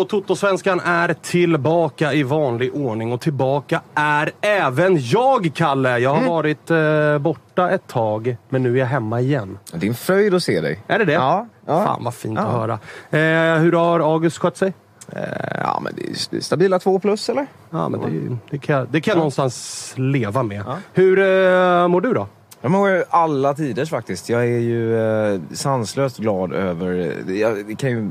[0.00, 3.12] Och Toto-svenskan är tillbaka i vanlig ordning.
[3.12, 5.98] Och tillbaka är även jag, Kalle.
[5.98, 9.58] Jag har varit eh, borta ett tag, men nu är jag hemma igen.
[9.72, 10.82] Det är en fröjd att se dig.
[10.86, 11.12] Är det det?
[11.12, 11.46] Ja.
[11.66, 11.84] ja.
[11.84, 12.46] Fan vad fint Ja.
[12.46, 12.72] att höra.
[13.10, 14.72] Eh, hur har August skött sig?
[15.12, 15.22] Eh,
[15.62, 17.46] Ja, men det är, stabila två plus, eller?
[17.70, 20.62] Ja, men det, det kan det kan jag någonstans leva med.
[20.92, 22.26] Hur eh, mår du då?
[22.62, 24.28] De har ju alla tiders faktiskt.
[24.28, 26.98] Jag är ju eh, sanslöst glad över...
[27.28, 28.10] Eh, jag kan ju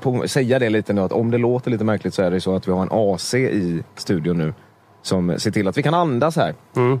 [0.00, 2.54] på, säga det lite nu att om det låter lite märkligt så är det så
[2.54, 4.54] att vi har en AC i studion nu.
[5.02, 6.54] Som ser till att vi kan andas här.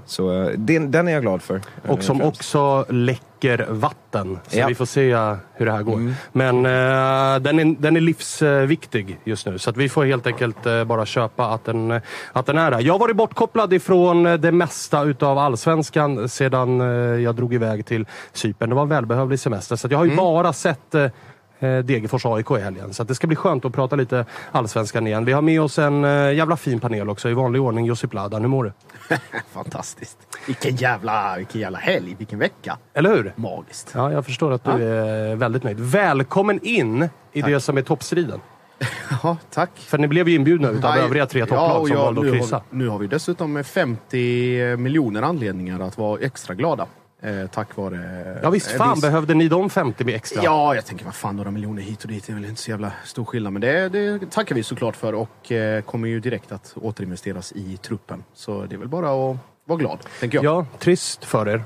[0.06, 1.60] Så eh, den, den är jag glad för.
[1.88, 2.38] Och eh, som främst.
[2.38, 4.38] också läcker vatten.
[4.48, 4.66] Så Ja.
[4.66, 5.14] vi får se
[5.54, 6.14] hur det här går.
[6.32, 9.58] Men eh, den, är, den är livsviktig just nu.
[9.58, 12.02] Så att vi får helt enkelt eh, bara köpa att den, eh,
[12.32, 12.80] att den är där.
[12.80, 16.86] Jag har varit bortkopplad ifrån eh, det mesta utav allsvenskan sedan eh,
[17.22, 18.68] jag drog iväg till Cypern.
[18.68, 19.76] Det var en välbehövlig semester.
[19.76, 21.10] Så jag har ju bara sett eh, eh,
[21.66, 22.92] Degerfors AIK i helgen.
[22.94, 25.24] Så det ska bli skönt att prata lite allsvenskan igen.
[25.24, 27.84] Vi har med oss en eh, jävla fin panel också i vanlig ordning.
[27.86, 28.72] Josip Ladan, hur mår du?
[29.52, 30.18] Fantastiskt.
[30.46, 32.78] Vilken jävla, vilken jävla helg, vilken vecka.
[32.94, 33.32] Eller hur?
[33.36, 33.92] Magiskt.
[33.94, 35.80] Ja, jag förstår att du är väldigt nöjd.
[35.80, 38.40] Välkommen in i det som är toppstriden.
[39.22, 39.70] Ja, tack.
[39.76, 42.32] För ni blev ju inbjudna utav Nej, övriga tre topplag och som jag- valde att
[42.32, 42.56] kryssa.
[42.56, 46.86] Har, nu har vi dessutom 50 miljoner anledningar att vara extra glada.
[47.22, 48.38] Eh, tack vare...
[48.42, 50.42] Ja visst eh, fan viss- behövde ni de 50 med extra?
[50.44, 52.92] Ja, jag tänker vad fan, några miljoner hit och dit är väl inte så jävla
[53.04, 53.52] stor skillnad.
[53.52, 57.76] Men det, det tackar vi såklart för och eh, kommer ju direkt att återinvesteras i
[57.76, 58.24] truppen.
[58.34, 60.44] Så det är väl bara att vara glad, tänker jag.
[60.44, 61.64] Ja, trist för er.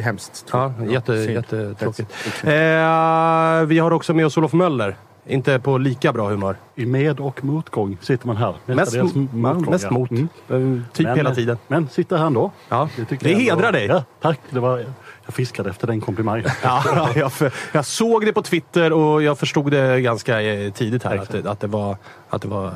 [0.00, 0.46] Hemskt.
[0.52, 2.12] Ja, jätte, jättetråkigt.
[2.44, 4.96] Eh, vi har också med oss Olof Möller.
[5.28, 6.56] Inte på lika bra humör.
[6.74, 8.54] I med och motgång sitter man här.
[8.66, 9.70] Mest, motgångar.
[9.70, 10.10] mest mot.
[10.10, 10.84] Mm.
[10.92, 11.58] Typ Men- hela tiden.
[11.68, 12.50] Men sitter här ändå.
[12.68, 13.86] Ja, det ändå- hedrar dig.
[13.86, 14.40] Ja, tack.
[14.50, 14.84] Det var,
[15.26, 16.44] jag fiskade efter den komplimangen.
[16.62, 17.30] Ja, jag,
[17.72, 21.50] jag såg det på Twitter och jag förstod det ganska eh, tidigt här att, det-
[21.50, 21.96] att det var,
[22.30, 22.72] att det, var eh,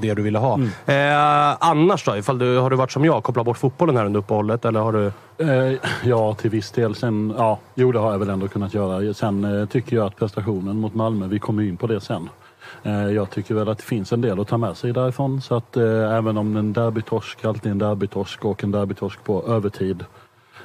[0.00, 0.54] det du ville ha.
[0.54, 0.68] Mm.
[0.86, 2.16] Eh, annars då?
[2.16, 4.64] Ifall du, har du varit som jag, kopplat bort fotbollen här under uppehållet?
[4.64, 5.12] Eller har du...
[5.38, 6.94] Eh, ja, till viss del.
[6.94, 9.14] Sen, ja, jo, det har jag väl ändå kunnat göra.
[9.14, 12.28] Sen eh, tycker jag att prestationen mot Malmö, vi kommer in på det sen.
[12.82, 15.40] Eh, jag tycker väl att det finns en del att ta med sig därifrån.
[15.42, 19.44] Så att eh, även om en derbytorsk alltid är en derbytorsk och en derbytorsk på
[19.48, 20.04] övertid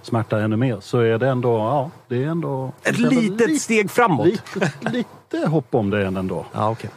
[0.04, 2.72] smärtar ännu mer så är det ändå, ja, det är ändå...
[2.84, 4.26] Ett litet steg framåt.
[4.28, 6.46] Lite, lite hopp om det ändå.
[6.54, 6.90] Ja, Okej,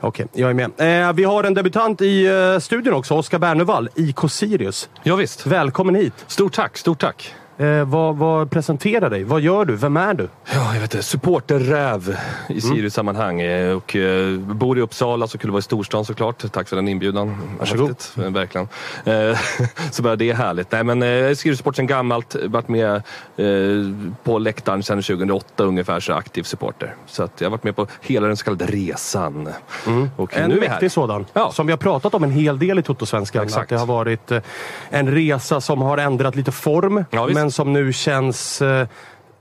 [0.00, 1.06] Okej, jag är med.
[1.08, 4.88] Eh, vi har en debutant i eh, studion också, Oskar Bernevall, IK Sirius.
[5.02, 5.46] Ja, visst.
[5.46, 6.24] Välkommen hit!
[6.26, 7.34] Stort tack, stort tack.
[7.58, 9.24] Eh, vad, vad presenterar dig?
[9.24, 9.76] Vad gör du?
[9.76, 10.28] Vem är du?
[10.54, 11.02] Ja, jag vet inte.
[11.06, 12.16] Supporterräv
[12.48, 13.40] i Sirius-sammanhang.
[13.40, 16.52] Eh, Och eh, bor i Uppsala så kul att vara i storstan såklart.
[16.52, 17.36] Tack för den inbjudan.
[17.58, 17.88] Varsågod.
[17.88, 18.68] Häftigt, eh, verkligen.
[19.04, 19.38] Eh,
[19.90, 20.72] så bara det är härligt.
[20.72, 22.36] Nej, men eh, Sirius-support sedan gammalt.
[22.44, 23.44] Varit med eh,
[24.24, 26.94] på läktaren sedan 2008 ungefär, så aktiv supporter.
[27.06, 29.48] Så att jag har varit med på hela den så kallade resan.
[30.16, 31.26] Och En nu är mäktig sådan.
[31.32, 31.52] Ja.
[31.52, 33.48] Som vi har pratat om en hel del i Toto-svenskan.
[33.54, 34.32] Att det har varit
[34.90, 37.04] en resa som har ändrat lite form.
[37.10, 38.86] Ja men som nu känns eh,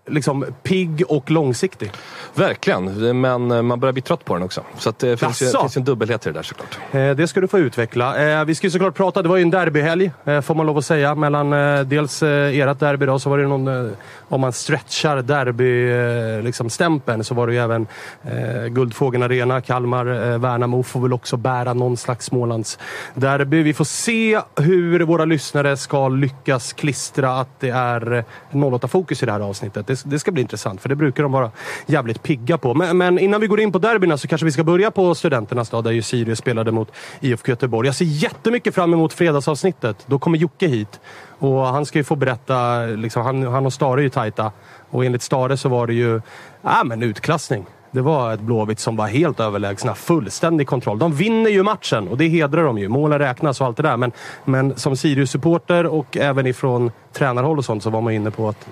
[0.09, 1.91] liksom pigg och långsiktig.
[2.35, 4.61] Verkligen, men eh, man börjar bli trött på den också.
[4.77, 5.61] Så att det finns ju, Jaså?
[5.61, 6.77] finns en dubbelhet i det där såklart.
[6.91, 8.17] Eh, Det ska du få utveckla.
[8.39, 10.77] Eh, Vi ska ju såklart prata, det var ju en derbyhelg eh, får man lov
[10.77, 11.15] att säga.
[11.15, 13.91] Mellan eh, dels eh, ert derby då, så var det någon, eh,
[14.29, 17.87] om man stretchar derby-stämpeln liksom stämpeln, så var det ju även
[18.23, 19.61] eh, Guldfågeln Arena.
[19.61, 22.79] Kalmar, eh, Värnamo får väl också bära någon slags Smålands
[23.13, 23.63] derby.
[23.63, 29.25] Vi får se hur våra lyssnare ska lyckas klistra att det är eh, 08-fokus i
[29.25, 29.89] det här avsnittet.
[29.91, 31.51] Det, det ska bli intressant, för det brukar de vara
[31.85, 32.73] jävligt pigga på.
[32.73, 35.69] Men, men innan vi går in på derbyna så kanske vi ska börja på Studenternas
[35.69, 37.87] dag, där ju Sirius spelade mot IFK Göteborg.
[37.87, 40.05] Jag ser jättemycket fram emot fredagsavsnittet.
[40.07, 40.99] Då kommer Jocke hit.
[41.39, 44.51] Och han ska ju få berätta, liksom, han, han och Stare är ju tajta.
[44.89, 46.21] Och enligt Stare så var det ju
[46.61, 47.65] ja, men utklassning.
[47.91, 49.95] Det var ett Blåvitt som var helt överlägsna.
[49.95, 50.99] Fullständig kontroll.
[50.99, 52.87] De vinner ju matchen och det hedrar de ju.
[52.87, 53.97] Målen räknas och allt det där.
[53.97, 54.11] Men,
[54.45, 58.67] men som Sirius-supporter och även ifrån tränarhåll och sånt så var man inne på att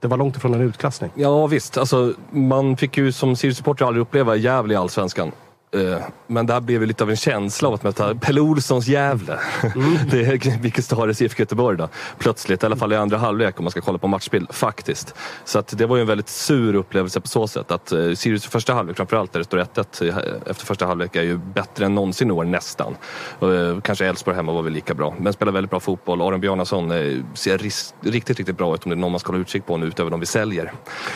[0.00, 1.10] det var långt ifrån en utklassning.
[1.14, 5.32] Ja visst, alltså, man fick ju som Sirius-supporter aldrig uppleva Gävle i Allsvenskan.
[5.74, 9.38] Eh, Men det här blev lite av en känsla av att möta Pelle Olssons Gävle.
[10.10, 11.88] det är vilket Stares IFK Göteborg då.
[12.18, 15.14] Plötsligt, i alla fall i andra halvlek om man ska kolla på matchbild, faktiskt.
[15.44, 17.70] Så att det var ju en väldigt sur upplevelse på så sätt.
[17.70, 21.22] Att eh, Sirius första halvlek, framförallt där det står 1-1 eh, efter första halvlek, är
[21.22, 22.96] ju bättre än någonsin i år, nästan.
[23.42, 26.20] Eh, Kanske Elfsborg hemma var väl lika bra, men spelar väldigt bra fotboll.
[26.22, 29.32] Aron Bjarnason eh, ser ris- riktigt, riktigt bra ut om det är någon man ska
[29.32, 30.72] hålla utkik på nu utöver de vi säljer.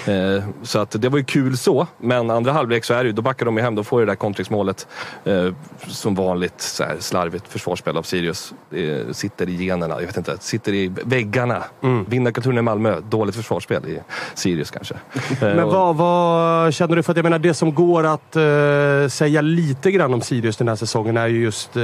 [0.07, 3.13] Eh, Så att det var ju kul så, men andra halvlek så är det ju,
[3.13, 4.87] då backar de ju hem, då får ju det där kontringsmålet
[5.25, 5.55] eh,
[5.87, 8.55] som vanligt så här, slarvigt försvarsspel av Sirius.
[8.71, 11.63] Det sitter i generna, jag vet inte, sitter i väggarna.
[12.07, 13.99] Vinnarkulturen i Malmö, dåligt försvarsspel i
[14.35, 14.95] Sirius kanske.
[14.95, 17.03] Eh, Men vad, vad känner du?
[17.03, 20.69] För att jag menar, det som går att eh, säga lite grann om Sirius den
[20.69, 21.83] här säsongen är ju just eh,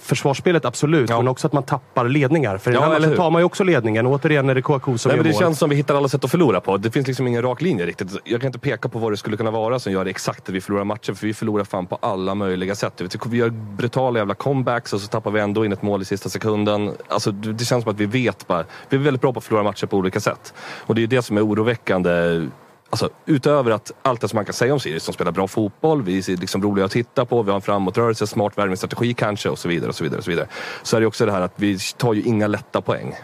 [0.00, 1.10] försvarsspelet, absolut.
[1.10, 1.16] Ja.
[1.16, 2.58] Men också att man tappar ledningar.
[2.58, 4.06] För i den Ja, här eller matchen tar man ju också ledningen.
[4.06, 5.42] Återigen är det Kouakou som Nej, gör men det mål.
[5.42, 6.76] känns som vi hittar alla sätt att förlora på.
[6.76, 8.08] Det finns liksom ingen rak linje riktigt.
[8.24, 10.54] Jag kan inte peka på vad det skulle kunna vara som gör det exakt att
[10.54, 11.12] vi förlorar matcher.
[11.12, 12.92] För vi förlorar fan på alla möjliga sätt.
[12.96, 16.02] Du vet, Vi gör brutala jävla comebacks och så tappar vi ändå in ett mål
[16.02, 16.92] i sista sekunden.
[17.08, 18.64] Alltså, det känns som att vi vet bara.
[18.88, 20.54] Vi är väldigt bra på att förlora matcher på olika sätt.
[20.58, 22.46] Och det är det som är oroväckande.
[22.90, 26.02] Alltså, utöver att allt det som man kan säga om Sirius, som spelar bra fotboll,
[26.02, 29.58] vi är liksom roliga att titta på, vi har en framåtrörelse, smart värvningsstrategi kanske och
[29.58, 29.88] så vidare.
[29.88, 30.46] och Så vidare och så vidare.
[30.82, 33.14] Så är det också det här att vi tar ju inga lätta poäng.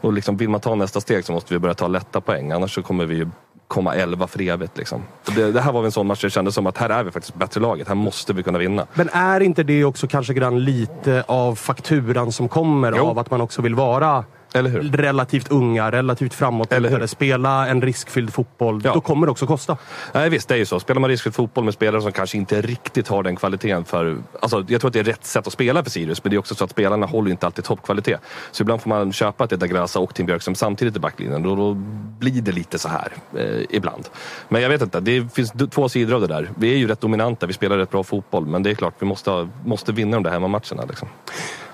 [0.00, 2.52] Och liksom, vill man ta nästa steg så måste vi börja ta lätta poäng.
[2.52, 3.28] Annars så kommer vi ju
[3.70, 4.76] komma 11 för evigt.
[4.78, 5.02] Liksom.
[5.36, 7.10] Det, det här var en sån match där det kändes som att här är vi
[7.10, 7.88] faktiskt bättre laget.
[7.88, 8.86] Här måste vi kunna vinna.
[8.94, 13.06] Men är inte det också kanske grann lite av fakturan som kommer Jo.
[13.06, 14.24] av att man också vill vara?
[14.52, 17.06] Relativt unga, relativt hur?
[17.06, 18.80] spela en riskfylld fotboll.
[18.84, 18.94] Ja.
[18.94, 19.76] Då kommer det också kosta.
[20.12, 20.80] Nej visst, det är ju så.
[20.80, 24.18] Spelar man riskfylld fotboll med spelare som kanske inte riktigt har den kvaliteten för...
[24.40, 26.38] Alltså, jag tror att det är rätt sätt att spela för Sirius, men det är
[26.38, 28.20] också så att spelarna håller inte alltid toppkvalitet.
[28.50, 31.42] Så ibland får man köpa att det är Dagrasa och Tim Björkström samtidigt i backlinjen.
[31.42, 31.74] Då, då
[32.18, 34.08] blir det lite så här eh, ibland.
[34.48, 36.50] Men jag vet inte, det finns två sidor av det där.
[36.56, 39.06] Vi är ju rätt dominanta, vi spelar rätt bra fotboll, men det är klart, vi
[39.06, 40.84] måste, måste vinna de där hemmamatcherna.
[40.88, 41.08] Liksom.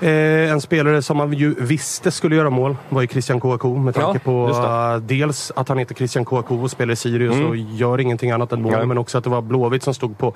[0.00, 3.78] Eh, en spelare som man ju visste skulle göra mål var ju Christian Kouakou.
[3.78, 7.56] Med tanke på eh, dels att han heter Christian Kouakou och spelar i Sirius och
[7.56, 8.72] gör ingenting annat än mål.
[8.72, 8.86] Nej.
[8.86, 10.34] Men också att det var Blåvitt som stod på,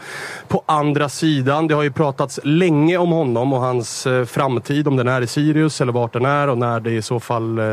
[0.49, 1.67] på andra sidan.
[1.67, 4.89] Det har ju pratats länge om honom och hans eh, framtid.
[4.89, 7.59] Om den är i Sirius eller vart den är och när det i så fall
[7.59, 7.65] eh,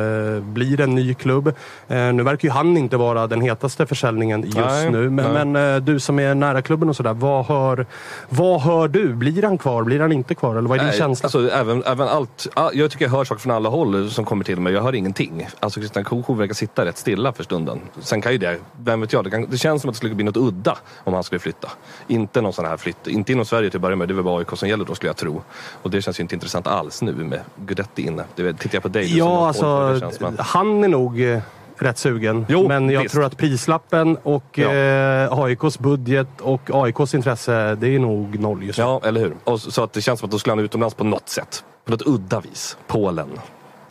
[0.41, 1.53] blir en ny klubb.
[1.87, 5.09] Nu verkar ju han inte vara den hetaste försäljningen just Nej, nu.
[5.09, 5.45] Men, nej.
[5.45, 7.13] men du som är nära klubben och sådär.
[7.13, 7.85] Vad hör,
[8.29, 9.13] vad hör du?
[9.13, 9.83] Blir han kvar?
[9.83, 10.55] Blir han inte kvar?
[10.55, 11.25] Eller vad är din Nej, känsla?
[11.25, 14.43] Alltså, även, även allt, ja, jag tycker jag hör saker från alla håll som kommer
[14.47, 14.73] till mig.
[14.73, 15.47] Jag hör ingenting.
[15.59, 17.79] Alltså Christian Kouakou verkar sitta rätt stilla för stunden.
[17.99, 20.15] Sen kan ju det, vem vet jag, det, kan, det känns som att det skulle
[20.15, 21.71] bli något udda om han skulle flytta.
[22.07, 24.07] Inte någon sån här flytt, inte inom Sverige till att börja med.
[24.07, 25.41] Det är väl bara AIK som gäller då skulle jag tro.
[25.81, 28.23] Och det känns ju inte intressant alls nu med Guidetti inne.
[28.35, 29.99] Det, tittar jag på dig Ja, alltså
[30.37, 31.39] han är nog eh,
[31.77, 32.45] rätt sugen.
[32.49, 33.13] Jo, men jag visst.
[33.13, 34.73] tror att prislappen och Ja.
[34.73, 38.83] eh, AIKs budget och AIKs intresse, det är nog noll just nu.
[38.85, 39.35] Ja, eller hur?
[39.43, 41.63] Och så, så att det känns som att då skulle han utomlands på något sätt.
[41.85, 42.77] På något udda vis.
[42.87, 43.29] Polen.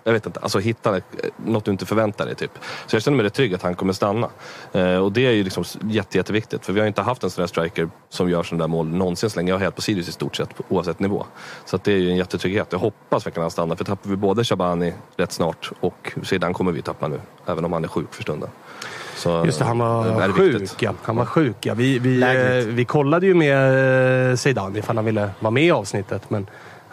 [0.07, 1.01] Jag vet inte, alltså hitta
[1.37, 2.35] något du inte förväntar dig.
[2.35, 2.51] Typ.
[2.87, 4.29] Så jag känner mig rätt trygg att han kommer stanna.
[4.73, 6.67] Eh, och det är ju liksom jätte, jätteviktigt.
[6.67, 9.31] För vi har inte haft en sån där striker som gör sådana där mål någonsin
[9.31, 11.27] så länge jag har helt på Sirius i stort sett oavsett nivå.
[11.65, 12.69] Så att det är ju en jättetrygghet.
[12.71, 13.77] Jag hoppas verkligen att han stannar.
[13.77, 17.21] För tappar vi både Shabani rätt snart och sedan kommer vi tappa nu.
[17.47, 18.49] Även om han är sjuk för stunden.
[19.17, 20.71] Så, Just det, han är var det sjuk.
[20.79, 20.95] Ja.
[21.03, 21.75] Han var sjuk ja.
[21.75, 25.71] Vi, vi, eh, vi kollade ju med eh, Zeidan ifall han ville vara med i
[25.71, 26.31] avsnittet.
[26.31, 26.47] Men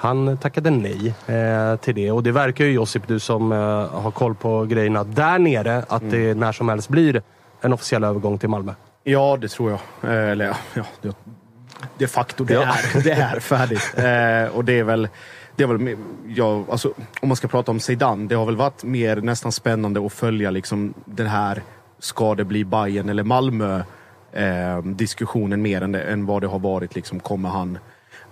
[0.03, 2.11] han tackade nej eh, till det.
[2.11, 3.57] Och det verkar ju Josip, du som eh,
[4.01, 7.21] har koll på grejerna där nere, att det när som helst blir
[7.61, 8.73] en officiell övergång till Malmö.
[9.03, 9.79] Ja, det tror jag.
[10.11, 11.15] Eh, Eller ja, ja det,
[11.97, 12.61] de facto, det, Ja.
[12.61, 13.93] är, det är färdigt.
[13.97, 15.07] Eh, och det är väl...
[15.55, 15.95] Det är väl
[16.27, 20.05] ja, alltså, om man ska prata om Zidane, det har väl varit mer nästan spännande
[20.05, 21.61] att följa liksom, den här
[21.99, 23.83] ska det bli Bayern eller Malmö
[24.31, 26.95] eh, diskussionen mer än, det, än vad det har varit.
[26.95, 27.77] Liksom, kommer han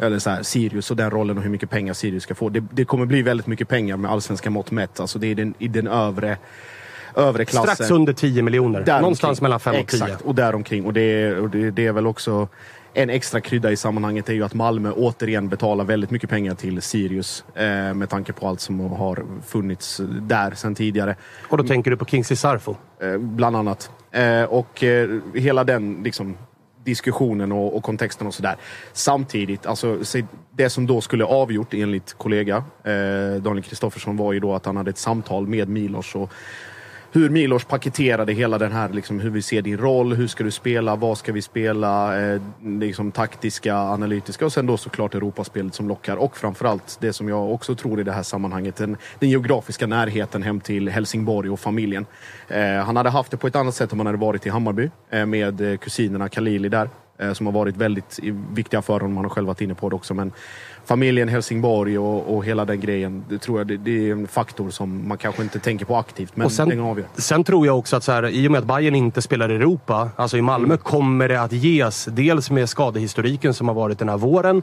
[0.02, 2.50] eller så här, Sirius och den rollen och hur mycket pengar Sirius ska få.
[2.50, 5.00] Det, det kommer bli väldigt mycket pengar med allsvenska mått mätt.
[5.00, 6.38] Alltså, det är den, i den övre,
[7.16, 7.76] övre klassen.
[7.76, 8.80] Strax under 10 miljoner.
[8.80, 9.02] Däromkring.
[9.02, 10.04] Någonstans mellan 5 och 10.
[10.04, 10.86] Exakt, och däromkring.
[10.86, 12.48] Och det, och det, det är väl också
[12.94, 16.82] en extra krydda i sammanhanget är ju att Malmö återigen betalar väldigt mycket pengar till
[16.82, 21.16] Sirius eh, med tanke på allt som har funnits där sedan tidigare.
[21.50, 22.76] Och då tänker du på Kingsley Sarfo.
[23.02, 23.92] Eh, bland annat.
[24.12, 26.38] Eh, och eh, hela den liksom,
[26.84, 28.56] diskussionen och, och kontexten och sådär.
[28.94, 29.98] Samtidigt, alltså,
[30.52, 34.78] det som då skulle avgjort enligt kollega eh, Daniel Kristoffersson var ju då att han
[34.78, 36.34] hade ett samtal med Milos och
[37.14, 40.52] hur Milos paketerade hela den här, liksom, hur vi ser din roll, hur ska du
[40.52, 45.88] spela, vad ska vi spela, eh, liksom taktiska, analytiska och sen då såklart Europaspelet som
[45.88, 49.88] lockar och framförallt det som jag också tror i det här sammanhanget, den, den geografiska
[49.88, 52.06] närheten hem till Helsingborg och familjen.
[52.48, 54.90] Eh, han hade haft det på ett annat sätt om han hade varit i Hammarby
[55.10, 58.20] eh, med eh, kusinerna Khalili där eh, som har varit väldigt
[58.52, 59.16] viktiga för honom.
[59.18, 60.14] Han har själv varit inne på det också.
[60.14, 60.32] Men
[60.92, 64.70] familjen Helsingborg och, och hela den grejen, det tror jag det, det är en faktor
[64.70, 67.08] som man kanske inte tänker på aktivt, men Och sen- den avgör.
[67.16, 69.56] Sen tror jag också att så här, i och med att Bayern inte spelar i
[69.56, 72.06] Europa, alltså i Malmö, kommer det att ges.
[72.12, 74.62] Dels med skadehistoriken som har varit den här våren.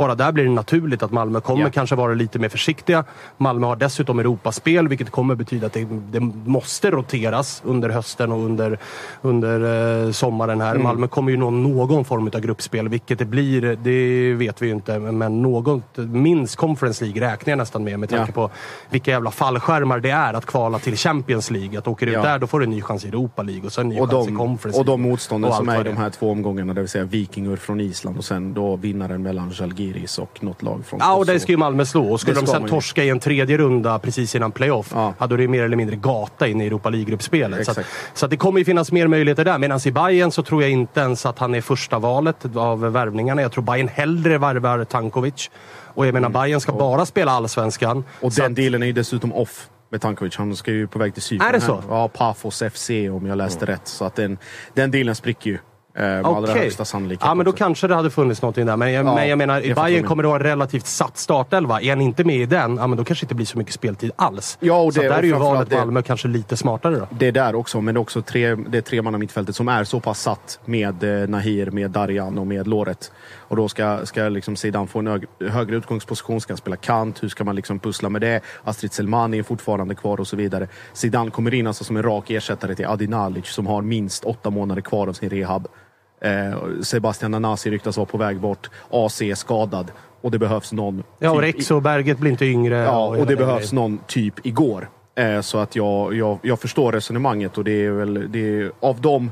[0.00, 1.70] Bara där blir det naturligt att Malmö kommer Ja.
[1.70, 3.04] kanske vara lite mer försiktiga.
[3.36, 8.38] Malmö har dessutom Europaspel, vilket kommer betyda att det, det måste roteras under hösten och
[8.44, 8.78] under,
[9.22, 10.78] under eh, sommaren här.
[10.78, 12.88] Malmö kommer ju nå någon form av gruppspel.
[12.88, 14.98] Vilket det blir, det vet vi ju inte.
[14.98, 18.32] Men något, minst Conference League räknar jag nästan med, med tanke Ja.
[18.34, 18.50] på
[18.90, 21.78] vilka jävla fallskärmar det är att kvala till Champions League.
[21.78, 22.22] Att åker du ut Ja.
[22.22, 24.10] där, då får du en ny chans i Europa League och sen en ny Och
[24.10, 25.10] chans i de, Conference och de League.
[25.12, 28.18] motstånden Och som är i de här två omgångarna, det vill säga Vikingur från Island
[28.18, 29.50] och sen då vinnaren mellan
[29.90, 32.12] Žalgiris och något lag från Ja, och det ska ju Malmö slå.
[32.12, 35.14] Och skulle de sen torska i en tredje runda precis innan playoff, Ja.
[35.18, 37.64] är det mer eller mindre gata in i Europa League-gruppspelet.
[37.64, 37.78] Så, att,
[38.14, 39.58] så att det kommer ju finnas mer möjligheter där.
[39.58, 43.42] Medan i Bayern så tror jag inte ens att han är första valet av värvningarna.
[43.42, 45.50] Jag tror Bayern hellre värvar Tankovic.
[45.94, 47.90] Och jag menar, Bayern ska bara spela allsvenskan.
[47.90, 48.04] Mm.
[48.20, 50.36] Och den att- dealen är ju dessutom off med Tankovic.
[50.36, 51.48] Han ska ju på väg till Cypern.
[51.48, 51.66] Är det här.
[51.66, 51.82] så?
[51.88, 53.88] Ja, Pafos FC om jag läste rätt.
[53.88, 54.38] Så att den,
[54.74, 55.58] den dealen spricker ju.
[55.94, 56.62] Eh, med allra Okej.
[56.62, 57.24] högsta sannolikhet.
[57.26, 57.58] Ja, men då också.
[57.64, 58.76] kanske det hade funnits någonting där.
[58.76, 61.18] Men jag, Ja, men jag menar, jag i Bayern kommer det vara en relativt satt
[61.18, 61.80] startelva.
[61.80, 63.74] Är han inte med i den, ja, men då kanske det inte blir så mycket
[63.74, 64.58] speltid alls.
[64.60, 67.06] Ja, och så det- där och är ju valet det- Malmö kanske lite smartare då.
[67.10, 69.84] Det är där också, men det är också tre, det tre man mittfältet som är
[69.84, 73.12] så pass satt med eh, Nahir, med Darjan och med Låret.
[73.50, 77.22] Och då ska, ska liksom Zidane få en hög, högre utgångsposition, ska han spela kant,
[77.22, 78.40] hur ska man liksom pussla med det?
[78.64, 80.68] Astrid Selmani är fortfarande kvar och så vidare.
[80.92, 84.50] Zidane kommer in alltså som en rak ersättare till Adi Nalic som har minst åtta
[84.50, 85.68] månader kvar av sin rehab.
[86.20, 88.70] Eh, Sebastian Nanasi ryktas vara på väg bort.
[88.90, 91.02] AC är skadad och det behövs någon...
[91.18, 92.76] Ja, och typ Rex och Berget blir inte yngre.
[92.76, 94.88] Ja, och hela det behövs någon typ igår.
[95.14, 99.00] Eh, så att jag, jag, jag förstår resonemanget och det är väl det är, av
[99.00, 99.30] dem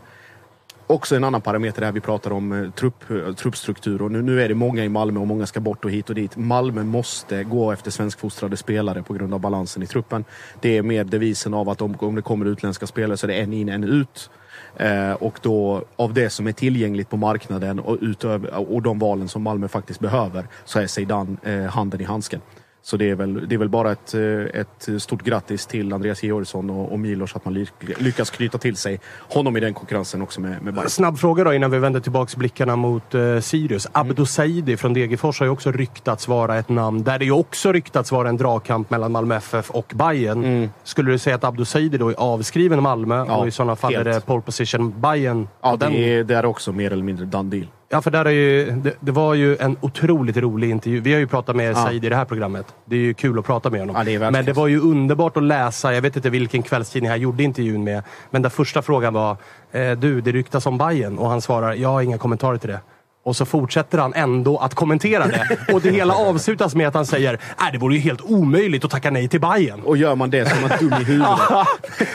[0.89, 1.93] också en annan parameter här.
[1.93, 4.03] vi pratar om eh, trupp, eh, truppstruktur.
[4.03, 6.15] Och nu, nu är det många i Malmö och många ska bort och hit och
[6.15, 6.37] dit.
[6.37, 10.25] Malmö måste gå efter svenskfostrade spelare på grund av balansen i truppen.
[10.61, 13.41] Det är mer devisen av att om, om det kommer utländska spelare så är det
[13.41, 14.31] en in, en ut.
[14.77, 19.29] Eh, och då av det som är tillgängligt på marknaden och, utöver, och de valen
[19.29, 22.41] som Malmö faktiskt behöver så är Zeidan eh, handen i handsken.
[22.89, 26.23] Så det är väl, det är väl bara ett, eh, ett stort grattis till Andreas
[26.23, 27.67] Georgsson och, och Milos att man ly-
[27.99, 30.89] lyckas knyta till sig honom i den konkurrensen också med, med Bayern.
[30.91, 33.87] Snabb fråga då innan vi vänder tillbaka blickarna mot eh, Sirius.
[33.87, 34.01] Mm.
[34.01, 37.73] Abdo Saidi från Degerfors har ju också ryktats vara ett namn där det ju också
[37.73, 40.69] ryktats vara en dragkamp mellan Malmö FF och Bayern.
[40.85, 43.29] Skulle du säga att Abdo Saidi då är avskriven Malmö Mm.
[43.29, 44.15] Ja, och i sådana fall är helt.
[44.15, 45.49] det pole position Bayern?
[45.63, 47.67] Ja, det är, det är också mer eller mindre done deal.
[47.91, 51.01] Ja, för där är ju, det, det var ju en otroligt rolig intervju.
[51.01, 51.75] Vi har ju pratat med Ja.
[51.75, 52.75] Said i det här programmet.
[52.85, 53.97] Det är ju kul att prata med honom.
[53.97, 55.95] Ja, det men det var ju underbart att läsa.
[55.95, 58.03] Jag vet inte vilken kvällstidning han gjorde intervjun med.
[58.31, 59.37] Men där första frågan var,
[59.73, 62.81] eh, du, det ryktas om Bayern och han svarar, jag har inga kommentarer till det.
[63.29, 65.59] Och så fortsätter han ändå att kommentera det.
[65.73, 67.39] Och det hela avslutas med att han säger äh,
[67.73, 69.81] det vore ju helt omöjligt att tacka nej till Bayern.
[69.81, 71.29] Och gör man det som man dum i huvudet.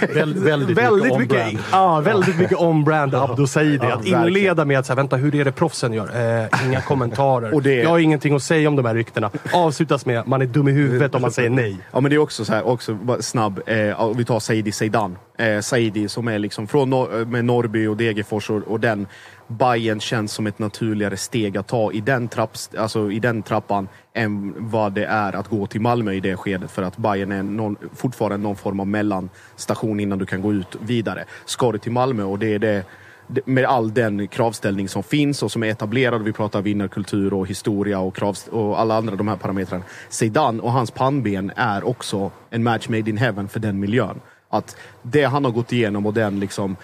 [0.15, 1.57] Väl, väldigt, väldigt mycket on-brand.
[1.71, 3.79] ja, väldigt mycket on-brand Abdo Saidi.
[3.81, 6.39] Ja, att inleda med att säga, vänta hur är det proffsen gör?
[6.41, 7.53] Eh, inga kommentarer.
[7.53, 9.29] Och det- Jag har ingenting att säga om de här ryktena.
[9.53, 11.77] Avslutas med man är dum i huvudet om man säger nej.
[11.91, 15.17] Ja men det är också så här, också snabb, eh, vi tar Saidi Zeidan.
[15.37, 19.07] Eh, Saidi som är liksom från Nor- med Norrby och Degerfors och, och den
[19.57, 23.87] Bayern känns som ett naturligare steg att ta i den, trapp, alltså i den trappan
[24.13, 26.71] än vad det är att gå till Malmö i det skedet.
[26.71, 30.75] För att Bayern är någon, fortfarande någon form av mellanstation innan du kan gå ut
[30.81, 31.25] vidare.
[31.45, 32.83] Ska du till Malmö och det är det
[33.45, 36.23] med all den kravställning som finns och som är etablerad.
[36.23, 39.83] Vi pratar vinnarkultur och historia och, krav, och alla andra de här parametrarna.
[40.09, 44.19] Zidane och hans pannben är också en match made in heaven för den miljön.
[44.49, 46.75] Att det han har gått igenom och den liksom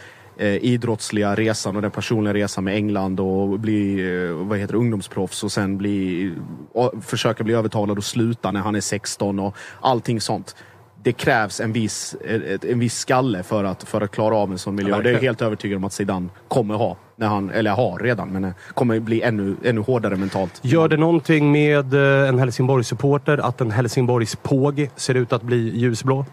[0.45, 5.43] idrottsliga resan och den personliga resan med England och bli eh, vad heter det, ungdomsproffs
[5.43, 6.31] och sen bli,
[6.73, 10.55] och försöka bli övertalad och sluta när han är 16 och allting sånt.
[11.03, 12.15] Det krävs en viss,
[12.61, 14.91] en viss skalle för att, för att klara av en sån miljö.
[14.91, 16.97] Ja, och det är jag helt övertygad om att Zidane kommer ha.
[17.15, 20.59] När han, eller har redan, men eh, kommer bli ännu, ännu hårdare mentalt.
[20.61, 26.25] Gör det någonting med eh, en Helsingborgs-supporter att en Helsingborgs-påg ser ut att bli ljusblå?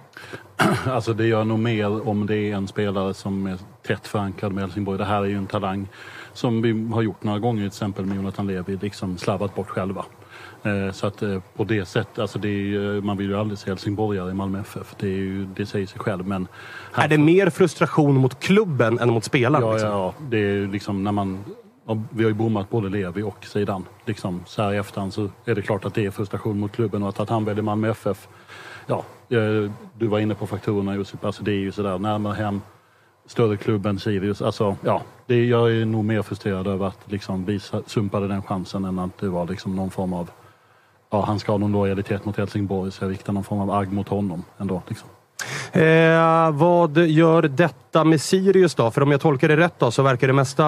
[0.87, 4.65] Alltså det gör nog mer om det är en spelare som är tätt förankrad med
[4.65, 4.99] Helsingborg.
[4.99, 5.89] Det här är ju en talang
[6.33, 10.05] som vi har gjort några gånger, till exempel med Jonathan Levi, liksom slarvat bort själva.
[10.63, 13.71] Eh, Så att eh, på det sättet, alltså det ju- man vill ju aldrig se
[13.71, 14.95] helsingborgare i Malmö FF.
[14.99, 16.27] Det, är ju, det säger sig själv.
[16.27, 16.49] Men
[16.93, 19.67] här- Är det mer frustration mot klubben än mot spelaren?
[19.67, 19.91] Ja, liksom?
[19.91, 21.45] ja, det är liksom när man...
[22.11, 23.85] Vi har ju bommat både Levi och Sidan.
[24.07, 27.03] Liksom, så här i efterhand så är det klart att det är frustration mot klubben
[27.03, 28.29] och att, att han väljer Malmö FF.
[28.87, 31.25] Ja, eh, du var inne på faktorerna Josip.
[31.25, 32.61] Alltså det är ju sådär närmare hem,
[33.27, 34.43] större klubb än Sirius.
[34.43, 38.85] Alltså, ja, det, jag är nog mer frustrerad över att liksom, vi sumpade den chansen
[38.85, 40.31] än att det var liksom någon form av...
[41.11, 43.93] Ja, han ska ha någon lojalitet mot Helsingborg så jag riktar någon form av agg
[43.93, 44.83] mot honom ändå.
[44.89, 45.09] Liksom.
[45.73, 48.91] Eh, vad gör detta med Sirius då?
[48.91, 50.65] För om jag tolkar det rätt då, så verkar det mesta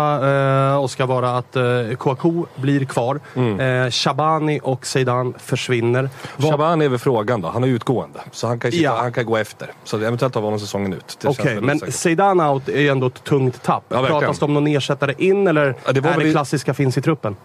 [0.72, 1.62] eh, Oskar vara att eh,
[1.98, 3.20] Kouakou blir kvar.
[3.60, 6.10] Eh, Shabani och Zeidan försvinner.
[6.36, 7.48] Vad- Shaban är väl frågan då.
[7.48, 8.20] Han är utgående.
[8.32, 8.96] Så han kan, sitta, Ja.
[9.00, 9.70] han kan gå efter.
[9.84, 11.18] Så eventuellt har vi honom säsongen ut.
[11.24, 11.94] Okej, väl men säkert.
[11.94, 13.84] Zeidan out är ju ändå ett tungt tapp.
[13.88, 14.04] Ja.
[14.06, 17.02] Pratas det om någon ersättare in eller Ja, det var är det klassiska finns i
[17.02, 17.36] truppen?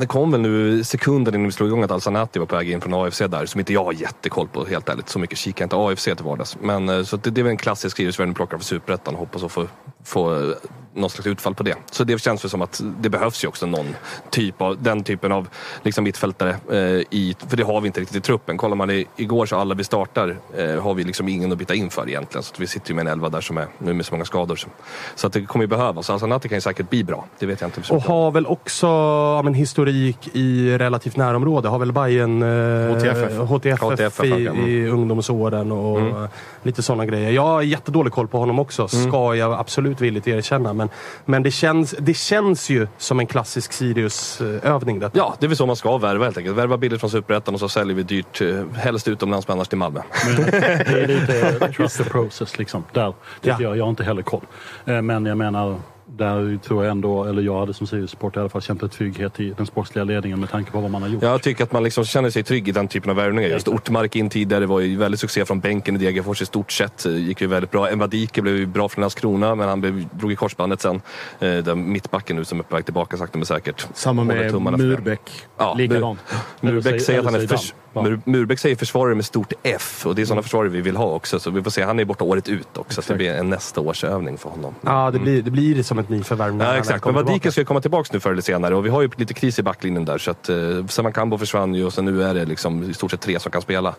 [0.00, 2.80] Det kom väl nu sekunden innan vi slog igång att Alsanati var på väg in
[2.80, 5.08] från AFC där, som inte jag har jättekoll på helt ärligt.
[5.08, 6.56] Så mycket kikar inte AFC till vardags.
[6.60, 9.42] Men eh, så det, det är väl en klassisk Sirius plockar för Superettan och hoppas
[9.42, 9.66] att få,
[10.04, 10.54] få eh,
[10.96, 11.74] något slags utfall på det.
[11.90, 13.94] Så det känns väl som att det behövs ju också någon
[14.30, 15.48] typ av, den typen av
[15.82, 16.78] liksom mittfältare eh,
[17.10, 18.56] i, för det har vi inte riktigt i truppen.
[18.56, 21.74] Kollar man i, igår så alla vi startar eh, har vi liksom ingen att byta
[21.74, 22.42] in för egentligen.
[22.42, 24.24] Så att vi sitter ju med en elva där som är, nu med så många
[24.24, 24.56] skador.
[24.56, 24.68] Så,
[25.14, 26.10] så att det kommer ju behövas.
[26.10, 27.24] Al-Sanati kan ju säkert bli bra.
[27.38, 27.94] Det vet jag inte.
[27.94, 31.68] Och har väl också ja, men, historik i relativt närområde.
[31.68, 33.38] Har väl Bayern eh, HTFF.
[33.38, 34.66] HTFF, HTFF, i, mm.
[34.66, 36.28] i ungdomsåren och Mm.
[36.62, 37.30] lite sådana grejer.
[37.30, 40.72] Jag har jättedålig koll på honom också, ska jag absolut villigt erkänna.
[40.72, 40.85] Men,
[41.24, 45.18] men det, känns, det känns ju som en klassisk Sirius-övning detta.
[45.18, 46.56] Ja, det är väl så man ska värva helt enkelt.
[46.56, 49.78] Värva billigt från Superettan och så säljer vi dyrt, eh, helst utomlands men annars till
[49.78, 50.00] Malmö.
[50.36, 52.84] Det är lite trust the process liksom.
[52.92, 53.56] Där Ja.
[53.60, 54.44] jag, jag har inte heller koll.
[54.84, 55.76] Eh, Men jag menar,
[56.16, 59.40] där tror jag ändå, eller jag hade som Sirius-supporter i alla fall känt en trygghet
[59.40, 61.22] i den sportsliga ledningen med tanke på vad man har gjort.
[61.22, 63.48] Jag tycker att man liksom känner sig trygg i den typen av värvningar.
[63.48, 67.06] Just Ortmark in tidigare var ju väldigt succé från bänken i Degerfors i stort sett.
[67.06, 67.96] Eh, gick ju väldigt bra.
[67.96, 71.00] Mbadike blev ju bra från Landskrona men han blev, drog i korsbandet sen.
[71.40, 73.86] Eh, Den mittbacken nu som är på väg tillbaka sakta men säkert.
[73.94, 74.58] Samma med för.
[74.60, 75.30] Murbäck.
[75.58, 76.18] Ja, Likadant.
[76.60, 77.48] Murbeck säger att han är
[77.92, 78.02] Ja.
[78.02, 81.06] Mur- Murbeck säger försvarare med stort F och det är sådana försvarare vi vill ha
[81.14, 81.38] också.
[81.40, 81.82] Så vi får se.
[81.82, 83.02] Han är borta året ut också.
[83.02, 84.74] Så det blir en nästa års övning för honom.
[84.80, 86.90] Ja, det blir, det blir som ett nyförvärv när Ja, exakt.
[86.90, 87.52] Men kommer Vadike tillbaka.
[87.52, 89.62] ska ju komma tillbaka nu förr eller senare och vi har ju lite kris i
[89.62, 90.18] backlinjen där.
[90.18, 93.20] Så att, eh, Saman försvann ju och sen nu är det liksom i stort sett
[93.20, 93.94] tre som kan spela.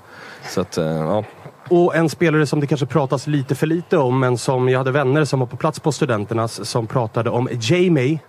[0.49, 1.23] Så att, eh, ja.
[1.69, 4.91] Och en spelare som det kanske pratas lite för lite om, men som jag hade
[4.91, 8.19] vänner som var på plats på Studenternas som pratade om Jamie.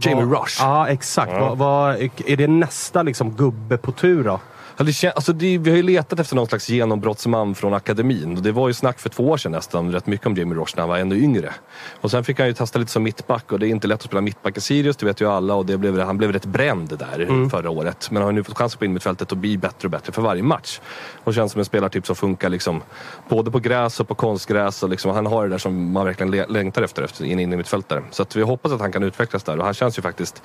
[0.00, 0.56] Jamie Rush.
[0.60, 1.32] Ja, exakt.
[1.32, 1.94] Vad, vad,
[2.26, 4.40] är det nästa liksom, gubbe på tur då?
[4.76, 8.36] Alltså det, vi har ju letat efter någon slags genombrottsman från akademin.
[8.36, 10.72] Och det var ju snack för två år sedan nästan rätt mycket om Jamie Roche
[10.76, 11.52] när han var ännu yngre.
[12.00, 14.04] Och sen fick han ju testa lite som mittback och det är inte lätt att
[14.04, 15.54] spela mittback i Sirius, det vet ju alla.
[15.54, 18.10] Och det blev, han blev rätt bränd där förra året.
[18.10, 20.42] Men han har nu fått chansen på innermittfältet och bli bättre och bättre för varje
[20.42, 20.80] match.
[21.24, 22.82] Och känns som en spelartyp som funkar liksom
[23.28, 24.82] både på gräs och på konstgräs.
[24.82, 28.02] Och liksom, han har det där som man verkligen längtar efter, efter in i mittfältare.
[28.10, 30.42] Så att vi hoppas att han kan utvecklas där och han känns ju faktiskt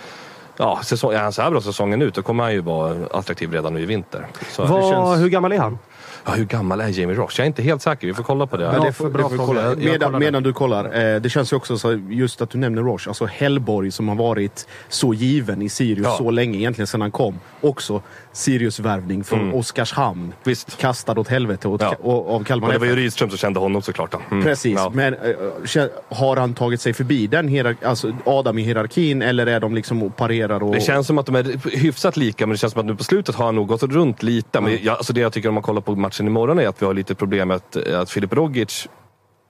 [0.62, 3.52] Ja, säsong, är han så här bra säsongen ut då kommer han ju vara attraktiv
[3.54, 4.26] redan nu i vinter.
[4.52, 5.78] Så, Vad, hur gammal är han?
[6.26, 7.34] Ja, hur gammal är Jamie Roche?
[7.38, 8.08] Jag är inte helt säker.
[8.08, 8.64] Vi får kolla på det.
[8.64, 9.76] Ja, får, bra får kolla.
[9.76, 13.08] Medan, medan du kollar, eh, det känns ju också så just att du nämner Roche,
[13.10, 16.18] alltså Hellborg som har varit så given i Sirius Ja.
[16.18, 17.40] så länge, egentligen sedan han kom.
[17.62, 18.02] Också
[18.34, 20.34] Sirius-värvning från Oskarshamn.
[20.44, 20.78] Visst.
[20.78, 21.96] Kastad åt helvete åt, Ja.
[22.02, 23.00] och, av Kalmar Och det var ju FF.
[23.00, 24.16] Rydström som kände honom såklart.
[24.32, 24.44] Mm.
[24.44, 24.92] Precis, Ja.
[24.94, 29.60] men eh, har han tagit sig förbi den hierar- alltså Adam i hierarkin eller är
[29.60, 30.64] de liksom och parerar?
[30.64, 30.72] Och...
[30.74, 33.04] Det känns som att de är hyfsat lika, men det känns som att nu på
[33.04, 34.62] slutet har han nog gått runt lite.
[34.62, 36.86] Men jag, alltså det jag tycker om man kollar på matchen imorgon är att vi
[36.86, 38.88] har lite problem med att, att Filip Rogic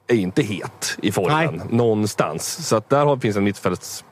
[0.07, 1.61] är inte het i formen Nej.
[1.69, 2.67] någonstans.
[2.67, 3.43] Så att där finns en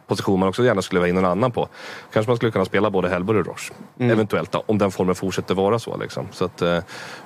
[0.07, 1.67] mittfältsposition man också gärna skulle vara in någon annan på.
[2.13, 3.73] Kanske man skulle kunna spela både Hellborg och Roche.
[3.99, 5.97] Eventuellt då, om den formen fortsätter vara så.
[5.97, 6.27] Liksom.
[6.31, 6.79] så att, eh,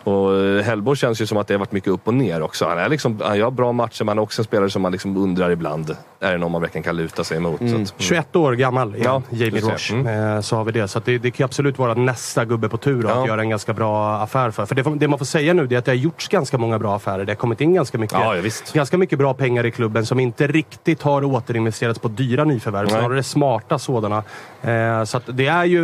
[0.04, 2.66] och Hellborg känns ju som att det har varit mycket upp och ner också.
[2.66, 4.92] Han, är liksom, han gör bra matcher, men han är också en spelare som man
[4.92, 5.96] liksom undrar ibland.
[6.20, 7.60] Är det någon man verkligen kan luta sig emot?
[7.60, 7.86] Så att, mm.
[7.98, 9.62] 21 år gammal igen, Ja, Jamie.
[9.62, 9.94] Roche.
[9.94, 10.36] Mm.
[10.36, 10.88] Eh, Så har vi det.
[10.88, 13.22] Så det, det kan absolut vara nästa gubbe på tur Ja.
[13.22, 14.66] att göra en ganska bra affär för.
[14.66, 16.96] För det, det man får säga nu är att det har gjorts ganska många bra
[16.96, 17.26] affärer.
[17.26, 18.36] Det har kommit in ganska mycket, Ja,
[18.74, 22.71] ganska mycket bra pengar i klubben som inte riktigt har återinvesterats på dyra nyförvärv.
[22.80, 22.90] Nej.
[22.90, 24.24] Snarare smarta sådana.
[24.62, 25.84] Eh, Så det, är ju,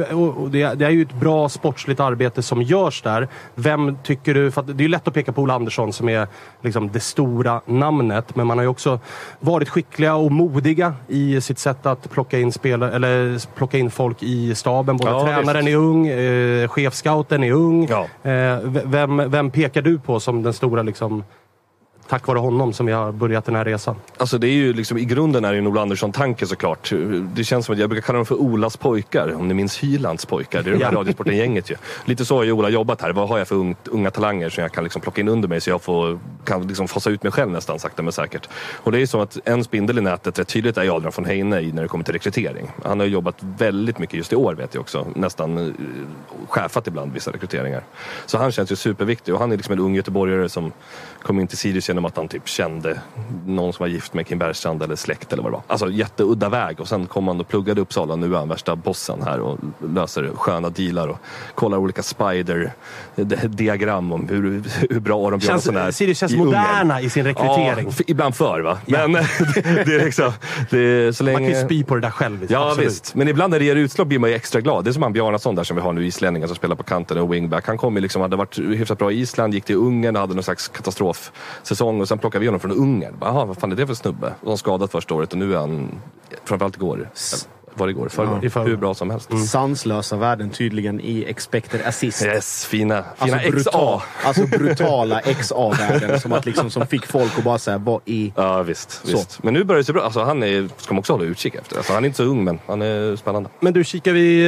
[0.52, 3.28] det, är- det är ju ett bra sportsligt arbete som görs där.
[3.56, 4.52] Vem tycker du...
[4.52, 6.28] För det är ju lätt att peka på Ola Andersson som är
[6.62, 8.36] liksom det stora namnet.
[8.36, 9.00] Men man har ju också
[9.40, 14.24] varit skickliga och modiga i sitt sätt att plocka in, spelare, eller plocka in folk
[14.24, 14.98] i staben.
[14.98, 17.88] Både Ja, tränaren är ung, eh, chefscouten är ung.
[17.90, 18.32] Ja.
[18.32, 21.24] Eh, vem, vem pekar du på som den stora, liksom,
[22.10, 23.96] tack vare honom, som vi har börjat den här resan?
[24.18, 26.94] Alltså det är ju liksom, I grunden är det en Ola Andersson-tanke såklart.
[27.36, 29.34] Det känns som att jag brukar kalla dem för Olas pojkar.
[29.36, 30.64] Om ni minns Hylands pojkar.
[30.64, 30.92] Det är de här.
[30.92, 31.76] Radiosporten-gänget ju.
[32.06, 33.14] Lite så har ju Ola jobbat här.
[33.14, 35.70] Vad har jag för unga talanger som jag kan liksom plocka in under mig så
[35.70, 38.50] jag får, kan liksom fasa ut mig själv nästan sakta men säkert.
[38.84, 41.26] Och det är ju så att en spindel i nätet rätt tydligt är Adrian von
[41.26, 42.72] Heine när det kommer till rekrytering.
[42.84, 45.08] Han har ju jobbat väldigt mycket just i år vet jag också.
[45.16, 45.74] Nästan eh,
[46.48, 47.84] chefat ibland vissa rekryteringar.
[48.26, 50.72] Så han känns ju superviktig och han är liksom en ung göteborgare som
[51.22, 53.00] kom in till Sirius genom att han typ kände
[53.46, 55.64] någon som var gift med Kim Bergstrand eller släkt eller vad det var.
[55.68, 58.16] Alltså jätteudda väg och sen kom han och pluggade i Uppsala.
[58.16, 61.18] Nu är han värsta bossen här och löser sköna dealar och
[61.56, 65.84] kollar olika spider-diagram om hur, hur bra Aron Björnsson är.
[65.84, 66.48] Känns, Sirius känns i Ungern.
[66.48, 67.88] moderna i sin rekrytering.
[67.98, 68.78] Ja, ibland för va.
[68.86, 69.28] Men det,
[69.86, 70.32] det är liksom...
[70.70, 71.40] Det är så länge...
[71.40, 72.46] Man kan ju spy på det där själv.
[72.50, 72.90] Ja absolut.
[72.90, 74.84] visst, men ibland när det ger utslag blir man ju extra glad.
[74.84, 77.18] Det är som han Bjarnason där som vi har nu, islänningen som spelar på kanten
[77.18, 77.68] och wingback.
[77.68, 80.34] Han kom ju liksom, hade varit hyfsat bra i Island, gick till Ungern och hade
[80.34, 80.68] någon slags
[81.14, 83.18] katastrofsäsong och sen plockar vi honom från Ungern.
[83.22, 84.34] Jaha, vad fan är det för snubbe?
[84.42, 86.02] Och han skadat första året och nu är han,
[86.44, 87.10] framförallt igår,
[87.78, 88.10] var det igår?
[88.10, 88.46] Förrgår.
[88.46, 88.70] i förrgår.
[88.70, 89.30] Hur bra som helst.
[89.50, 92.26] Sanslösa värden tydligen i expected assist.
[92.26, 93.52] Yes, fina, fina Alltså, XA.
[93.52, 98.34] brutal, alltså brutala XA-värden som, att liksom, som fick folk att bara säga vad i...
[98.36, 99.44] Ja visst, visst.
[99.44, 101.78] Men nu börjar det se bra Alltså, han är, ska man också hålla utkik efter.
[101.78, 103.50] Alltså, han är inte så ung men han är spännande.
[103.60, 104.46] Men du, kikar vi...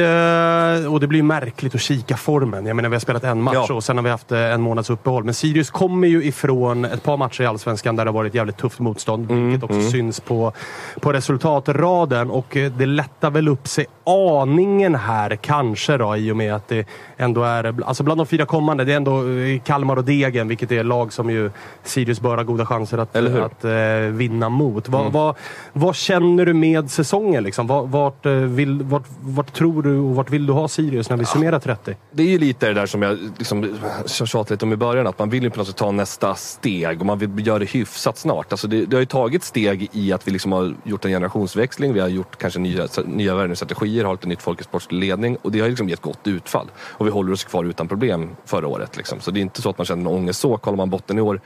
[0.84, 2.66] eh, Och det blir märkligt att kika formen.
[2.66, 3.74] Jag menar, vi har spelat en match Ja.
[3.74, 5.24] och sen har vi haft eh, en månads uppehåll.
[5.24, 8.56] Men Sirius kommer ju ifrån ett par matcher i Allsvenskan där det har varit jävligt
[8.56, 9.30] tufft motstånd.
[9.30, 10.52] Mm, vilket också syns på,
[11.00, 12.30] på resultatraden.
[12.30, 12.86] Och eh, det
[13.20, 17.74] lättar väl upp sig aningen här, kanske då, i och med att det ändå är...
[17.84, 21.12] Alltså bland de fyra kommande, det är ändå eh, Kalmar och Degen, vilket är lag
[21.12, 21.50] som ju
[21.84, 23.70] Sirius bör ha goda chanser att, att eh,
[24.12, 24.88] vinna mot.
[24.88, 25.36] Vad, vad,
[25.72, 27.44] vad känner du med säsongen?
[27.44, 27.66] Liksom?
[27.66, 31.24] Vart, eh, vill, vart, vart tror du och vart vill du ha Sirius när vi
[31.24, 31.96] summerar 30?
[32.12, 35.06] Det är ju lite det där som jag liksom tjatade lite om i början.
[35.06, 37.70] Att man vill ju på något sätt ta nästa steg och man vill göra det
[37.70, 38.52] hyfsat snart.
[38.52, 41.92] Alltså det, det har ju tagit steg i att vi liksom har gjort en generationsväxling.
[41.92, 45.60] Vi har gjort kanske nya, nya värvningsstrategier, har lite nytt folk i sportsledning och det
[45.60, 46.70] har liksom gett gott utfall.
[46.78, 48.96] Och vi håller oss kvar utan problem förra året.
[48.96, 49.20] Liksom.
[49.20, 50.56] Så det är inte så att man känner någon ångest så.
[50.56, 51.40] Kollar man botten i år,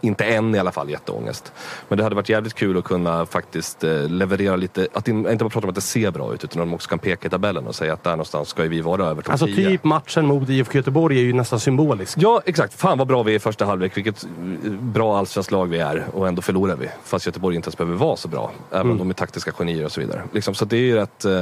[0.00, 1.52] inte än i alla fall jätteångest.
[1.88, 5.44] Men det hade varit jävligt kul att kunna faktiskt eh, leverera lite, att in- inte
[5.44, 7.30] bara prata om att det ser bra ut utan att de också kan peka i
[7.30, 9.54] tabellen och säga att där någonstans ska vi vara över Alltså 10.
[9.68, 12.18] typ matchen mot IFK Göteborg är ju nästan symbolisk.
[12.20, 12.74] Ja, exakt.
[12.74, 13.96] Fan vad bra vi är i första halvlek.
[13.96, 16.06] Vilket eh, bra allsvenskt lag vi är.
[16.14, 16.88] Och ändå förlorar vi.
[17.04, 18.50] Fast Göteborg inte ens behöver vara så bra.
[18.72, 20.22] Även om de är taktiska genier och så vidare.
[20.32, 21.32] Liksom, så det är ju rätt, eh,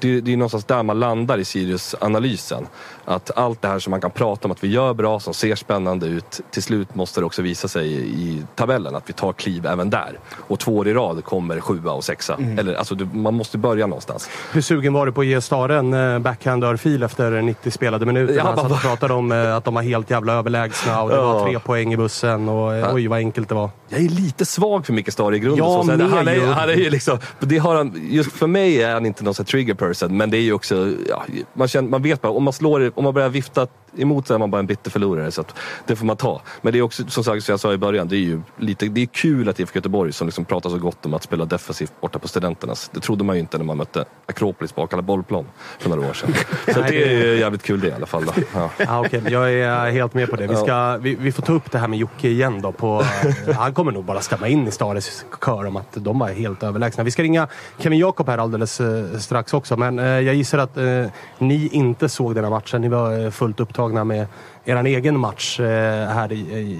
[0.00, 2.66] det, det är någonstans där man landar i Sirius-analysen.
[3.04, 5.54] Att allt det här som man kan prata om att vi gör bra, som ser
[5.54, 6.40] spännande ut.
[6.50, 8.94] Till slut måste det också visa sig i tabellen.
[8.96, 10.18] Att vi tar kliv även där.
[10.48, 12.38] Och två år i rad kommer sjua och sexa.
[12.58, 14.28] Eller, alltså, du, man måste börja någonstans.
[14.52, 18.34] Hur sugen var du på att ge Stare en eh, backhand-örfil efter 90 spelade minuter?
[18.34, 21.16] Ja, Han satt och pratade om eh, att de var helt jävla överlägsna och det
[21.16, 21.44] var Ja.
[21.44, 23.70] tre poäng i bussen och eh, oj vad enkelt det var.
[23.94, 25.64] Jag är lite svag för Micke Stare i grunden.
[25.64, 26.46] Jag så, så med han, är, ju.
[26.46, 29.46] han är ju liksom, det har han, just för mig är han inte någon sån
[29.46, 32.52] trigger person, men det är ju också, ja, man, känner, man vet bara, om man
[32.52, 33.66] slår, om man börjar vifta
[33.98, 35.30] emot så är man bara en bitter förlorare.
[35.30, 35.44] Så
[35.86, 36.42] det får man ta.
[36.62, 38.86] Men det är också, som sagt, som jag sa i början, det är ju lite,
[38.86, 41.92] det är kul att IFK Göteborg som liksom pratar så gott om att spela defensivt
[42.00, 42.90] borta på Studenternas.
[42.94, 45.46] Det trodde man ju inte när man mötte Akropolis på Akalla bollplan
[45.78, 46.34] för några år sedan.
[46.74, 48.24] Så det är ju jävligt kul det i alla fall.
[48.24, 48.32] Då.
[48.54, 48.70] Ja.
[48.76, 50.46] Ja, okej, Jag är helt med på det.
[50.46, 52.60] Vi, ska, vi, vi får ta upp det här med Jocke igen.
[52.60, 53.02] Då på,
[53.56, 57.04] han kommer nog bara stämma in i Stares kör om att de var helt överlägsna.
[57.04, 59.76] Vi ska ringa Kevin Jakob här alldeles eh, strax också.
[59.76, 61.06] Men eh, jag gissar att eh,
[61.38, 62.80] ni inte såg den här matchen.
[62.80, 64.26] Ni var fullt upptagna med
[64.64, 66.36] er egen match här i,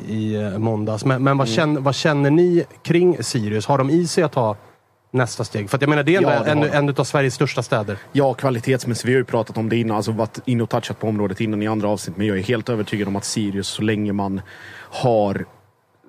[0.08, 1.04] i, måndags.
[1.04, 3.66] Men, men vad, känner, vad känner ni kring Sirius?
[3.66, 4.56] Har de i sig att ta
[5.10, 5.70] nästa steg?
[5.70, 6.68] För att jag menar, det är Ja, det en, de.
[6.68, 7.96] en av Sveriges största städer.
[8.12, 9.08] Ja, kvalitetsmässigt.
[9.08, 11.62] Vi har ju pratat om det innan, alltså varit inne och touchat på området innan
[11.62, 12.16] i andra avsnitt.
[12.16, 14.40] Men jag är helt övertygad om att Sirius, så länge man
[14.90, 15.44] har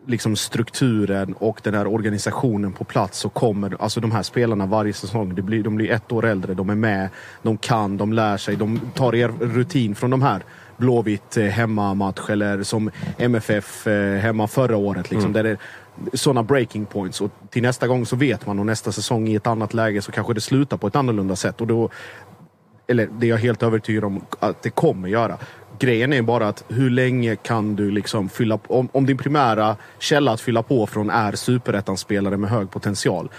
[0.08, 4.94] liksom strukturen och den här organisationen på plats så kommer alltså de här spelarna varje
[4.94, 7.10] säsong, det blir, de blir ett år äldre, de är med,
[7.42, 10.44] de kan, de lär sig, de tar er rutin från de här
[10.78, 15.12] Blåvitt eh, hemmamatch eller som MFF eh, hemma förra året.
[15.12, 15.58] Liksom, där det
[16.14, 19.48] sådana breaking points och till nästa gång så vet man och nästa säsong i ett
[19.48, 21.62] annat läge så kanske det slutar på ett annorlunda sätt.
[21.62, 21.90] Och då,
[22.88, 25.38] eller det är jag helt övertygad om att det kommer göra.
[25.80, 29.76] Grejen är bara att hur länge kan du liksom fylla på, om, om din primära
[30.00, 33.30] källa att fylla på från är superettan-spelare med hög potential.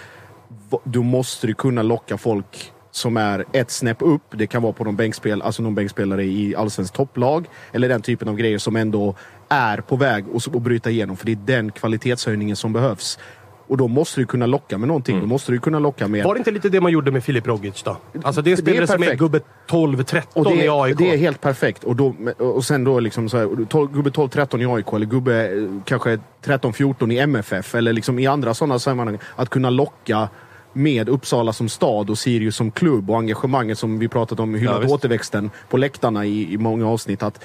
[0.83, 4.21] Då måste du kunna locka folk som är ett snäpp upp.
[4.31, 7.45] Det kan vara på någon, bänkspel, alltså någon bänkspelare i allsvenskt topplag.
[7.71, 9.15] Eller den typen av grejer som ändå
[9.49, 11.17] är på väg att bryta igenom.
[11.17, 13.19] För det är den kvalitetshöjningen som behövs.
[13.67, 15.19] Och då måste du kunna locka med någonting.
[15.19, 16.23] Då måste du kunna locka med...
[16.25, 17.97] Var det inte lite det man gjorde med Filip Rogic då?
[18.23, 19.19] Alltså det är spelare som är perfekt.
[19.19, 20.97] gubbe 12-13 Och det, i AIK.
[20.97, 21.83] det är helt perfekt.
[21.83, 25.57] Och, då, och sen då liksom så här, 12, gubbe 12-13 i AIK eller gubbe
[25.57, 29.17] eh, kanske 13-14 i MFF eller liksom i andra sådana sammanhang.
[29.35, 30.29] Att kunna locka
[30.73, 34.59] med Uppsala som stad och Sirius som klubb och engagemanget som vi pratat om, Ja,
[34.59, 34.93] hyllat visst.
[34.93, 37.23] återväxten på läktarna i, i många avsnitt.
[37.23, 37.43] Att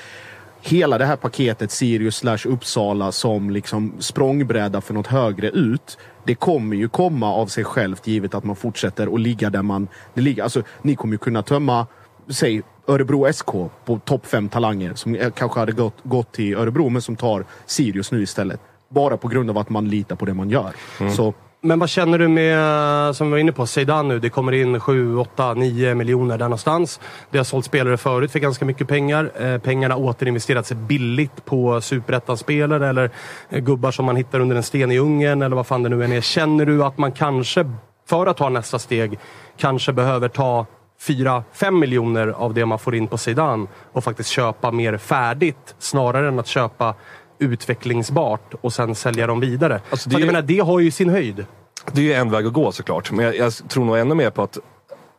[0.63, 5.99] hela det här paketet Sirius slash Uppsala som liksom språngbräda för något högre ut.
[6.25, 9.89] Det kommer ju komma av sig självt givet att man fortsätter att ligga där man
[10.15, 10.43] det ligger.
[10.43, 11.87] Alltså, ni kommer ju kunna tömma,
[12.29, 13.51] säg Örebro SK
[13.85, 18.13] på topp fem talanger som kanske hade gått, gått till Örebro men som tar Sirius
[18.13, 18.61] nu istället.
[18.89, 20.73] Bara på grund av att man litar på det man gör.
[21.17, 24.19] Så men vad känner du med, som vi var inne på, Zeidan nu?
[24.19, 27.01] Det kommer in 7, 8, 9 miljoner där någonstans.
[27.31, 29.31] Det har sålt spelare förut för ganska mycket pengar.
[29.41, 33.11] Eh, pengarna återinvesterats billigt på superettan-spelare eller
[33.51, 36.05] eh, gubbar som man hittar under en sten i Ungern eller vad fan det nu
[36.05, 36.21] än är.
[36.21, 37.71] Känner du att man kanske,
[38.09, 39.19] för att ta nästa steg,
[39.57, 40.67] kanske behöver ta
[41.01, 46.29] 4-5 miljoner av det man får in på Zeidan och faktiskt köpa mer färdigt snarare
[46.29, 46.95] än att köpa
[47.43, 49.81] utvecklingsbart och sen sälja dem vidare.
[49.91, 51.47] Alltså, det För jag ju- menar, det har ju sin höjd.
[51.93, 53.11] Det är ju en väg att gå såklart.
[53.13, 54.59] Men jag, jag tror nog ännu mer på att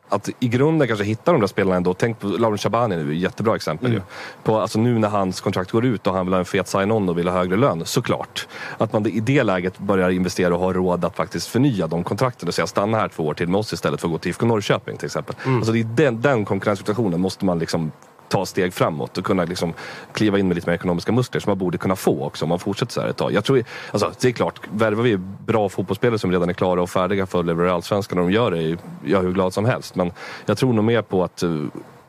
[0.09, 1.93] att i grunden kanske hitta de där spelarna ändå.
[1.93, 3.97] Tänk på Lauren Shabani nu, jättebra exempel Mm.
[3.97, 4.01] ju.
[4.43, 7.09] På, alltså nu när hans kontrakt går ut och han vill ha en fet sign-on
[7.09, 8.47] och vill ha högre lön, såklart.
[8.77, 12.47] Att man i det läget börjar investera och ha råd att faktiskt förnya de kontrakten
[12.47, 14.45] och säga stanna här två år till med oss istället för att gå till IFK
[14.45, 15.35] Norrköping till exempel.
[15.45, 15.57] Mm.
[15.57, 17.91] Alltså det är den, den konkurrenssituationen måste man liksom
[18.29, 19.73] ta steg framåt och kunna liksom
[20.13, 22.59] kliva in med lite mer ekonomiska muskler som man borde kunna få också om man
[22.59, 23.33] fortsätter så här ett tag.
[23.33, 26.89] Jag tror, alltså, det är klart, värvar vi bra fotbollsspelare som redan är klara och
[26.89, 29.95] färdiga för att leverera Allsvenskan och de gör det, är jag hur glad som helst.
[29.95, 30.11] Men
[30.45, 31.49] jag tror nog mer på att eh,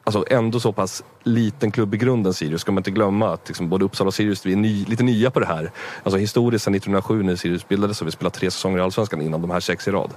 [0.05, 3.69] Alltså ändå så pass liten klubb i grunden Sirius, ska man inte glömma att liksom
[3.69, 5.71] både Uppsala och Sirius vi är ny, lite nya på det här.
[6.03, 9.23] Alltså historiskt sedan 1907 när Sirius bildades så har vi spelat tre säsonger i Allsvenskan
[9.23, 10.11] innan de här sex i rad.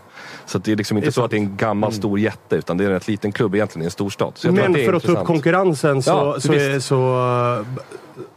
[0.45, 2.55] Så det är liksom inte Det är så att det är en gammal stor jätte
[2.55, 4.31] utan det är en rätt liten klubb egentligen i en stor stad.
[4.35, 7.65] Så jag tror Men att för att ta upp konkurrensen så, Ja, så, är, så...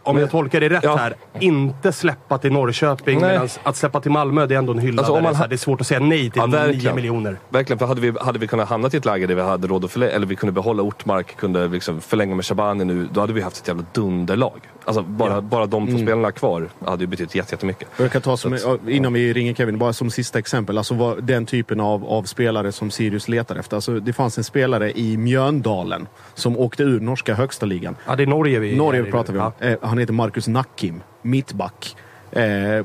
[0.03, 0.97] Om jag tolkar det rätt Ja.
[0.97, 3.21] här, inte släppa till Norrköping.
[3.21, 4.99] Medan att släppa till Malmö, det är ändå en hylla.
[5.03, 6.57] Alltså, om det, är man ha- det är svårt att säga nej till Ja, 9
[6.59, 6.97] verkligen.
[6.97, 7.37] miljoner.
[7.49, 9.85] Verkligen, för hade vi, hade vi kunnat hamna i ett läge där vi hade råd
[9.85, 13.33] att förlänga, eller vi kunde behålla Ortmark, kunde liksom förlänga med Shabani nu, då hade
[13.33, 14.61] vi haft ett jävla dunderlag.
[14.85, 17.89] Alltså bara, bara de två spelarna kvar hade ju betytt jätte- jättemycket.
[17.97, 20.79] Jag kan ta som, Så innan vi ringer Kevin, bara som sista exempel.
[20.79, 23.77] Alltså vad, den typen av, av spelare som Sirius letar efter.
[23.77, 27.97] Alltså, det fanns en spelare i Mjöndalen som åkte ur norska högsta ligan.
[28.07, 29.53] Ja, det är Norge vi Norge är i pratar vi om.
[29.61, 31.97] Eh, han heter Marcus Nackim, mittback.
[32.33, 32.43] Eh,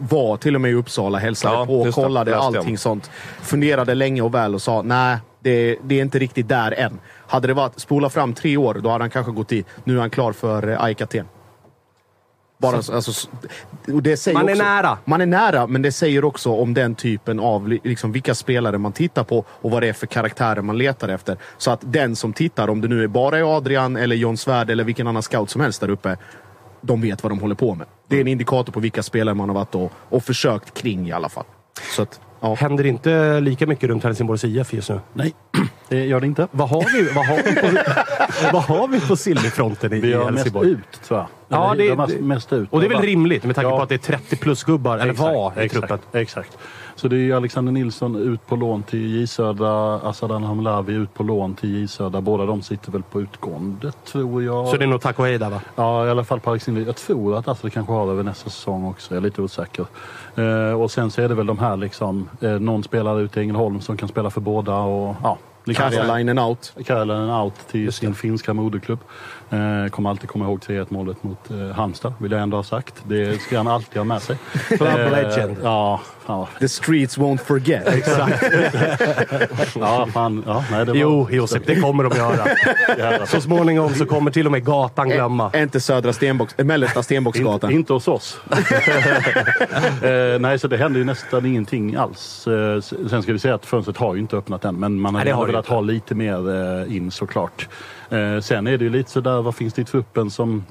[0.10, 1.92] var till och med i Uppsala, hälsade Ja, på, det.
[1.92, 3.12] kollade jag allting sånt.
[3.42, 7.00] Funderade länge och väl och sa nej, det, det är inte riktigt där än.
[7.28, 9.66] Hade det varit spola fram tre år, då hade han kanske gått i.
[9.84, 11.26] Nu är han klar för eh, AIK Aten.
[12.58, 13.28] Bara, alltså,
[13.94, 14.98] och det säger Man är också, nära.
[15.06, 18.78] Man är nära, men det säger också om den typen av li- liksom, vilka spelare
[18.78, 21.38] man tittar på och vad det är för karaktärer man letar efter.
[21.58, 24.70] Så att den som tittar, om det nu är bara är Adrian eller John Svärd
[24.70, 26.18] eller vilken annan scout som helst där uppe,
[26.82, 27.88] de vet vad de håller på med.
[28.08, 31.12] Det är en indikator på vilka spelare man har varit och, och försökt kring i
[31.12, 31.44] alla fall.
[31.96, 32.54] Så att, ja.
[32.56, 35.00] Händer inte lika mycket runt Helsingborgs IF just nu?
[35.14, 35.34] Nej,
[35.90, 36.48] det gör det inte.
[36.52, 37.92] Vad har vi, vad har vi, på,
[38.54, 40.70] vad har vi på Sillyfronten i Vi har mest Helsingborg?
[40.70, 41.28] ut, tror jag.
[41.48, 42.68] Ja, det- de har mest- mest ut.
[42.72, 43.78] Och det är väl rimligt med tanke Ja.
[43.78, 46.00] på att det är 30 plus gubbar, eller var, i truppen.
[46.14, 46.58] exakt, exakt.
[46.96, 51.24] Så det är Alexander Nilsson ut på lån till J Södra, Asadan Hamlavi ut på
[51.24, 52.22] lån till J Södra.
[52.22, 54.68] Båda de sitter väl på utgående, tror jag.
[54.68, 55.62] Så det är nog tack och hej där va?
[55.76, 56.82] Ja, i alla fall på Alexander.
[56.82, 59.14] Jag tror att Astrid kanske har över nästa säsong också.
[59.14, 59.86] Jag är lite osäker.
[60.36, 63.44] Eh, och sen så är det väl de här liksom, eh, någon spelare ute i
[63.44, 65.38] Ängelholm som kan spela för båda och ja.
[65.74, 65.82] Så.
[65.82, 66.74] Karjalainen out.
[66.86, 69.00] Karjalainen out till sin finska moderklubb.
[69.50, 72.94] Eh, kommer alltid komma ihåg 3-1 målet mot eh, Halmstad, vill jag ändå ha sagt.
[73.08, 74.38] Det ska han alltid ha med sig.
[74.68, 75.58] Club Eh, legend.
[75.64, 77.88] Ja, fan The streets won't forget.
[77.88, 78.44] Exakt.
[79.76, 80.44] Ja, fan.
[80.48, 82.48] Ja, nej, det var, Jo, Josef, det kommer de göra.
[82.98, 83.26] Jävlar.
[83.26, 85.50] Så småningom så kommer till och med gatan glömma.
[85.54, 87.72] Är inte södra Stenbox, äh, mellersta Stenbocksgatan.
[87.72, 88.40] Inte, inte hos oss.
[90.02, 92.48] eh, nej, så det händer ju nästan ingenting alls.
[92.48, 95.26] Eh, sen ska vi säga att fönstret har ju inte öppnat än, men man Nej,
[95.26, 95.74] det har har det velat inte.
[95.74, 97.68] ha lite mer eh, in såklart.
[98.10, 100.66] Eh, sen är det ju lite sådär, vad finns det i truppen som...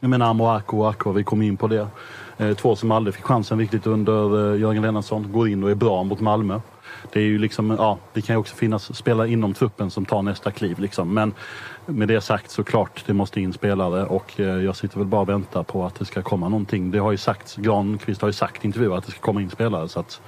[0.00, 1.86] Jag menar Amo Ako och Ako, vi kom in på det.
[2.38, 5.32] Eh, två som aldrig fick chansen riktigt under Jörgen Lennartsson.
[5.32, 6.60] Går in och är bra mot Malmö.
[7.12, 10.22] Det är ju liksom, ja, det kan ju också finnas spelare inom truppen som tar
[10.22, 10.78] nästa kliv.
[10.78, 11.14] Liksom.
[11.14, 11.34] Men
[11.86, 15.28] med det sagt så klart, det måste in spelare och jag sitter väl bara och
[15.28, 16.90] väntar på att det ska komma någonting.
[16.90, 19.50] Det har ju sagts, Granqvist har ju sagt i intervjuer att det ska komma in
[19.50, 19.88] spelare.
[19.88, 20.20] Så att,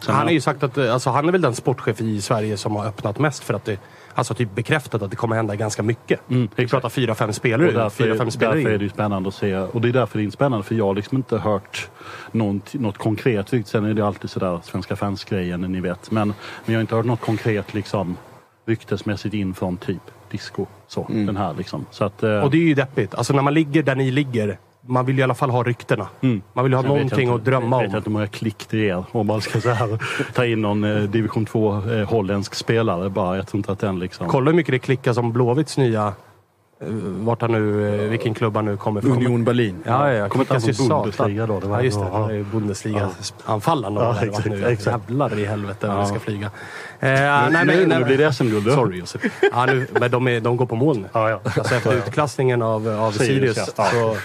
[0.00, 2.56] sen Han har ju sagt att eh, alltså, han är väl den sportchef i Sverige
[2.56, 3.78] som har öppnat mest för att det
[4.14, 6.30] Alltså typ bekräftat att det kommer hända ganska mycket.
[6.30, 8.90] Mm, Vi pratar fyra, fem spelare Och därför, fyra, fem spelare därför är det ju
[8.90, 9.56] spännande att se.
[9.56, 11.88] Och det är därför det är spännande för jag har liksom inte hört
[12.32, 13.54] något, något konkret.
[13.64, 16.10] Sen är det alltid sådär svenska fans-grejen, ni vet.
[16.10, 16.34] Men, men
[16.64, 18.16] jag har inte hört något konkret liksom
[18.66, 20.66] ryktesmässigt in från typ disco.
[20.88, 21.86] Så, den här liksom.
[21.90, 23.14] Så att, eh, Och det är ju deppigt.
[23.14, 26.08] Alltså när man ligger där ni ligger, man vill ju i alla fall ha ryktena.
[26.20, 26.42] Mm.
[26.52, 27.96] Man vill ha jag någonting inte- att drömma Jag vet om.
[27.96, 29.98] inte hur många klick det är om man ska så här,
[30.34, 33.36] ta in någon eh, division 2 eh, holländsk spelare bara.
[33.36, 34.28] Jag tror inte att den liksom...
[34.28, 36.06] Kolla hur mycket det klickar som Blåvitts nya...
[36.06, 39.12] eh, Vart han nu, eh, vilken klubb han nu kommer från.
[39.12, 39.82] Union Berlin.
[39.86, 40.28] Ja, ja, ja.
[40.28, 40.88] Kommer inte från.
[40.88, 41.60] Bundesliga då?
[41.60, 42.06] Det var- ja, just det.
[42.12, 42.32] ja.
[42.32, 43.94] Är Bundesliga-anfallaren.
[43.94, 44.66] Ja, Ja, exakt, nu.
[44.66, 45.10] exakt.
[45.10, 45.94] Jävlar i helvete Ja.
[46.00, 46.46] det ska flyga.
[46.46, 46.50] Eh,
[47.00, 48.72] nej, men, nu, nej, nu blir det SM-guld.
[48.74, 49.22] Sorry Josef.
[49.52, 51.08] Ja, nu, men de, är, de går på mål nu.
[51.12, 51.40] Ja, ja.
[51.44, 53.84] Alltså efter utklassningen av, av Sirius, Sirius ja.
[53.84, 54.16] så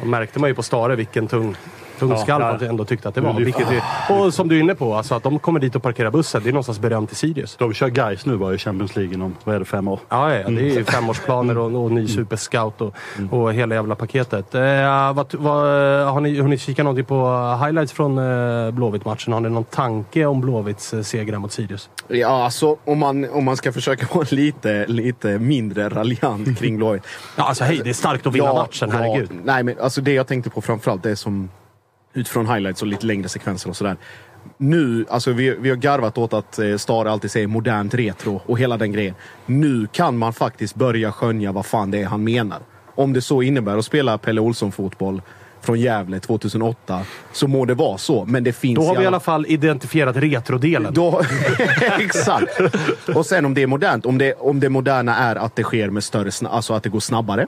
[0.00, 1.56] då märkte man ju på Stare vilken tung,
[2.00, 2.66] tung Ja, ja.
[2.66, 3.32] ändå tyckte att det var.
[3.32, 6.10] Vilket är, och som du är inne på, alltså att de kommer dit och parkerar
[6.10, 6.42] bussen.
[6.42, 7.56] Det är någonstans berömt till Sirius.
[7.56, 10.00] De kör guys nu bara i Champions League inom, vad är det, fem år?
[10.08, 12.94] Ja, ja, det är ju femårsplaner och, och ny superscout och,
[13.30, 14.54] och hela jävla paketet.
[14.54, 15.64] Eh, vad, vad,
[16.06, 19.32] har, ni, har ni kikat någonting på highlights från eh, Blåvitt-matchen?
[19.32, 21.88] Har ni någon tanke om Blåvitts eh, segrar mot Sirius?
[22.08, 27.02] Ja, alltså om man, om man ska försöka vara lite, lite mindre raljant kring Blåvitt.
[27.36, 29.30] Ja, alltså hej, det är starkt att vinna matchen, herregud.
[29.44, 31.48] nej, men alltså det jag tänkte på framförallt, det som
[32.14, 33.96] utifrån highlights och lite längre sekvenser och sådär.
[34.56, 38.58] Nu, alltså vi, vi har garvat åt att eh, Stare alltid säger modernt retro och
[38.58, 39.14] hela den grejen.
[39.46, 42.58] Nu kan man faktiskt börja skönja vad fan det är han menar.
[42.94, 45.22] Om det så innebär att spela Pelle Olsson-fotboll
[45.60, 47.00] från Gävle 2008
[47.32, 48.24] så må det vara så.
[48.24, 50.94] Men det finns Då har vi i alla- fall identifierat retrodelen.
[50.94, 51.20] då,
[51.98, 52.60] exakt.
[53.14, 54.06] Och sen om det är modernt.
[54.06, 57.00] Om det, om det moderna är att det sker med större, alltså att det går
[57.00, 57.46] snabbare.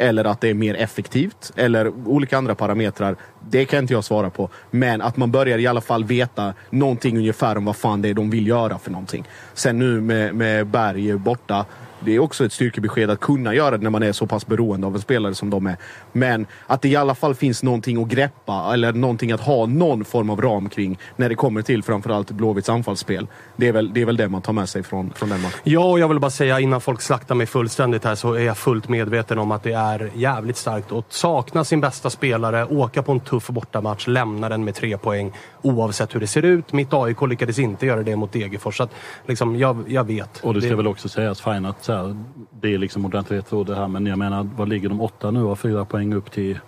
[0.00, 1.52] Eller att det är mer effektivt.
[1.56, 3.16] Eller olika andra parametrar.
[3.48, 4.48] Det kan inte jag svara på.
[4.70, 8.14] Men att man börjar i alla fall veta någonting ungefär om vad fan det är
[8.14, 9.24] de vill göra för någonting.
[9.54, 11.66] Sen nu med, med Berg borta.
[12.04, 14.86] Det är också ett styrkebesked att kunna göra det när man är så pass beroende
[14.86, 15.76] av en spelare som de är.
[16.12, 20.04] Men att det i alla fall finns någonting att greppa eller någonting att ha någon
[20.04, 23.26] form av ram kring när det kommer till framförallt Blåvitts anfallsspel.
[23.56, 25.60] Det är väl det, är väl det man tar med sig från, från den matchen.
[25.64, 28.56] Ja, och jag vill bara säga innan folk slaktar mig fullständigt här så är jag
[28.56, 33.12] fullt medveten om att det är jävligt starkt att sakna sin bästa spelare, åka på
[33.12, 35.32] en tuff bortamatch, lämna den med tre poäng
[35.62, 36.72] oavsett hur det ser ut.
[36.72, 38.76] Mitt AIK lyckades inte göra det mot Degerfors.
[38.76, 38.90] Så att,
[39.26, 40.40] liksom, jag, jag vet.
[40.42, 42.16] Och det ska väl också sägas fine att så här,
[42.60, 43.88] det är liksom modernt retro det här.
[43.88, 46.58] Men jag menar, vad ligger de åtta nu och fyra poäng upp till?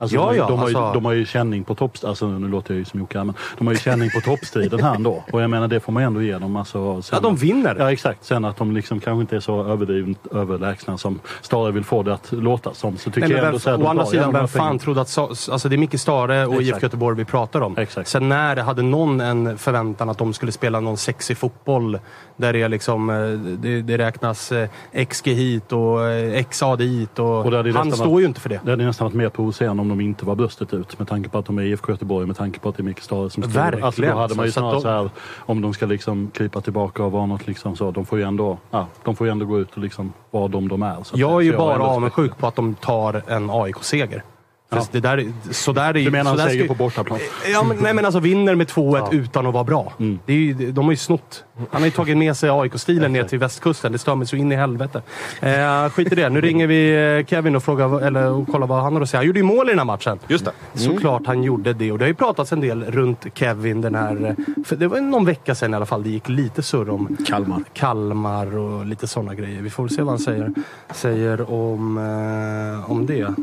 [0.00, 1.92] Alltså, Ja, ja, de, har ju, alltså- de har ju känning på topp...
[2.04, 4.94] Alltså nu låter jag ju som Jocke men de har ju känning på toppstriden här
[4.94, 5.24] ändå.
[5.32, 6.56] Och jag menar det får man ändå ge dem.
[6.56, 7.76] Alltså, sen, Ja, de vinner.
[7.78, 8.24] Ja exakt.
[8.24, 12.14] Sen att de liksom kanske inte är så överdrivet överlägsna som Stare vill få det
[12.14, 12.96] att låta som.
[12.96, 15.08] Så tycker Nej, jag ändå vem, så här, å andra sidan, vem fan trodde att...
[15.08, 16.62] Sa- Alltså det är Micke Stare och.
[16.62, 17.76] IFK Göteborg vi pratar om.
[17.78, 18.08] Exakt.
[18.08, 21.98] Sen när hade någon en förväntan att de skulle spela någon sexig fotboll
[22.36, 23.16] där det, liksom, eh,
[23.58, 24.68] det, det räknas eh,
[25.08, 27.18] XG hit och eh, XA dit.
[27.18, 28.60] Och Och han står ju inte för det.
[28.64, 30.98] Det hade nästan varit mer provocerande om de inte var bröstet ut.
[30.98, 33.00] Med tanke på att de är IFK Göteborg, med tanke på att det är Micke
[33.00, 33.84] Stare som styr.
[33.84, 37.12] Alltså då hade man ju snarare så här, om de ska liksom krypa tillbaka och
[37.12, 37.90] vara något liksom så.
[37.90, 40.68] De får ju ändå, ja, de får ju ändå gå ut och liksom vara de
[40.68, 40.96] de är.
[41.14, 44.22] Jag är ju bara avundsjuk på att de tar en AIK-seger.
[44.70, 44.86] Ja.
[44.92, 47.18] det där, så där är, Du menar där seger på bortaplan?
[47.52, 49.06] Ja, men, nej men alltså vinner med 2-1 Ja.
[49.08, 49.20] Mm.
[49.24, 49.92] utan att vara bra.
[50.26, 51.44] Det är ju, de har ju snott.
[51.70, 53.92] Han har ju tagit med sig AIK-stilen ner till västkusten.
[53.92, 55.02] Det stör mig så in i helvete.
[55.40, 56.28] Eh, skit i det.
[56.28, 59.18] Nu ringer vi eh, Kevin och, frågar, eller, och kollar vad han har att säga.
[59.18, 60.18] Han gjorde ju mål i den här matchen.
[60.28, 60.52] Just det.
[60.80, 61.92] Såklart han gjorde det.
[61.92, 64.26] Och det har ju pratats en del runt Kevin den här...
[64.38, 67.16] eh, För det var någon vecka sedan i alla fall det gick lite surr om
[67.26, 67.62] Kalmar.
[67.72, 69.62] Kalmar och lite sådana grejer.
[69.62, 70.52] Vi får väl se vad han säger,
[70.94, 73.34] säger om, eh, om det.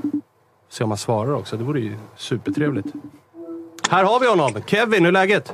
[0.77, 1.57] Se om han svarar också.
[1.57, 2.87] Det vore ju supertrevligt.
[3.89, 4.63] Här har vi honom!
[4.65, 5.53] Kevin, hur är läget?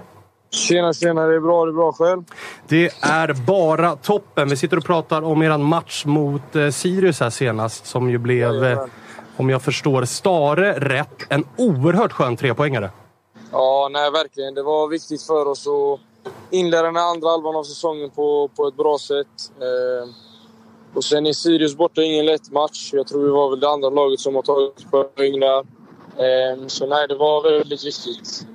[0.50, 1.26] Tjena, tjena.
[1.26, 1.66] Det är bra.
[1.66, 2.24] Det är bra själv.
[2.68, 4.50] Det är bara toppen.
[4.50, 8.64] Vi sitter och pratar om er match mot eh, Sirius här senast, som ju blev,
[8.64, 8.86] eh,
[9.38, 12.90] om jag förstår Stare rätt, en oerhört skön trepoängare.
[13.52, 14.54] Ja, nej, verkligen.
[14.54, 18.78] Det var viktigt för oss att inleda den andra halvan av säsongen på, på ett
[18.78, 19.52] bra sätt.
[19.60, 20.10] Eh,
[20.94, 22.90] och sen är Sirius borta ingen lätt match.
[22.94, 25.64] Jag tror vi var väl det andra laget som har tagit poäng där.
[26.20, 28.46] Ehm, så nej, det var väldigt viktigt.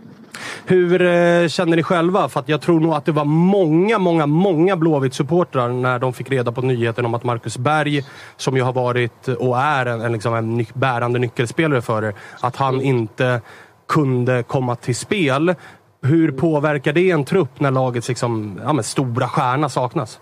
[0.69, 2.29] Hur eh, känner ni själva?
[2.29, 6.31] För att jag tror nog att det var många, många, många Blåvitt-supportrar när de fick
[6.31, 8.05] reda på nyheten om att Marcus Berg,
[8.37, 12.15] som ju har varit och är en, en, liksom en ny, bärande nyckelspelare för er,
[12.41, 13.41] att han inte
[13.89, 15.55] kunde komma till spel.
[16.03, 20.21] Hur påverkar det en trupp när lagets liksom, ja, men stora stjärna saknas?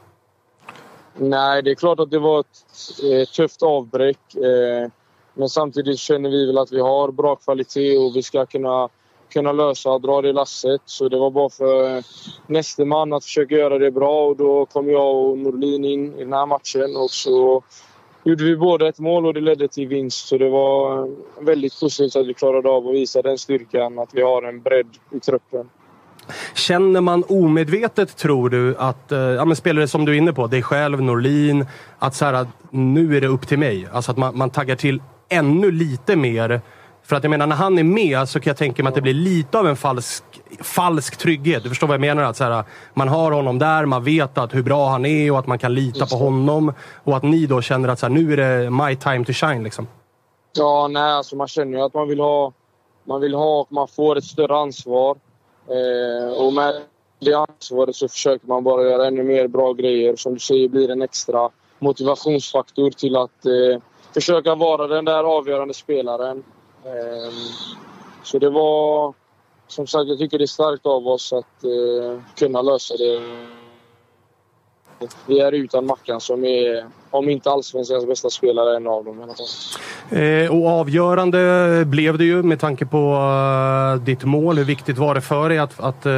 [1.17, 2.65] Nej, det är klart att det var ett
[3.13, 4.35] eh, tufft avbräck.
[4.35, 4.91] Eh,
[5.35, 8.89] men samtidigt känner vi väl att vi har bra kvalitet och vi ska kunna,
[9.33, 10.81] kunna lösa och dra det lasset.
[10.85, 12.03] Så det var bara för eh,
[12.47, 16.25] näste man att försöka göra det bra och då kom jag och Norlin in i
[16.25, 17.63] den här matchen och så
[18.25, 20.29] gjorde vi båda ett mål och det ledde till vinst.
[20.29, 24.15] Så det var eh, väldigt positivt att vi klarade av att visa den styrkan, att
[24.15, 25.71] vi har en bredd i truppen.
[26.55, 30.63] Känner man omedvetet, tror du, att eh, ja, spelare som du är inne på, dig
[30.63, 31.67] själv, Norlin,
[31.99, 33.89] att, så här, nu är det upp till mig?
[33.93, 36.61] Alltså att man, man taggar till ännu lite mer.
[37.03, 39.03] För att jag menar, när han är med så kan jag tänka mig att det
[39.03, 40.25] blir lite av en falsk,
[40.61, 41.63] falsk trygghet.
[41.63, 42.23] Du förstår vad jag menar?
[42.23, 42.65] Att så här,
[42.95, 45.75] man har honom där, man vet att hur bra han är och att man kan
[45.75, 46.73] lita på honom.
[47.05, 49.65] Och att ni då känner att så här, nu är det my time to shine.
[49.65, 49.87] Liksom.
[50.53, 52.53] Ja, nej, alltså man känner ju att man vill ha,
[53.05, 55.17] man vill ha och man får ett större ansvar.
[55.69, 56.83] Eh, och med
[57.19, 60.17] det ansvaret så försöker man bara göra ännu mer bra grejer.
[60.17, 63.83] Som du säger blir en extra motivationsfaktor till att eh,
[64.15, 66.45] försöka vara den där avgörande spelaren.
[66.85, 67.33] Eh,
[68.23, 69.15] så det var...
[69.69, 73.21] Som sagt, jag tycker det är starkt av oss att eh, kunna lösa det.
[75.27, 79.23] Vi är utan Mackan som är, om inte allsvenskans bästa spelare, en av dem i
[79.23, 79.47] alla fall.
[80.11, 84.59] Eh, och avgörande blev det ju med tanke på eh, ditt mål.
[84.59, 86.13] Hur viktigt var det för dig att, att eh,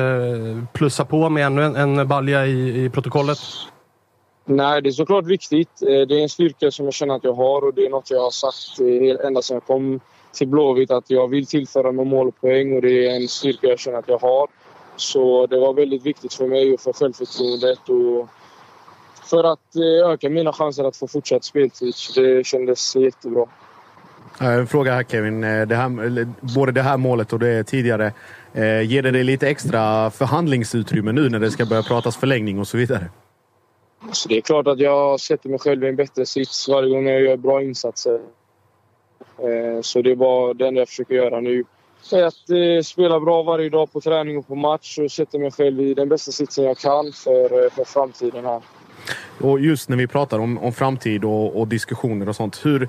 [0.72, 3.38] plussa på med ännu en, en balja i, i protokollet?
[4.44, 5.70] Nej, det är såklart viktigt.
[5.80, 8.20] Det är en styrka som jag känner att jag har och det är något jag
[8.20, 8.80] har sagt
[9.24, 10.00] ända sedan jag kom
[10.34, 13.66] till Blåvitt att jag vill tillföra med mål och poäng och det är en styrka
[13.66, 14.48] jag känner att jag har.
[14.96, 18.28] Så det var väldigt viktigt för mig och för självförtroendet och
[19.26, 21.94] för att eh, öka mina chanser att få fortsatt speltid.
[22.14, 23.46] Det kändes jättebra.
[24.40, 25.44] En fråga här Kevin.
[25.44, 28.12] Eh, Det här, både det här målet och det tidigare.
[28.54, 32.68] Eh, ger det dig lite extra förhandlingsutrymme nu när det ska börja pratas förlängning och
[32.68, 33.10] så vidare?
[34.12, 37.06] Så det är klart att jag sätter mig själv i en bättre sits varje gång
[37.06, 38.20] jag gör bra insatser.
[39.82, 41.64] Så det är bara det enda jag försöker göra nu.
[42.12, 45.94] Att spela bra varje dag på träning och på match och sätta mig själv i
[45.94, 48.62] den bästa sitsen jag kan för, för framtiden här.
[49.40, 52.60] Och just när vi pratar om, om framtid och, och diskussioner och sånt.
[52.66, 52.88] Hur,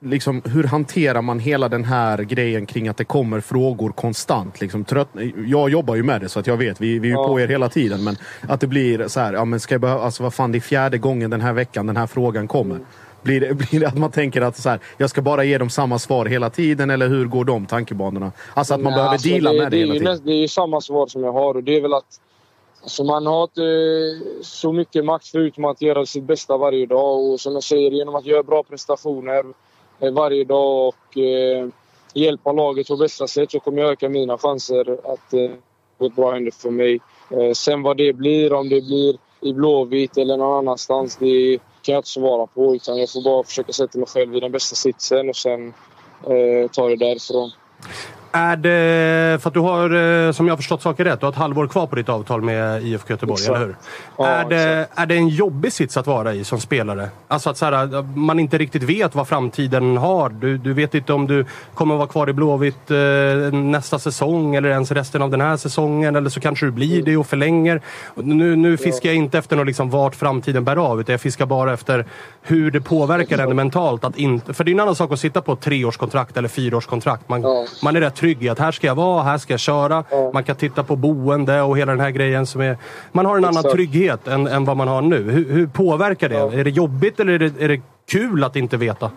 [0.00, 4.60] liksom, hur hanterar man hela den här grejen kring att det kommer frågor konstant?
[4.60, 5.08] Liksom, trött,
[5.46, 7.26] jag jobbar ju med det så att jag vet, vi, vi är Ja.
[7.26, 8.04] på er hela tiden.
[8.04, 8.16] Men
[8.48, 10.60] att det blir så här, ja men ska jag behöva, alltså vad fan det är
[10.60, 12.78] fjärde gången den här veckan den här frågan kommer.
[13.22, 15.70] Blir det, blir det att man tänker att så här, jag ska bara ge dem
[15.70, 18.32] samma svar hela tiden eller hur går de tankebanorna?
[18.54, 20.20] Alltså att man Nej, behöver alltså, deala det, med det, det, hela tiden.
[20.26, 22.20] det är ju samma svar som jag har och det är väl att
[22.82, 27.20] alltså, man har inte eh, så mycket makt förutom att göra sitt bästa varje dag.
[27.20, 29.44] Och som jag säger, genom att göra bra prestationer
[30.00, 31.68] eh, varje dag och eh,
[32.14, 35.50] hjälpa laget på bästa sätt så kommer jag öka mina chanser att eh,
[35.98, 37.00] få ett bra ände för mig.
[37.30, 41.92] Eh, sen vad det blir, om det blir i Blåvitt eller någon annanstans, det kan
[41.92, 42.74] jag inte svara på.
[42.74, 45.74] Utan jag får bara försöka sätta mig själv i den bästa sitsen och sen
[46.26, 47.50] eh, ta det därifrån.
[48.32, 49.90] Är det, för att du har,
[50.26, 52.42] eh, som jag har förstått saker rätt, du har ett halvår kvar på ditt avtal
[52.42, 53.56] med IFK Göteborg, Exakt.
[53.56, 53.76] eller hur?
[54.18, 57.08] Ja, är, det, är det en jobbig sits att vara i som spelare?
[57.28, 60.28] Alltså att så här, man inte riktigt vet vad framtiden har.
[60.28, 62.96] Du, du vet inte om du kommer vara kvar i Blåvitt eh,
[63.52, 66.16] nästa säsong eller ens resten av den här säsongen.
[66.16, 67.80] Eller så kanske du blir det och förlänger.
[68.14, 71.46] Nu, nu fiskar jag inte efter något liksom vart framtiden bär av, utan jag fiskar
[71.46, 72.06] bara efter
[72.42, 74.04] hur det påverkar en mentalt.
[74.04, 77.28] Att inte, för det är en annan sak att sitta på ett treårskontrakt eller fyraårskontrakt.
[77.28, 77.66] Man, Ja.
[77.82, 80.04] man är rätt trygg i att här ska jag vara, här ska jag köra.
[80.32, 82.46] Man kan titta på boende och hela den här grejen.
[82.46, 82.76] Som är,
[83.12, 83.74] man har en annan Exakt.
[83.74, 85.22] trygghet än, än vad man har nu.
[85.30, 86.60] Hur, hur påverkar det?
[86.60, 89.10] Är det jobbigt eller är det, är det kul att inte veta?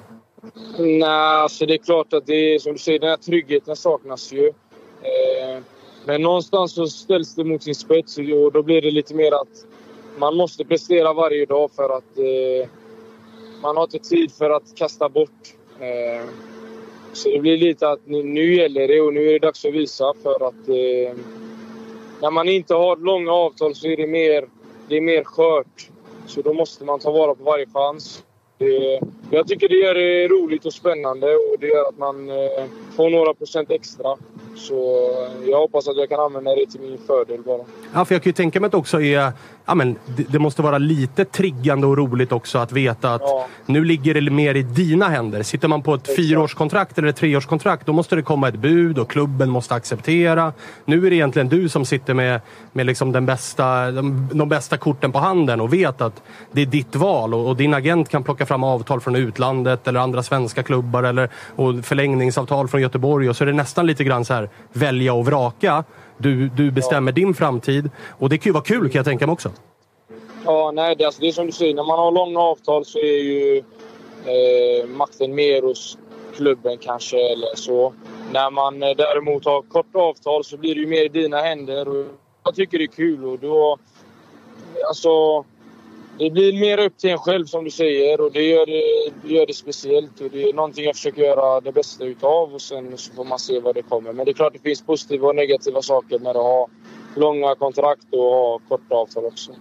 [0.77, 1.03] Nej,
[1.43, 4.47] alltså det är klart att det är som du säger, den här tryggheten saknas ju.
[4.47, 5.63] Eh,
[6.05, 9.65] men någonstans så ställs det mot sin spets och då blir det lite mer att
[10.17, 12.69] man måste prestera varje dag för att eh,
[13.61, 15.55] man har inte tid för att kasta bort.
[15.79, 16.25] Eh,
[17.15, 19.73] så det blir lite att nu, nu gäller det och nu är det dags att
[19.73, 21.17] visa för att eh,
[22.21, 24.47] när man inte har långa avtal så är det mer,
[24.89, 25.89] det är mer skört.
[26.27, 28.23] Så då måste man ta vara på varje chans.
[28.57, 28.99] Det,
[29.31, 32.65] jag tycker det gör det roligt och spännande och det gör att man eh,
[32.95, 34.15] får några procent extra.
[34.55, 37.61] Så eh, jag hoppas att jag kan använda det till min fördel bara.
[37.93, 39.31] Ja, för jag kan ju tänka mig att också är...
[39.67, 39.95] Ja, men
[40.29, 43.47] det, måste vara lite triggande och roligt också att veta att Ja.
[43.65, 45.43] nu ligger det mer i dina händer.
[45.43, 49.09] Sitter man på ett fyraårskontrakt eller ett treårskontrakt, då måste det komma ett bud och
[49.09, 50.53] klubben måste acceptera.
[50.85, 52.41] Nu är det egentligen du som sitter med,
[52.73, 56.65] med liksom den bästa, de, de bästa korten på handen och vet att det är
[56.65, 60.63] ditt val och, och din agent kan plocka fram avtal från utlandet eller andra svenska
[60.63, 64.49] klubbar eller och förlängningsavtal från Göteborg och så är det nästan lite grann så här
[64.73, 65.83] välja och vraka.
[66.17, 69.33] Du, du bestämmer din framtid och det kan ju vara kul kan jag tänka mig
[69.33, 69.51] också.
[70.45, 71.73] Ja, nej, det, alltså, det är som du säger.
[71.73, 73.57] När man har långa avtal så är ju
[74.25, 75.97] eh, makten mer hos
[76.35, 77.93] klubben kanske eller så.
[78.31, 81.87] När man eh, däremot har kort avtal så blir det ju mer i dina händer.
[81.87, 82.05] Och
[82.43, 83.77] jag tycker det är kul och då...
[84.87, 85.45] Alltså...
[86.17, 89.33] Det blir mer upp till en själv som du säger och det gör det, det
[89.33, 90.21] gör det speciellt.
[90.21, 93.39] Och det är någonting jag försöker göra det bästa utav och sen så får man
[93.39, 94.13] se vad det kommer.
[94.13, 96.67] Men det är klart det finns positiva och negativa saker med att ha
[97.15, 99.51] långa kontrakt och ha korta avtal också.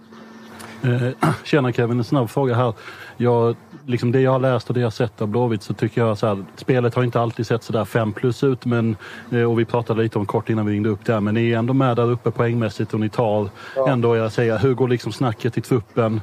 [0.83, 2.73] Eh, Tjena Kevin, en snabb fråga här.
[3.17, 3.55] Jag,
[3.87, 6.17] liksom det jag har läst och det jag har sett av Blåvitt så tycker jag
[6.17, 8.95] så här, spelet har inte alltid sett sådär 5 plus ut men,
[9.31, 11.57] eh, och vi pratade lite om kort innan vi ringde upp där men ni är
[11.57, 13.49] ändå med där uppe poängmässigt och ni tar
[13.87, 16.21] ändå, jag säger, hur går liksom snacket i truppen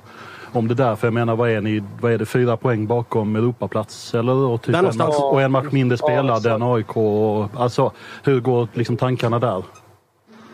[0.53, 0.97] om det där?
[0.97, 4.33] För jag menar, vad är ni, vad är det, fyra poäng bakom Europaplats eller?
[4.33, 6.55] Och, typ en match, och en match mindre Ja, spelad exakt.
[6.55, 6.97] än AIK.
[6.97, 7.93] Och, alltså,
[8.23, 9.63] hur går liksom tankarna där?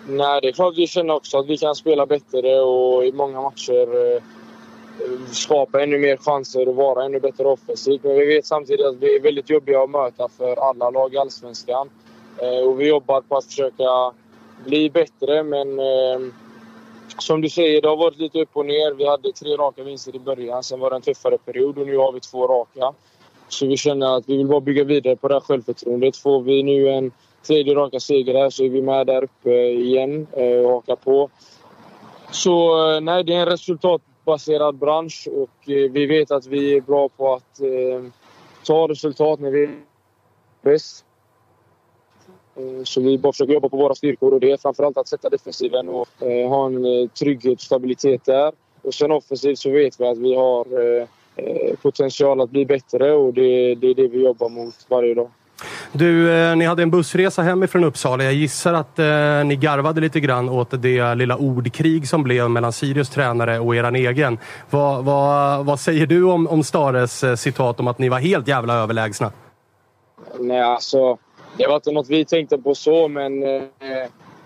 [0.08, 3.40] Nej, det är klart vi känner också att vi kan spela bättre och i många
[3.40, 4.22] matcher eh,
[5.32, 8.04] skapa ännu mer chanser och vara ännu bättre offensivt.
[8.04, 11.18] Men vi vet samtidigt att vi är väldigt jobbiga att möta för alla lag i
[11.18, 11.90] Allsvenskan.
[12.38, 14.12] Eh, och vi jobbar på att försöka
[14.64, 16.32] bli bättre, men eh,
[17.18, 18.94] som du säger, det har varit lite upp och ner.
[18.94, 21.96] Vi hade tre raka vinster i början, sen var det en tuffare period och nu
[21.96, 22.92] har vi två raka.
[23.48, 26.16] Så vi känner att vi vill bara bygga vidare på det här självförtroendet.
[26.16, 27.12] Får vi nu en
[27.46, 31.30] tredje raka seger här så är vi med där uppe igen eh, och hakar på.
[32.30, 33.46] Så eh, nej, det är en
[34.28, 38.10] resultatbaserad bransch och eh, vi vet att vi är bra på att eh,
[38.64, 39.70] ta resultat när vi är
[40.62, 41.04] bäst.
[42.56, 45.28] Eh, så vi bara försöker jobba på våra styrkor och det är framförallt att sätta
[45.28, 48.52] defensiven och eh, ha en eh, trygghet och stabilitet där.
[48.82, 53.34] Och sen offensivt så vet vi att vi har eh, potential att bli bättre och
[53.34, 55.30] det, det är det vi jobbar mot varje dag.
[55.92, 58.24] Du, eh, ni hade en bussresa hemifrån Uppsala.
[58.24, 62.72] Jag gissar att eh, ni garvade lite grann åt det lilla ordkrig som blev mellan
[62.72, 64.38] Sirius tränare och eran egen.
[64.70, 68.48] Vad, vad, vad säger du om, om Stares eh, citat om att ni var helt
[68.48, 69.32] jävla överlägsna?
[70.38, 71.18] Nej, alltså.
[71.56, 73.62] Det var inte något vi tänkte på så, men eh,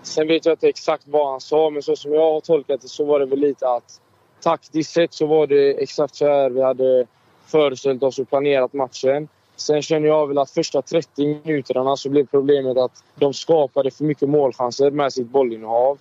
[0.03, 1.69] sen vet jag inte exakt vad han sa.
[1.69, 3.99] Men så som jag har tolkat det så var det väl lite att
[4.43, 7.05] taktiskt sett så var det exakt så här vi hade
[7.45, 9.27] föreställt oss och planerat matchen.
[9.55, 14.03] Sen känner jag väl att första 30 minuterna så blev problemet att de skapade för
[14.03, 15.97] mycket målchanser med sitt bollinnehav.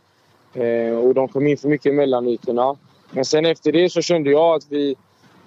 [0.55, 2.77] Eh, och de kom in för mycket i mellanytorna.
[3.11, 4.97] Men sen efter det så kände jag att vi,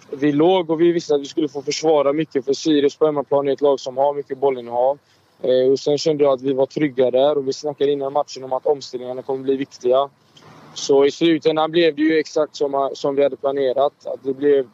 [0.10, 3.47] vi låg och vi visste att vi skulle få försvara mycket för Sirius på hemmaplan
[3.47, 4.97] är ett lag som har mycket bollinnehav.
[5.41, 8.43] Eh, och sen kände jag att vi var trygga där och vi snackade innan matchen
[8.43, 10.10] om att omställningarna kommer bli viktiga.
[10.74, 14.06] Så i slutändan blev det ju exakt som, som vi hade planerat.
[14.06, 14.68] Att det blev,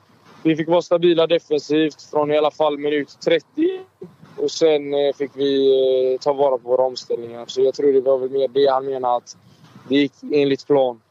[0.43, 3.45] vi fick vara stabila defensivt från i alla fall minut 30.
[4.37, 5.71] Och sen eh, fick vi
[6.13, 7.45] eh, ta vara på våra omställningar.
[7.47, 9.37] Så jag tror det var väl mer det han menade att
[9.89, 11.01] det gick enligt plan.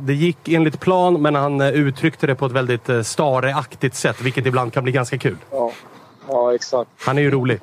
[0.00, 4.46] Det gick enligt plan, men han eh, uttryckte det på ett väldigt Stare-aktigt sätt, vilket
[4.46, 5.36] ibland kan bli ganska kul.
[5.50, 5.72] Ja,
[6.28, 6.90] ja exakt.
[6.98, 7.60] Han är ju rolig.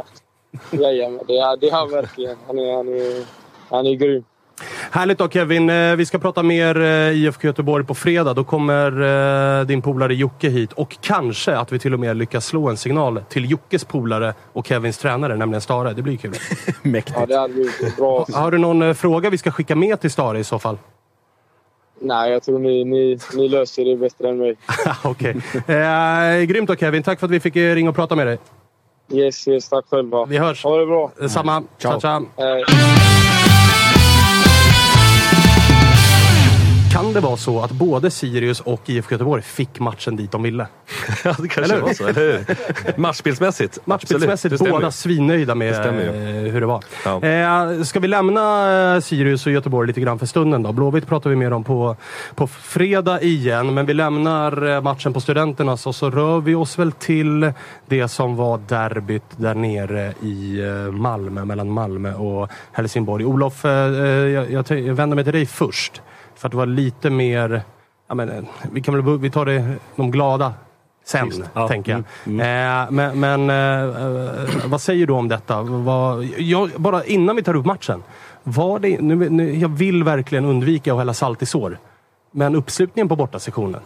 [0.72, 2.38] Jajamän, det är, det är han verkligen.
[2.48, 3.26] Han är, han är,
[3.70, 4.24] han är grym.
[4.92, 5.70] Härligt då Kevin.
[5.70, 8.34] Eh, Vi ska prata mer eh, IFK Göteborg på fredag.
[8.34, 9.02] Då kommer
[9.60, 12.78] eh, din polare Jocke hit och kanske att vi till och med lyckas slå en
[12.78, 15.94] signal till Jockes polare och Kevins tränare, nämligen Stare.
[15.94, 16.34] Det blir kul.
[16.82, 17.18] Mäktigt.
[17.20, 18.26] Ja, det hade blivit bra.
[18.34, 20.78] Har du någon fråga vi ska skicka med till Stare i så fall?
[22.04, 24.56] Nej, jag tror ni, ni, ni löser det bättre än mig.
[25.04, 25.36] Okej.
[25.68, 27.04] Eh, grymt då Kevin.
[27.04, 28.40] Tack för att vi fick ringa och prata med dig.
[29.14, 29.70] Yes, yes.
[29.70, 30.26] Tack själva.
[30.26, 30.64] Vi hörs.
[30.64, 31.12] Ha det bra.
[31.30, 31.64] Samma.
[31.78, 32.26] Ciao, ciao.
[32.38, 32.64] Hej.
[37.02, 40.68] Kan det vara så att både Sirius och IFK Göteborg fick matchen dit de ville?
[41.24, 43.00] Ja, det kanske Eller var så, eller hur?
[43.00, 43.80] Matchspelsmässigt.
[43.86, 44.72] Matchbildsmässigt stämmer.
[44.72, 46.84] båda svinnöjda med Det eh, hur det var.
[47.06, 47.24] Ja.
[47.24, 50.72] Eh, ska vi lämna eh, Sirius och Göteborg lite grann för stunden då?
[50.72, 51.96] Blåvitt pratar vi mer om på,
[52.36, 56.80] på fredag igen, men vi lämnar eh, matchen på Studenternas och så rör vi oss
[56.80, 57.54] väl till
[57.88, 63.26] det som var derbyt där nere i Malmö, mellan Malmö och Helsingborg.
[63.26, 66.02] Olof, eh, jag, jag, jag vänder mig till dig först.
[66.42, 67.62] För att det var lite mer...
[68.08, 70.54] Ja, men, eh, vi, kan väl, vi tar det, de glada
[71.06, 71.42] sen, Visst.
[71.54, 71.68] Ja.
[71.68, 72.04] tänker jag.
[72.26, 75.62] Mm, Eh, men men eh, eh, vad säger du om detta?
[75.62, 78.04] Vad, jag, bara innan vi tar upp matchen.
[78.44, 81.78] Var det, nu, nu, jag vill verkligen undvika att hälla salt i sår.
[82.32, 83.82] Men uppslutningen på bortasektionen,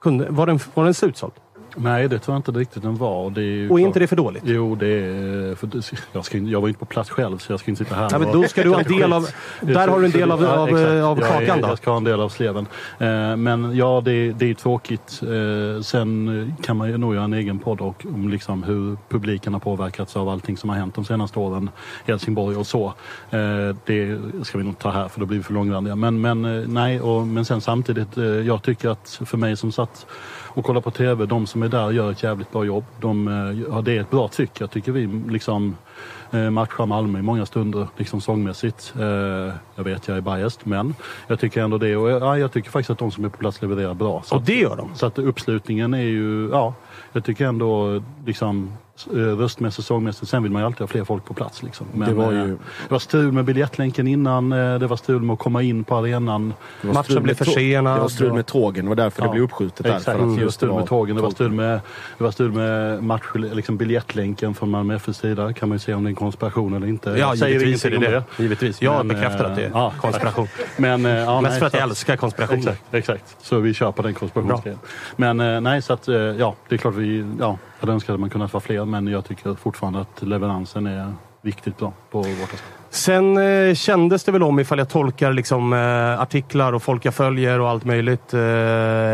[0.00, 1.32] kunde, var, den, var den slutsåld?
[1.76, 3.24] Nej, det tror jag inte riktigt den var.
[3.24, 4.42] Och, det är Och är inte det för dåligt?
[4.46, 5.54] Jo, det är...
[5.54, 7.96] För, det- jag, ska, jag var inte på plats själv, så jag ska inte sitta
[7.96, 9.28] här Ja, men då ska du ha en del av-
[9.60, 11.68] där har du en del av- av, eh, av Jag är- kakan då.
[11.68, 12.66] Jag ska ha en del av sleven.
[12.98, 15.20] Eh, men ja, det, det är tråkigt.
[15.22, 18.96] Eh, sen eh, kan man ju nog göra en egen podd och, om liksom hur
[19.08, 21.70] publiken har påverkats av allting som har hänt de senaste åren.
[22.04, 22.86] Helsingborg och så.
[23.30, 23.38] Eh,
[23.86, 25.96] det ska vi nog ta här för då blir vi för långrandiga.
[25.96, 29.72] Men, men eh, nej, och, men sen samtidigt, eh, jag tycker att för mig som
[29.72, 30.06] satt
[30.54, 32.84] och kollar på TV, de som är där gör ett jävligt bra jobb.
[33.00, 34.60] De, eh, ja, det är ett bra tryck.
[34.60, 35.76] Jag tycker vi liksom
[36.30, 38.94] eh, matchar Malmö i många stunder, liksom sångmässigt.
[39.00, 40.94] Eh, jag vet, jag är biased, men
[41.26, 41.96] jag tycker ändå det.
[41.96, 44.22] Och ja, jag tycker faktiskt att de som är på plats levererar bra.
[44.24, 44.94] Så Och det gör de.
[44.94, 46.74] Så att uppslutningen är ju, ja,
[47.12, 48.72] jag tycker ändå liksom
[49.12, 50.30] röstmässigt, sångmässigt.
[50.30, 51.62] Sen vill man ju alltid ha fler folk på plats.
[51.62, 51.86] Liksom.
[51.94, 52.46] Men, Det var ju- eh,
[52.88, 55.96] det var strul med biljettlänken innan, eh, det var strul med att komma in på
[55.96, 56.54] arenan.
[56.82, 58.84] Det Matchen blev försenad Det var strul med tågen.
[58.84, 59.84] Det var därför Ja, det blev uppskjutet.
[59.86, 61.80] Där, Exakt, för att mm, det var strul med tågen, det var strul med,
[62.18, 65.52] det var strul med match, liksom biljettlänken från Malmö FFs sida.
[65.52, 67.10] kan man ju se om det är en konspiration eller inte.
[67.10, 68.16] Ja, Jag säger givetvis är det det.
[68.16, 68.82] om Givetvis.
[68.82, 70.48] Jag Men, bekräftar eh, att det är ja, konspiration.
[70.76, 72.58] Men, eh, ja, Mest nej, för att så jag älskar konspirationer.
[72.60, 73.36] Exakt, exakt.
[73.42, 74.78] Så vi kör på den konspirationsgrejen.
[75.16, 78.14] Men eh, nej, så att eh, ja, det är klart vi, ja, jag hade önskat
[78.14, 82.18] att man kunnat vara fler, men jag tycker fortfarande att leveransen är viktigt bra på
[82.18, 82.62] vårt.
[82.90, 87.14] Sen eh, kändes det väl om, ifall jag tolkar liksom, eh, artiklar och folk jag
[87.14, 88.38] följer och allt möjligt eh,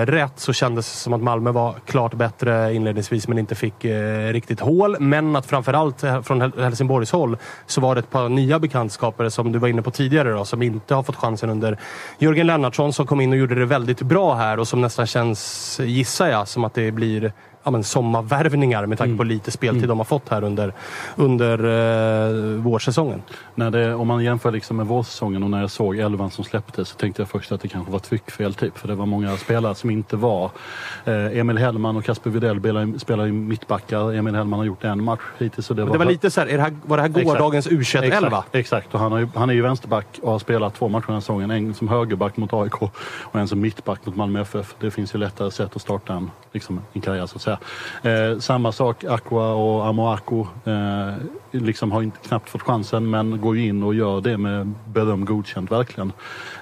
[0.07, 4.33] rätt, så kändes det som att Malmö var klart bättre inledningsvis men inte fick eh,
[4.33, 4.97] riktigt hål.
[5.01, 9.53] Men att framförallt eh, från Helsingborgs håll så var det ett par nya bekantskaper som
[9.53, 11.79] du var inne på tidigare då, som inte har fått chansen under
[12.19, 15.81] Jörgen Lennartsson som kom in och gjorde det väldigt bra här och som nästan känns,
[15.83, 17.33] gissar jag, som att det blir
[17.63, 20.73] ja, men sommarvärvningar med tanke på lite speltid de har fått här under,
[21.17, 23.23] under eh, vårsäsongen.
[23.55, 26.89] När det, om man jämför liksom med vårsäsongen och när jag såg elvan som släpptes
[26.89, 28.79] så tänkte jag först att det kanske var tryckfel typ.
[28.79, 30.51] För det var många spelare som inte var.
[31.05, 34.13] Eh, Emil Hellman och Kasper Widell spelar, i mittbackar.
[34.13, 35.71] Emil Hellman har gjort en match hittills.
[35.71, 37.67] Och det, Men det var lite så här, är det här, var det här gårdagens
[37.67, 38.95] u 11 Exakt, exakt.
[38.95, 41.21] Och han, har ju, han är ju vänsterback och har spelat två matcher den här
[41.21, 41.51] säsongen.
[41.51, 44.75] En som högerback mot AIK och en som mittback mot Malmö FF.
[44.81, 48.33] Det finns ju lättare sätt att starta en, liksom, en karriär så säga.
[48.33, 51.15] Eh, samma sak, Aqua och Amoaco eh,
[51.51, 55.25] liksom har inte knappt fått chansen men går ju in och gör det med beröm
[55.25, 56.13] godkänt verkligen.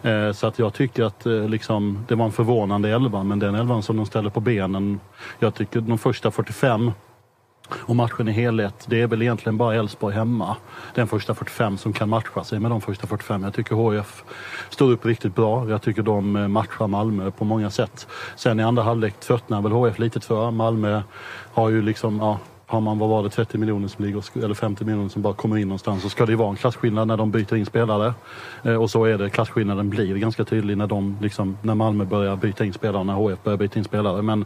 [0.02, 3.54] Eh, så att jag tycker att eh, liksom, det var en förvånande elva men den
[3.54, 5.00] elvan som de ställer på benen.
[5.38, 6.92] Jag tycker de första 45
[7.74, 10.56] och matchen i helhet, det är väl egentligen bara Elfsborg hemma.
[10.94, 13.42] Den första 45 som kan matcha sig med de första 45.
[13.42, 14.24] Jag tycker HF
[14.70, 15.68] står upp riktigt bra.
[15.68, 18.06] Jag tycker de eh, matchar Malmö på många sätt.
[18.36, 20.50] Sen i andra halvlek tröttnar väl HF lite för.
[20.50, 21.02] Malmö
[21.52, 22.38] har ju liksom, ja,
[22.68, 25.56] har man, vad var det, 30 miljoner som ligger, eller 50 miljoner som bara kommer
[25.56, 28.14] in någonstans så ska det ju vara en klasskillnad när de byter in spelare.
[28.62, 32.36] Eh, och så är det, klasskillnaden blir ganska tydlig när, de, liksom, när Malmö börjar
[32.36, 34.22] byta in spelare, när HF börjar byta in spelare.
[34.22, 34.44] Men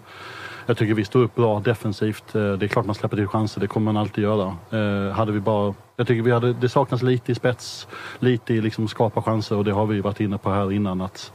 [0.66, 2.34] jag tycker vi står upp bra defensivt.
[2.34, 4.56] Eh, det är klart man släpper till chanser, det kommer man alltid göra.
[4.70, 7.88] Eh, hade vi bara, jag tycker vi hade, det saknas lite i spets,
[8.18, 11.32] lite i liksom skapa chanser och det har vi varit inne på här innan att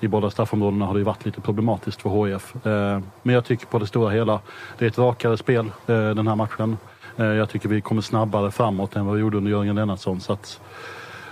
[0.00, 2.66] i båda straffområdena har det varit lite problematiskt för HIF.
[2.66, 4.40] Eh, men jag tycker på det stora hela,
[4.78, 6.76] det är ett rakare spel den här matchen.
[7.16, 10.20] Jag tycker vi kommer snabbare framåt än vad vi gjorde under Jörgen Lennartsson.
[10.20, 10.60] Så att,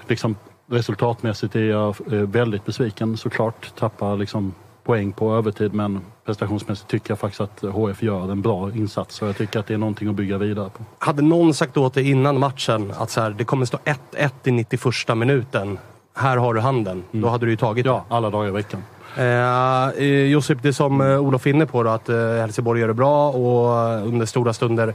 [0.09, 0.37] liksom,
[0.67, 3.75] resultatmässigt är jag väldigt besviken såklart.
[3.75, 4.55] Tappar liksom
[4.89, 9.29] poäng på övertid men prestationsmässigt tycker jag faktiskt att HF gör en bra insats och
[9.29, 10.85] jag tycker att det är någonting att bygga vidare på.
[10.99, 13.79] Hade någon sagt åt dig innan matchen att så här, det kommer stå
[14.13, 15.79] 1-1 i 91 minuten.
[16.15, 17.05] Här har du handen.
[17.11, 18.83] Då hade du ju tagit Ja, alla dagar i veckan.
[19.17, 22.89] Eh, eh, Josip, det som eh, Olof är inne på då, att eh, Helsingborg gör
[22.89, 24.95] det bra och eh, under stora stunder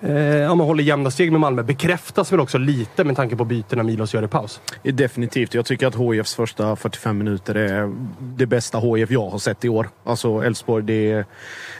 [0.00, 1.62] eh, ja, man håller jämna steg med Malmö.
[1.62, 4.60] Bekräftas väl också lite med tanke på bytena Milos gör i paus?
[4.82, 5.54] Definitivt.
[5.54, 9.68] Jag tycker att HIFs första 45 minuter är det bästa HIF jag har sett i
[9.68, 9.88] år.
[10.04, 11.24] Alltså Elfsborg, det är,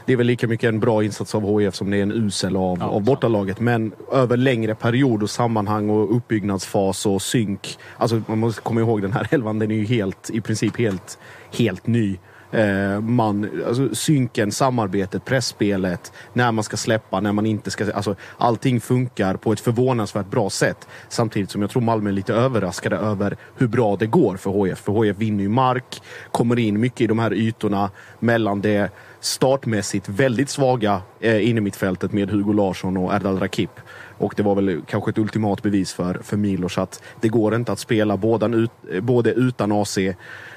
[0.07, 2.57] det är väl lika mycket en bra insats av HIF som det är en usel
[2.57, 3.61] av, Ja, av bortalaget.
[3.61, 7.79] Men över längre period och sammanhang och uppbyggnadsfas och synk.
[7.97, 11.19] Alltså man måste komma ihåg den här elvan, den är ju helt, i princip helt,
[11.51, 12.19] helt ny.
[12.53, 17.93] Eh, man, alltså, synken, samarbetet, pressspelet, när man ska släppa, när man inte ska...
[17.93, 20.89] Alltså, allting funkar på ett förvånansvärt bra sätt.
[21.09, 24.79] Samtidigt som jag tror Malmö är lite överraskade över hur bra det går för HIF.
[24.79, 28.91] För HIF vinner ju mark, kommer in mycket i de här ytorna mellan det
[29.23, 33.71] startmässigt väldigt svaga eh, innermittfältet med Hugo Larsson och Erdal Rakip.
[34.19, 37.73] Och det var väl kanske ett ultimat bevis för, för Milos att det går inte
[37.73, 40.15] att spela båda, ut, eh, både utan AC eh,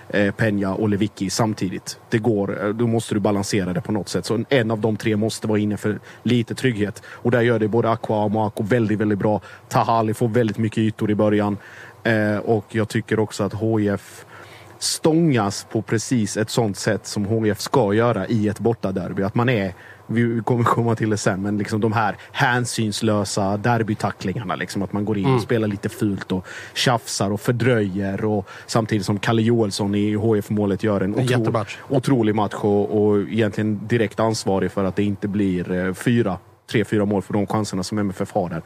[0.09, 1.99] Peña och Lewicki samtidigt.
[2.09, 4.25] Det går, eh, då måste du balansera det på något sätt.
[4.25, 7.03] Så en av de tre måste vara inne för lite trygghet.
[7.07, 9.41] Och där gör det både Aqua och Moaco väldigt, väldigt bra.
[9.69, 11.57] Tahali får väldigt mycket ytor i början.
[12.03, 14.25] Eh, och jag tycker också att HIF
[14.79, 19.23] stångas på precis ett sånt sätt som HIF ska göra i ett bortaderby.
[19.23, 19.73] Att man är
[20.07, 24.55] vi kommer komma till det sen, men liksom de här hänsynslösa derbytacklingarna.
[24.55, 28.25] Liksom att man går in och spelar lite fult och tjafsar och fördröjer.
[28.25, 31.77] Och samtidigt som Kalle Joelsson i HIF-målet gör en, otro, jättematch.
[31.89, 36.37] otrolig match och, och egentligen direkt ansvarig för att det inte blir eh, fyra
[36.71, 38.61] tre, fyra mål för de chanserna som MFF har där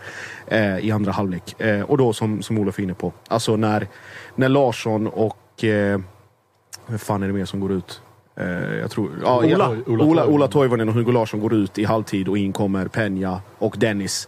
[0.48, 1.62] eh, i andra halvlek.
[1.62, 3.88] Eh, och då som, som Olof är inne på, alltså när,
[4.36, 6.00] när Larsson och eh,
[6.88, 8.02] vem fan är det mer som går ut?
[8.36, 9.70] Eh, jag tror, ja, Ola.
[9.88, 10.26] Ola Ola.
[10.26, 14.28] Ola Toivonen och Hugo Larsson går ut i halvtid och in kommer Peña och Dennis.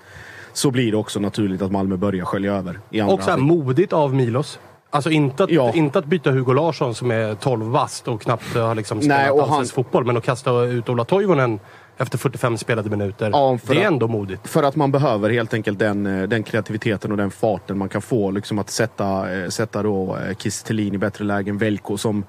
[0.53, 3.37] Så blir det också naturligt att Malmö börjar skölja över i andra Och så här,
[3.37, 4.59] modigt av Milos.
[4.89, 5.73] Alltså inte att, Ja.
[5.73, 9.31] inte att byta Hugo Larsson som är 12 bast och knappt har liksom Nej, spelat
[9.31, 10.05] och han- allsvensk fotboll.
[10.05, 11.59] Men att kasta ut Ola Toivonen
[12.01, 13.29] efter 45 spelade minuter.
[13.33, 14.47] Ja, det är att- ändå modigt.
[14.47, 18.01] För att man behöver helt enkelt den, eh, den kreativiteten och den farten man kan
[18.01, 18.31] få.
[18.31, 20.33] Liksom att sätta, eh, sätta då eh,
[20.65, 21.57] Thelin i bättre lägen.
[21.57, 22.23] Velko som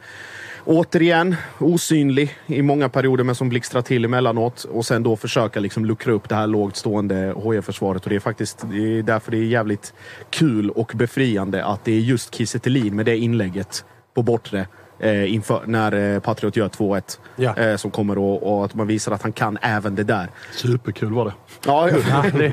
[0.64, 4.64] återigen osynlig i många perioder men som blixtrar till emellanåt.
[4.64, 8.04] Och sen då försöka liksom luckra upp det här lågt stående HIF-försvaret.
[8.04, 9.94] Och det är faktiskt det är därför det är jävligt
[10.30, 12.58] kul och befriande att det är just Kiese
[12.92, 14.66] med det inlägget på bortre
[15.02, 17.18] eh, inför, när eh, Patriot gör 2-1.
[17.36, 17.56] Ja.
[17.56, 20.28] Eh, som kommer och, och att man visar att han kan även det där.
[20.52, 21.32] Superkul var det.
[21.66, 22.52] Ja, Ja, det,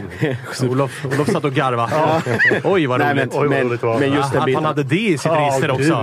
[0.70, 1.92] Olof, Olof satt och garvade.
[2.64, 3.34] Oj vad Nej, roligt.
[3.34, 4.00] men, Oj, vad men, roligt var.
[4.00, 4.64] men just den att biten.
[4.64, 5.94] han hade det i sitt Ja, register också,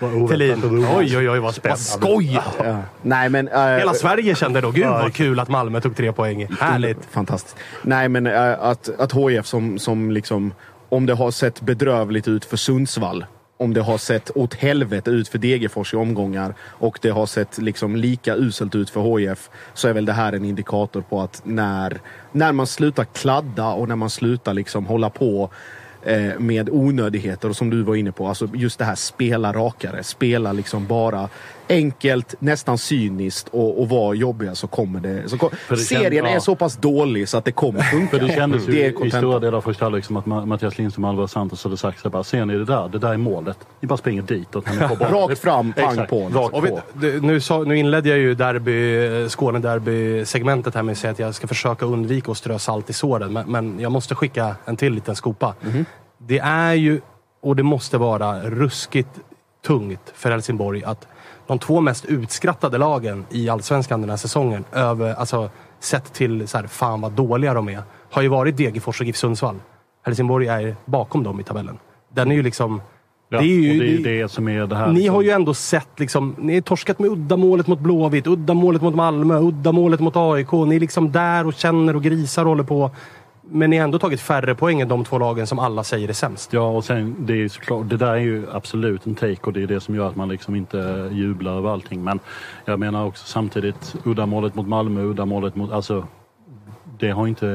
[0.00, 0.86] oväntat Thelin.
[0.96, 2.40] Oj, oj, oj, vad, vad skoj!
[2.64, 2.82] Ja.
[3.02, 3.48] Nej, men...
[3.48, 6.48] eh, Hela Sverige kände då, gud vad kul att Malmö tog tre poäng.
[6.60, 6.98] Härligt.
[7.10, 7.56] Fantastiskt.
[7.82, 10.52] Nej, men eh, att, att HIF som, som liksom...
[10.88, 13.24] Om det har sett bedrövligt ut för Sundsvall,
[13.56, 17.58] om det har sett åt helvete ut för Degerfors i omgångar och det har sett
[17.58, 21.42] liksom lika uselt ut för HIF så är väl det här en indikator på att
[21.44, 22.00] när,
[22.32, 25.50] när man slutar kladda och när man slutar liksom hålla på
[26.02, 30.02] eh, med onödigheter och som du var inne på, alltså just det här spela rakare,
[30.02, 31.28] spela liksom bara
[31.68, 35.28] enkelt, nästan cyniskt och, och vara jobbiga så kommer det.
[35.28, 36.40] Så kom, För det serien känns- är ja.
[36.40, 38.18] så pass dålig så att det kommer funka.
[38.18, 40.46] För det kändes ju Det är i stora delar av första halvlek som att Ma-
[40.46, 42.88] Mattias Lindström och Alvaro Santos hade sagt så bara, ser ni det där?
[42.88, 43.58] Det där är målet.
[43.80, 44.66] Ni bara springer ditåt.
[44.66, 46.28] när ni får bollen." Rakt fram, pang Exakt, på.
[46.28, 46.80] Rakt på.
[46.92, 51.34] du, nu, sa, nu inledde jag ju derby, Skåne-derby-segmentet här med att säga att jag
[51.34, 53.32] ska försöka undvika att strö salt i såren.
[53.32, 55.54] Men, men jag måste skicka en till liten skopa.
[56.18, 57.00] Det är ju,
[57.42, 59.08] och det måste vara, ruskigt
[59.66, 61.06] tungt för Helsingborg att
[61.46, 66.58] de två mest utskrattade lagen i Allsvenskan den här säsongen, över, alltså, sett till så
[66.58, 69.56] här, fan vad dåliga de är, har ju varit Degerfors och GIF Sundsvall.
[70.04, 71.78] Helsingborg är bakom dem i tabellen.
[72.14, 72.80] Den är ju liksom...
[73.28, 74.86] Ja, det är ju, det är det- det som är det här.
[74.88, 75.14] ni liksom.
[75.14, 79.38] har ju ändå sett, liksom, ni har torskat med uddamålet mot Blåvitt, uddamålet mot Malmö,
[79.40, 80.52] uddamålet mot AIK.
[80.52, 82.90] Ni är liksom där och känner och grisar och håller på.
[83.50, 86.12] Men ni har ändå tagit färre poäng än de två lagen som alla säger är
[86.12, 86.52] sämst.
[86.52, 89.52] Ja, och sen det är ju såklart, det där är ju absolut en take och
[89.52, 92.04] det är det som gör att man liksom inte jublar över allting.
[92.04, 92.20] Men
[92.64, 96.06] jag menar också samtidigt uddamålet mot Malmö, uddamålet mot, alltså
[96.98, 97.48] det har inte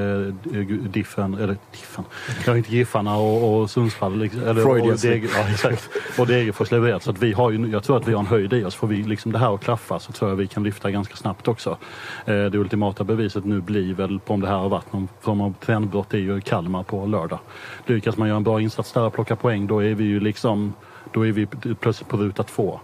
[0.54, 2.04] eh, Diffen, eller Diffen,
[2.46, 4.98] det har inte Giffarna och, och Sundsvall liksom, eller, och.
[4.98, 5.90] Deg, ja, exakt,
[6.20, 7.04] och Degerfors levererat.
[7.04, 8.76] Så att vi har ju, jag tror att vi har en höjd i oss.
[8.76, 11.48] Får vi liksom det här att klaffa så tror jag vi kan lyfta ganska snabbt
[11.48, 11.78] också.
[12.26, 15.42] Eh, det ultimata beviset nu blir väl på om det här har varit någon form
[15.42, 17.40] av trendbrott är ju Kalmar på lördag.
[17.86, 20.74] Lyckas man göra en bra insats där och plocka poäng då är vi ju liksom
[21.12, 21.46] då är vi
[21.80, 22.80] plötsligt på ruta två.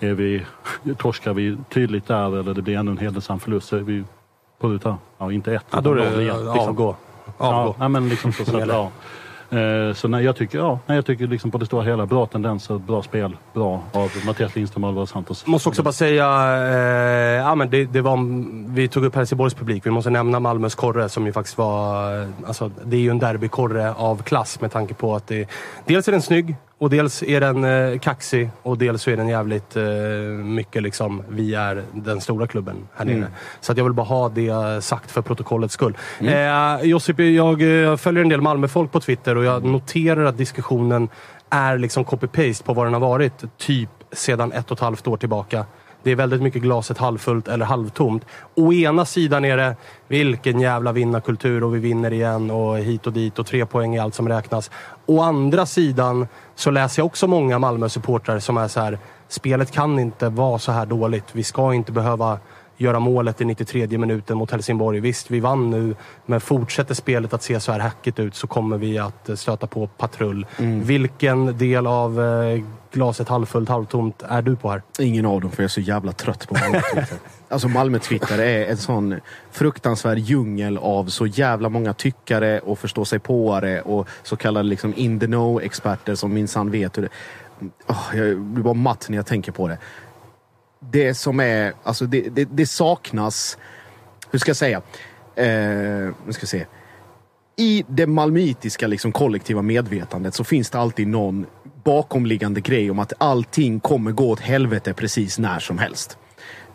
[0.00, 0.42] Är vi,
[0.98, 4.04] torskar vi tydligt där eller det blir ännu en hedersam förlust så är vi
[4.60, 5.64] på ruta, ja inte ett.
[5.70, 6.58] Ja, då är det igen, liksom.
[6.68, 6.96] avgå.
[7.38, 7.74] Ja, avgå.
[7.78, 8.90] nej, men liksom så, så ja.
[9.58, 12.26] Eh, Så nej, jag tycker, ja, nej, jag tycker liksom på det stora hela bra
[12.26, 15.46] tendenser, bra spel, bra av Mattias Lindström och Alvaro Santos.
[15.46, 16.24] Måste också bara säga,
[16.66, 18.18] eh, ja, men det, det var,
[18.74, 19.86] vi tog upp Helsingborgs publik.
[19.86, 22.20] Vi måste nämna Malmös korre som ju faktiskt var...
[22.22, 25.48] eh, Alltså, det är ju en derbykorre av klass med tanke på att det,
[25.84, 29.28] dels är den snygg och dels är den eh, kaxig och dels så är den
[29.28, 29.84] jävligt eh,
[30.44, 33.26] mycket liksom, vi är den stora klubben här nere.
[33.60, 35.96] Så att jag vill bara ha det sagt för protokollets skull.
[36.20, 41.08] Eh, Josip, jag eh, följer en del Malmöfolk på Twitter och jag noterar att diskussionen
[41.50, 45.16] är liksom copy-paste på vad den har varit typ sedan ett och ett halvt år
[45.16, 45.64] tillbaka.
[46.02, 48.24] Det är väldigt mycket glaset halvfullt eller halvtomt.
[48.54, 49.76] Å ena sidan är det
[50.08, 54.02] vilken jävla vinnarkultur och vi vinner igen och hit och dit och tre poäng är
[54.02, 54.70] allt som räknas.
[55.10, 58.98] Å andra sidan så läser jag också många Malmö-supportrar som är så här.
[59.28, 61.24] Spelet kan inte vara så här dåligt.
[61.32, 62.38] Vi ska inte behöva
[62.76, 65.00] göra målet i 93 minuten mot Helsingborg.
[65.00, 65.94] Visst, vi vann nu,
[66.26, 69.66] men fortsätter spelet att se så här hackigt ut så kommer vi att eh, stöta
[69.66, 70.46] på patrull.
[70.82, 74.82] Vilken del av eh, glaset halvfullt, halvtomt är du på här?
[74.98, 77.18] Ingen av dem för jag är så jävla trött på Malmö-Twitter.
[77.48, 79.20] alltså Malmö-Twitter är en sån
[79.50, 84.94] fruktansvärd djungel av så jävla många tyckare och förstå sig påare och så kallade liksom
[84.96, 87.08] in the know-experter som minsann vet hur det...
[87.86, 89.78] Oh, jag blir bara matt när jag tänker på det.
[90.80, 93.58] Det som är, alltså det, det, det saknas,
[94.30, 94.82] hur ska jag säga?
[95.34, 95.46] Eh,
[96.26, 96.66] nu ska jag se.
[97.56, 101.46] I det malmöitiska liksom kollektiva medvetandet så finns det alltid någon
[101.84, 106.18] bakomliggande grej om att allting kommer gå åt helvete precis när som helst.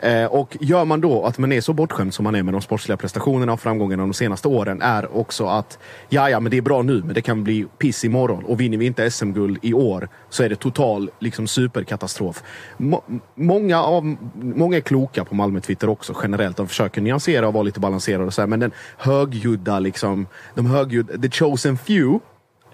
[0.04, 2.62] Eh, och gör man då att man är så bortskämd som man är med de
[2.62, 5.80] sportsliga prestationerna och framgångarna de senaste åren är också att
[6.10, 8.46] ja, ja, men det är bra nu, men det kan bli piss imorgon.
[8.46, 12.44] Och vinner vi inte SM-guld i år så är det total liksom, superkatastrof.
[12.80, 12.96] M
[13.36, 16.58] många, av, många är kloka på Malmö-Twitter också generellt.
[16.58, 20.66] De försöker nyansera och vara lite balanserade och så här, men den högljudda, liksom, de
[20.66, 22.20] högljudda, the chosen few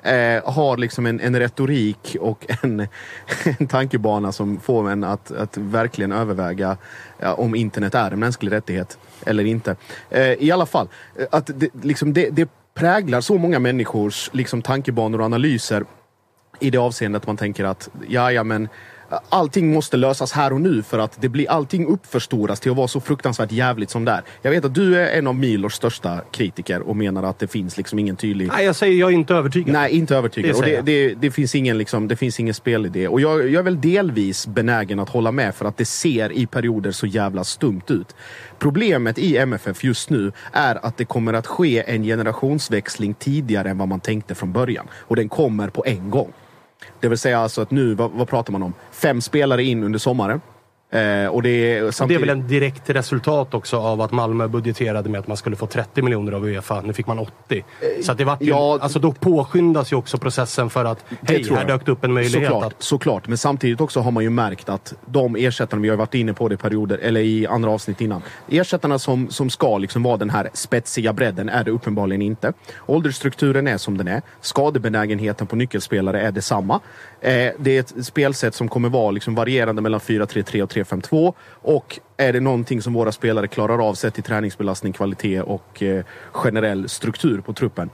[0.04, 2.80] eh, har liksom en, en retorik och en,
[3.60, 6.78] en tankebana som får en att, att verkligen överväga
[7.20, 9.76] ja, om internet är en mänsklig rättighet eller inte.
[10.10, 14.62] Eh, I alla fall, eh, att det, liksom det, det präglar så många människors liksom,
[14.62, 15.86] tankebanor och analyser
[16.60, 18.70] i det avseendet att man tänker att ja, ja, men
[19.30, 22.88] allting måste lösas här och nu för att det blir allting uppförstoras till att vara
[22.88, 24.24] så fruktansvärt jävligt som det är.
[24.42, 27.78] Jag vet att du är en av Milors största kritiker och menar att det finns
[27.78, 28.48] liksom ingen tydlig...
[28.48, 29.74] Nej, jag säger jag är inte övertygad.
[29.74, 30.52] Nej, inte övertygad.
[30.52, 33.08] Det och det, det, det, finns ingen, liksom, det finns ingen spelidé.
[33.08, 36.46] Och jag, jag är väl delvis benägen att hålla med för att det ser i
[36.46, 38.16] perioder så jävla stumt ut.
[38.60, 43.78] Problemet i MFF just nu är att det kommer att ske en generationsväxling tidigare än
[43.78, 44.88] vad man tänkte från början.
[44.94, 46.34] Och den kommer på en gång.
[47.00, 48.74] Det vill säga alltså att nu, vad, vad pratar man om?
[48.92, 50.42] Fem spelare in under sommaren.
[50.92, 52.22] Eh, och det är Och det är samtidigt...
[52.22, 56.02] väl en direkt resultat också av att Malmö budgeterade med att man skulle få 30
[56.02, 56.82] miljoner av Uefa.
[56.82, 57.64] Nu fick man 80.
[58.02, 58.80] Så att det vart ju, ja.
[58.82, 61.68] alltså då påskyndas ju också processen för att hej, här jag.
[61.68, 62.50] dök det upp en möjlighet.
[62.50, 65.98] Såklart, att, såklart, men samtidigt också har man ju märkt att de ersättarna, vi har
[65.98, 68.22] varit inne på det i perioder, eller i andra avsnitt innan.
[68.50, 72.54] Ersättarna som, som ska liksom vara den här spetsiga bredden är det uppenbarligen inte.
[72.86, 74.22] Åldersstrukturen är som den är.
[74.42, 76.80] Skadebenägenheten på nyckelspelare är detsamma.
[77.22, 81.34] Eh, det är ett spelsätt som kommer vara liksom varierande mellan 4-3-3 och 3-5-2.
[81.50, 86.06] Och är det någonting som våra spelare klarar av sett till träningsbelastning, kvalitet och eh,
[86.32, 87.90] generell struktur på truppen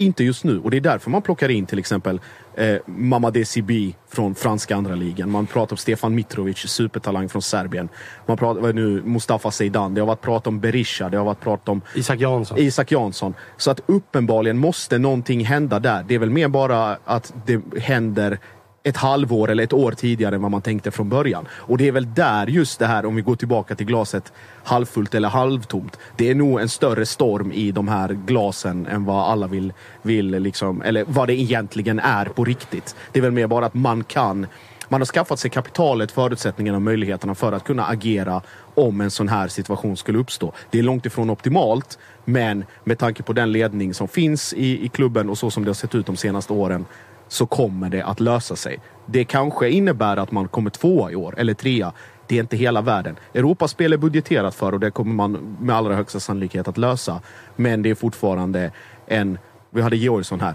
[0.00, 0.60] inte just nu.
[0.60, 2.20] Och det är därför man plockar in till exempel
[2.54, 5.30] eh, Mamadou Sibi från franska andra ligan.
[5.30, 7.88] Man pratar om Stefan Mitrovic, supertalang från Serbien.
[8.26, 9.94] Man pratar nu Mustafa Zeidan.
[9.94, 11.08] Det har varit prat om Berisha.
[11.08, 12.58] Det har varit prat om Isak Jansson.
[12.58, 13.34] Isak Jansson.
[13.56, 16.04] Så att uppenbarligen måste någonting hända där.
[16.08, 18.38] Det är väl mer bara att det händer
[18.82, 21.48] ett halvår eller ett år tidigare än vad man tänkte från början.
[21.52, 24.32] Och det är väl där just det här, om vi går tillbaka till glaset
[24.64, 25.98] halvfullt eller halvtomt.
[26.16, 29.72] Det är nog en större storm i de här glasen än vad alla vill,
[30.02, 32.96] vill liksom, eller vad det egentligen är på riktigt.
[33.12, 34.46] Det är väl mer bara att man kan
[34.90, 38.42] man har skaffat sig kapitalet, förutsättningarna och möjligheterna för att kunna agera
[38.74, 40.52] om en sån här situation skulle uppstå.
[40.70, 44.88] Det är långt ifrån optimalt, men med tanke på den ledning som finns i, i
[44.88, 46.84] klubben och så som det har sett ut de senaste åren
[47.30, 48.78] så kommer det att lösa sig.
[49.06, 51.92] Det kanske innebär att man kommer tvåa i år, eller trea.
[52.26, 53.16] Det är inte hela världen.
[53.34, 57.20] Europaspel är budgeterat för och det kommer man med allra högsta sannolikhet att lösa.
[57.56, 58.72] Men det är fortfarande
[59.06, 59.38] en...
[59.70, 60.54] Vi hade Georgsson här.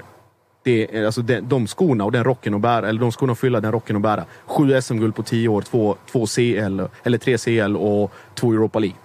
[0.63, 3.39] Det är, alltså de, de skorna och den rocken att bära, eller de skorna att
[3.39, 4.25] fylla den rocken att bära.
[4.45, 8.97] Sju SM-guld på tio år, två, två CL, eller tre CL och två Europa League.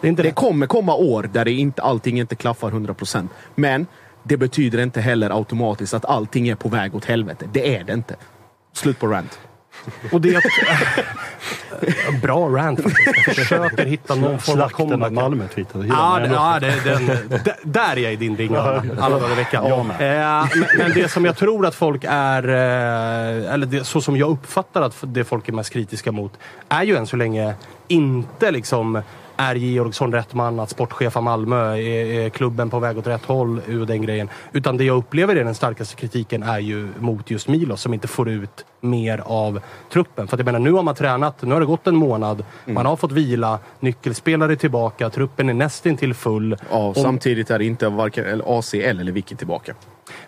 [0.00, 0.30] Det, det.
[0.30, 3.28] kommer komma år där det inte, allting inte klaffar 100%.
[3.54, 3.86] Men
[4.26, 7.48] det betyder inte heller automatiskt att allting är på väg åt helvete.
[7.52, 8.16] Det är det inte.
[8.72, 9.38] Slut på rant.
[10.12, 10.42] Och det
[12.22, 13.26] Bra rant faktiskt.
[13.26, 15.12] Jag försöker hitta någon form av Slakten av comeback.
[15.12, 15.86] Malmö-Twitter.
[15.88, 17.18] Ja, det, ja det, den,
[17.62, 18.60] där är jag i din ringa
[19.00, 19.64] alla dagar i veckan.
[19.64, 24.16] Eh, men, men det som jag tror att folk är, eh, eller det, så som
[24.16, 26.32] jag uppfattar att det folk är mest kritiska mot,
[26.68, 27.54] är ju än så länge
[27.88, 29.02] inte liksom
[29.36, 31.76] är Georgsson rätt man att sportchefa Malmö?
[31.76, 33.60] Är, klubben på väg åt rätt håll?
[33.66, 34.28] Ur den grejen.
[34.52, 38.08] Utan det jag upplever är den starkaste kritiken är ju mot just Milos som inte
[38.08, 39.60] får ut mer av
[39.92, 40.28] truppen.
[40.28, 42.86] För att jag menar, nu har man tränat, nu har det gått en månad, man
[42.86, 46.56] har fått vila, nyckelspelare är tillbaka, truppen är nästintill full.
[46.70, 49.74] Ja, Och- samtidigt är det inte varken ACL eller Vicky tillbaka.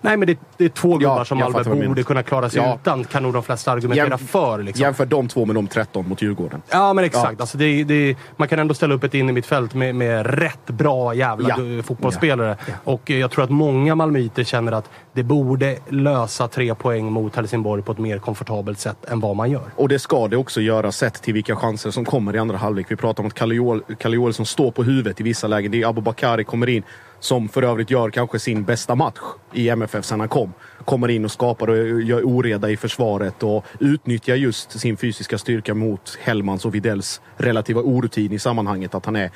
[0.00, 2.78] Nej, men det, det är två gubbar Ja, som Malmö borde kunna klara sig Ja.
[2.82, 4.62] utan, kan nog de flesta argumentera Jäm- för.
[4.62, 4.82] Liksom.
[4.82, 6.62] Jämför de två med de 13 mot Djurgården.
[6.70, 7.40] Ja, men exakt.
[7.40, 10.26] Alltså det, det, man kan ändå ställa upp ett in i mitt fält med, med
[10.38, 11.82] rätt bra jävla Ja.
[11.82, 12.56] fotbollsspelare.
[12.84, 17.36] Och eh, jag tror att många malmöiter känner att det borde lösa tre poäng mot
[17.36, 19.62] Helsingborg på ett mer komfortabelt sätt än vad man gör.
[19.76, 22.86] Och det ska det också göra sett till vilka chanser som kommer i andra halvlek.
[22.88, 25.70] Vi pratar om att Kalle Joel- Kalle Joelsson står på huvudet i vissa lägen.
[25.72, 26.82] Det är Abubakari kommer in,
[27.20, 29.18] som för övrigt gör kanske sin bästa match
[29.52, 30.52] i MFF sen han kom.
[30.84, 35.74] Kommer in och skapar och gör oreda i försvaret och utnyttjar just sin fysiska styrka
[35.74, 38.94] mot Hellmans och Videls relativa orutin i sammanhanget.
[38.94, 39.30] Att han är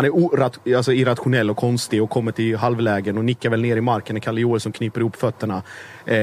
[0.00, 3.76] han är orat, alltså irrationell och konstig och kommer till halvlägen och nickar väl ner
[3.76, 5.62] i marken när Kalle Joelsson kniper ihop fötterna.
[6.06, 6.18] Eh,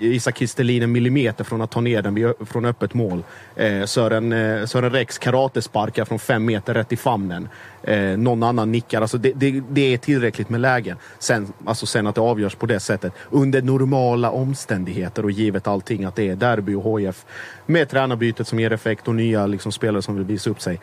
[0.00, 3.24] Isak Kistelin en millimeter från att ta ner den från öppet mål.
[3.56, 7.48] Eh, Sören, eh, Sören Rex karatesparkar från fem meter rätt i famnen.
[7.82, 9.00] Eh, någon annan nickar.
[9.00, 10.96] Alltså det, det, det är tillräckligt med lägen.
[11.18, 13.12] Sen, alltså sen att det avgörs på det sättet.
[13.30, 17.24] Under normala omständigheter och givet allting att det är derby och HIF.
[17.66, 20.80] Med tränarbytet som ger effekt och nya liksom, spelare som vill visa upp sig.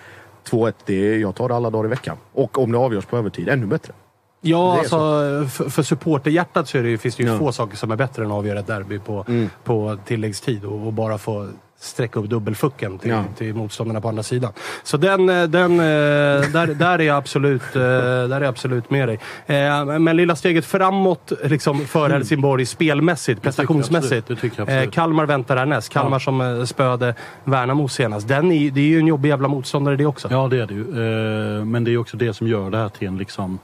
[0.49, 2.17] 2-1, det är, jag tar det alla dagar i veckan.
[2.33, 3.93] Och om det avgörs på övertid, ännu bättre.
[4.41, 4.97] Ja, alltså,
[5.49, 7.37] för, för supporterhjärtat så det, finns det ju Ja.
[7.37, 9.49] få saker som är bättre än att avgöra ett derby på, Mm.
[9.63, 11.47] på tilläggstid och, och bara få
[11.79, 13.23] sträcka upp dubbelfucken till, Ja.
[13.37, 14.53] till motståndarna på andra sidan.
[14.83, 15.85] Så den, eh, den, eh,
[16.51, 19.19] där, där, är jag absolut, eh, där är absolut med dig.
[19.99, 24.13] Men lilla steget framåt liksom, för Helsingborg spelmässigt, prestationsmässigt.
[24.13, 24.27] absolut.
[24.27, 24.93] Det tycker jag absolut.
[24.93, 25.89] Kalmar väntar härnäst.
[25.93, 28.27] Kalmar som eh, spöade Värnamo senast.
[28.27, 30.27] Den är, det är ju en jobbig jävla motståndare det också.
[30.31, 30.85] Ja, det är det ju.
[31.65, 33.59] Men det är också det som gör det här till en liksom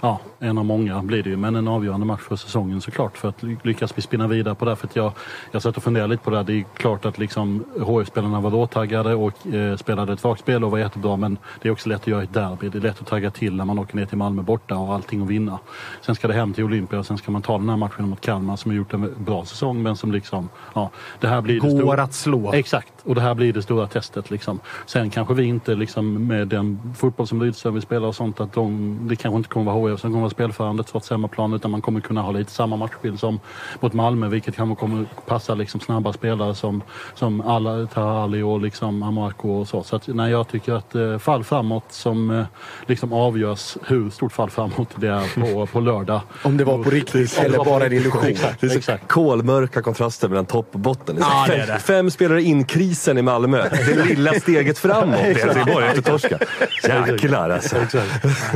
[0.00, 3.18] Ja, en av många blir det ju, men en avgörande match för säsongen såklart.
[3.18, 4.76] För att ly- lyckas vi spinna vidare på det.
[4.76, 5.12] För att jag,
[5.50, 6.44] jag satt och funderade lite på det här.
[6.44, 10.78] Det är klart att liksom HF-spelarna var råtaggade och eh, spelade ett vakspel och var
[10.78, 11.16] jättebra.
[11.16, 12.68] Men det är också lätt att göra ett derby.
[12.68, 14.94] Det är lätt att tagga till när man åker ner till Malmö borta och har
[14.94, 15.58] allting att vinna.
[16.00, 18.20] Sen ska det hem till Olympia och sen ska man ta den här matchen mot
[18.20, 20.90] Kalmar som har gjort en bra säsong men som liksom, ja,
[21.20, 22.52] det här blir det Går stora- att slå.
[22.52, 24.30] Exakt, och det här blir det stora testet.
[24.30, 24.60] Liksom.
[24.86, 28.52] Sen kanske vi inte liksom, med den fotboll som Rydström vill spela och sånt, att
[28.52, 31.82] de, det kanske inte kommer vara HIF som kommer vara spelförande trots hemmaplan utan man
[31.82, 33.40] kommer kunna ha lite samma matchbild som
[33.80, 36.82] mot Malmö vilket kanske kommer passa liksom, snabba spelare som,
[37.14, 39.82] som alla Tahali och liksom, Amarko och så.
[39.82, 42.44] Så att, nej, jag tycker att eh, fall framåt som eh,
[42.86, 46.20] liksom avgörs hur stort fall framåt det är på, på lördag.
[46.42, 48.24] Om det var på riktigt eller bara en illusion.
[48.24, 49.08] Exakt, Det är så exakt.
[49.08, 51.16] kolmörka kontraster mellan topp och botten.
[51.20, 51.78] Ja, det det.
[51.78, 52.64] fem spelare in
[52.96, 53.68] krisen i Malmö.
[53.70, 56.38] Det lilla steget framåt i Helsingborg efter torska.
[56.82, 57.76] Jäklar alltså.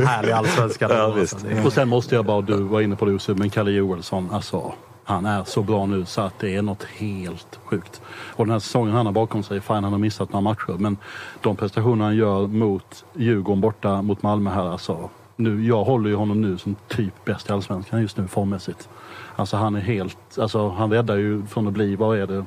[0.05, 0.89] Härlig allsvenska.
[0.89, 1.15] Ja,
[1.65, 4.73] Och sen måste jag bara, du var inne på det Jussi, men Kalle Joelsson, alltså
[5.03, 8.01] han är så bra nu så att det är något helt sjukt.
[8.35, 10.97] Och den här säsongen han har bakom sig, fine han har missat några matcher, men
[11.41, 15.09] de prestationer han gör mot Djurgården borta mot Malmö här, alltså.
[15.35, 18.89] Nu, jag håller ju honom nu som typ bäst i Allsvenskan just nu formmässigt.
[19.35, 22.45] Alltså han är helt, alltså han räddar ju från att bli, vad är det?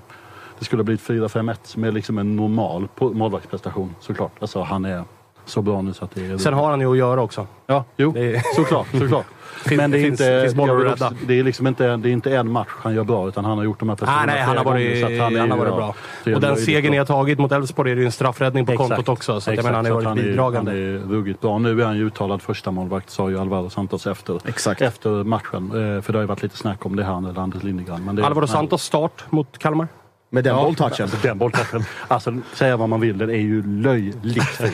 [0.59, 4.33] Det skulle ha blivit 4-5-1 med liksom en normal målvaktsprestation såklart.
[4.41, 5.05] Alltså han är
[5.47, 6.39] så bra nu så att det är...
[6.39, 7.47] Sen har han ju att göra också.
[7.67, 8.87] Ja, jo, Det är- såklart.
[8.99, 9.27] såklart.
[9.65, 10.69] Finns- Men det är, finns- inte, finns
[11.01, 11.13] rädda.
[11.27, 13.65] det är liksom inte, det är inte en match han gör bra utan han har
[13.65, 15.57] gjort de här Ah, prestationerna nej, han har varit, gånger, så att han är har
[15.59, 15.95] varit bra.
[16.25, 18.73] är Och den segern ni har tagit mot Elfsborg är det ju en straffräddning på
[18.73, 18.89] Exakt.
[18.89, 19.33] kontot också.
[19.33, 20.71] Så att jag Exakt, menar, han har varit att bidragande.
[20.71, 21.59] Han är ruggigt bra.
[21.59, 24.81] Nu är han ju uttalad första målvakt sa ju Alvaro Santos efter, Exakt.
[24.83, 25.67] efter matchen.
[25.97, 28.19] Eh, För det har ju varit lite snack om det här med Anders Lindegren.
[28.25, 28.47] Alvaro.
[28.47, 29.89] Santos start mot Kalmar.
[30.35, 31.03] Med den Ja, bolltouchen.
[31.05, 31.85] Alltså, den bolltouchen.
[32.09, 34.72] Alltså, säga vad man vill, den är ju löjligt fin.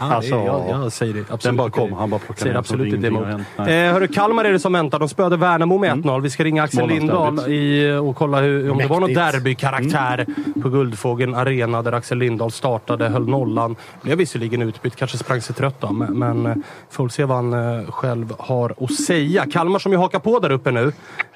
[0.00, 2.90] alltså, jag, jag säger det absolut den bara kom, han bara plockade säger ner absolut
[2.90, 3.28] som inte emot.
[3.58, 4.98] Eh, hörru, Kalmar är det som väntar.
[4.98, 6.20] De spöade Värnamo med 1-0.
[6.20, 6.88] Vi ska ringa Axel.
[6.88, 10.26] Lindahl i, och kolla hur, om det var någon derbykaraktär
[10.62, 13.76] på Guldfågeln Arena där Axel Lindahl startade, höll nollan.
[14.02, 16.54] Blev visserligen utbytt, kanske sprang sig trött då, men, men eh,
[16.90, 19.46] får se vad han eh, själv har att säga.
[19.52, 20.92] Kalmar som ju hakar på där uppe nu.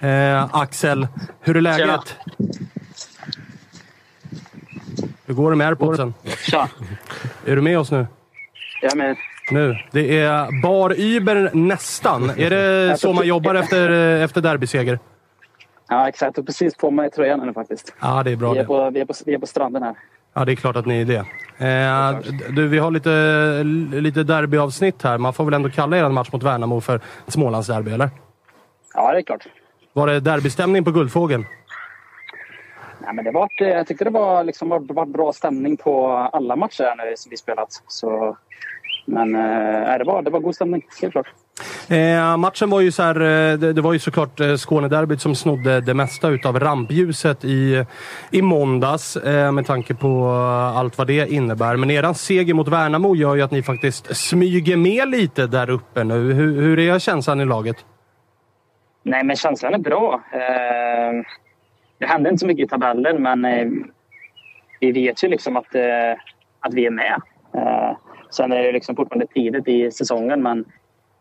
[0.08, 1.08] Eh, Axel,
[1.40, 2.16] hur är läget?
[5.26, 6.14] Hur går det med airpodsen?
[6.50, 6.68] Tja!
[7.46, 8.06] Är du med oss nu?
[8.82, 9.16] Jag är med.
[9.50, 9.76] Nu.
[9.90, 12.30] Det är bar Uber nästan.
[12.30, 14.98] Är det så man jobbar efter, efter derbyseger?
[15.88, 16.38] Ja, exakt.
[16.38, 17.94] Och precis på mig tröjan nu faktiskt.
[18.00, 19.94] Ja, det är bra Vi är, på, vi, är på, vi är på stranden här.
[20.34, 21.24] Ja, det är klart att ni är det.
[21.66, 22.18] Eh,
[22.50, 25.18] du, vi har lite, lite derbyavsnitt här.
[25.18, 28.10] Man får väl ändå kalla er match mot Värnamo för Smålandsderby, eller?
[28.94, 29.46] Ja, det är klart.
[29.92, 31.46] Var det derbystämning på Guldfågeln?
[33.04, 36.94] Nej, men det var, jag tyckte det var, liksom, var, bra stämning på alla matcher
[36.96, 37.82] nu som vi spelat.
[37.88, 38.36] Så,
[39.06, 41.26] men eh, det, var, det var god stämning, helt klart.
[41.88, 45.34] Eh, matchen var ju så här, eh, det, det var ju såklart eh, Skånederbyt som
[45.34, 47.84] snodde det mesta utav rampljuset i,
[48.30, 51.76] i måndags eh, med tanke på eh, allt vad det innebär.
[51.76, 56.04] Men eran seger mot Värnamo gör ju att ni faktiskt smyger med lite där uppe
[56.04, 56.32] nu.
[56.32, 57.76] Hur, hur är känslan i laget?
[59.02, 60.22] Nej, men känslan är bra.
[60.32, 61.41] Eh,
[62.02, 63.68] det hände inte så mycket i tabellen, men eh,
[64.80, 66.12] vi vet ju liksom att, eh,
[66.60, 67.20] att vi är med.
[67.54, 67.96] Eh,
[68.30, 70.58] sen är det liksom fortfarande tidigt i säsongen, men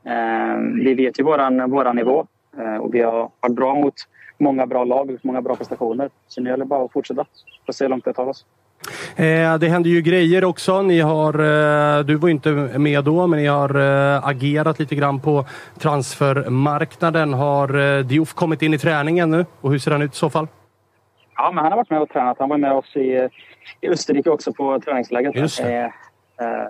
[0.06, 2.28] eh, vi vet ju våran, våran nivå.
[2.58, 3.94] Eh, och vi har varit bra mot
[4.38, 6.10] många bra lag och många bra prestationer.
[6.28, 7.26] Så nu gäller det bara att fortsätta
[7.68, 8.46] och se hur långt det tar oss.
[9.16, 10.82] Eh, det händer ju grejer också.
[10.82, 13.76] Ni har, eh, du var ju inte med då, men ni har
[14.16, 15.46] eh, agerat lite grann på
[15.80, 17.34] transfermarknaden.
[17.34, 19.46] Har eh, Diouf kommit in i träningen nu?
[19.62, 20.48] Och hur ser han ut i så fall?
[21.42, 22.40] Ja, men han har varit med och tränat.
[22.40, 23.30] Han var med oss i,
[23.82, 25.60] i Österrike också på träningsläget.
[25.60, 25.90] Eh, eh,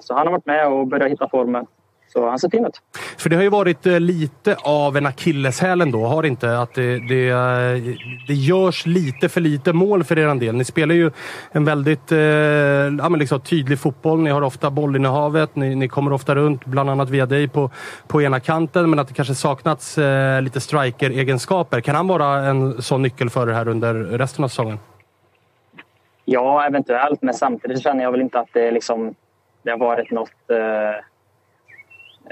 [0.01, 1.65] så han har varit med och börjat hitta formen.
[2.13, 2.81] Så han ser fin ut.
[3.17, 6.59] För det har ju varit eh, lite av en akilleshäl ändå, har det inte?
[6.59, 7.95] Att det, det, eh,
[8.27, 10.55] det görs lite för lite mål för er del.
[10.55, 11.11] Ni spelar ju
[11.51, 14.19] en väldigt eh, ja, liksom tydlig fotboll.
[14.19, 17.69] Ni har ofta bollinnehavet, ni, ni kommer ofta runt, bland annat via dig på,
[18.07, 18.89] på ena kanten.
[18.89, 21.81] Men att det kanske saknats eh, lite striker-egenskaper.
[21.81, 24.79] Kan han vara en sån nyckel för er här under resten av säsongen?
[26.25, 27.21] Ja, eventuellt.
[27.21, 29.15] Men samtidigt känner jag väl inte att det, liksom,
[29.63, 31.03] det har varit något eh,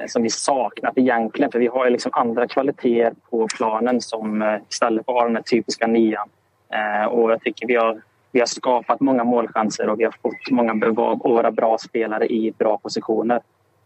[0.07, 1.51] som vi saknat egentligen.
[1.51, 5.25] För vi har ju liksom andra kvaliteter på planen som eh, istället för att ha
[5.25, 6.29] den här typiska nian.
[6.73, 10.51] Eh, och jag tycker vi har, vi har skapat många målchanser och vi har fått
[10.51, 13.41] många bra, våra bra spelare i bra positioner.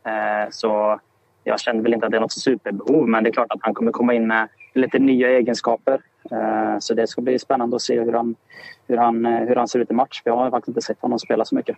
[0.05, 0.99] Eh, så
[1.43, 3.74] jag känner väl inte att det är något superbehov, men det är klart att han
[3.74, 6.02] kommer komma in med lite nya egenskaper.
[6.32, 8.36] Eh, Så det ska bli spännande att se hur han,
[8.88, 10.22] hur han, eh, hur han ser ut i match.
[10.26, 11.78] Jag har faktiskt inte sett honom spela så mycket.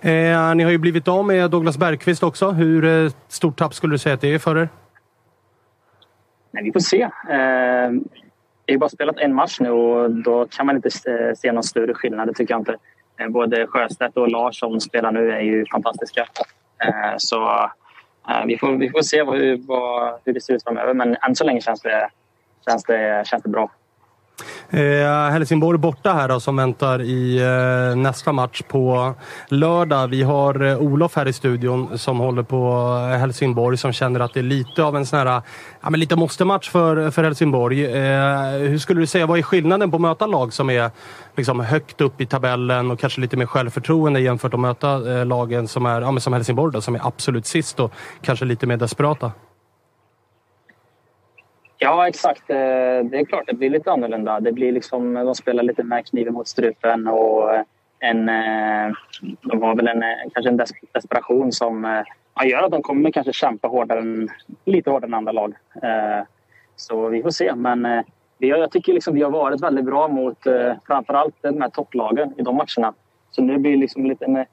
[0.00, 2.50] Eh, ni har ju blivit av med Douglas Bergqvist också.
[2.50, 4.68] Hur eh, stort tapp skulle du säga att det är för er?
[6.50, 7.02] Men vi får se.
[7.02, 7.90] Eh,
[8.66, 10.90] Vi har bara spelat en match nu och då kan man inte
[11.36, 12.28] se- någon större skillnad.
[12.28, 12.76] Det tycker jag inte.
[13.28, 16.20] Både Sjöstedt och Lars som spelar nu är ju fantastiska.
[16.84, 17.48] Eh, Så
[18.28, 19.38] eh, vi får, vi får se vad,
[20.24, 20.94] hur det ser ut framöver.
[20.94, 22.08] Men än så länge känns det,
[22.64, 23.70] känns det, känns det bra.
[24.70, 29.14] Eh, Helsingborg borta här då, som väntar i eh, nästa match på
[29.48, 30.08] lördag.
[30.08, 32.66] Vi har eh, Olof här i studion som håller på
[33.12, 35.42] eh, Helsingborg som känner att det är lite av en sån här,
[35.80, 37.84] ja, men lite måste-match för, för Helsingborg.
[37.84, 40.90] Eh, hur skulle du säga, vad är skillnaden på att möta lag som är
[41.36, 45.26] liksom, högt upp i tabellen och kanske lite mer självförtroende jämfört med att möta eh,
[45.26, 47.92] lagen som är ja, men som Helsingborg då, som är absolut sist och
[48.22, 49.32] kanske lite mer desperata?
[51.84, 52.50] Ja, exakt.
[52.50, 52.56] Eh,
[53.04, 54.40] det är klart, det blir lite annorlunda.
[54.40, 57.62] Det blir liksom, de spelar lite med kniven mot strupen och eh,
[57.98, 58.92] en, eh,
[59.42, 60.02] de har väl en,
[60.34, 60.60] kanske en
[60.92, 62.04] desperation som
[62.44, 64.28] gör att de kommer kanske kämpa hårdare än,
[64.64, 65.54] lite hårdare än andra lag.
[66.76, 67.54] Så vi får se.
[67.54, 68.04] Men
[68.38, 70.38] vi har, jag tycker liksom vi har varit väldigt bra mot
[70.86, 72.94] framförallt de här topplagen i de matcherna.
[73.30, 74.44] Så nu blir det liksom lite en,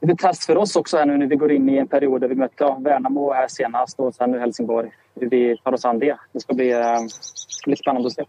[0.00, 2.28] lite test för oss också här nu när vi går in i en period där
[2.28, 4.90] vi mötte ja, Värnamo här senast och sen nu Helsingborg.
[5.20, 6.16] Hur vi tar oss an det.
[6.32, 6.98] Det ska bli, eh,
[7.64, 8.24] bli spännande att se.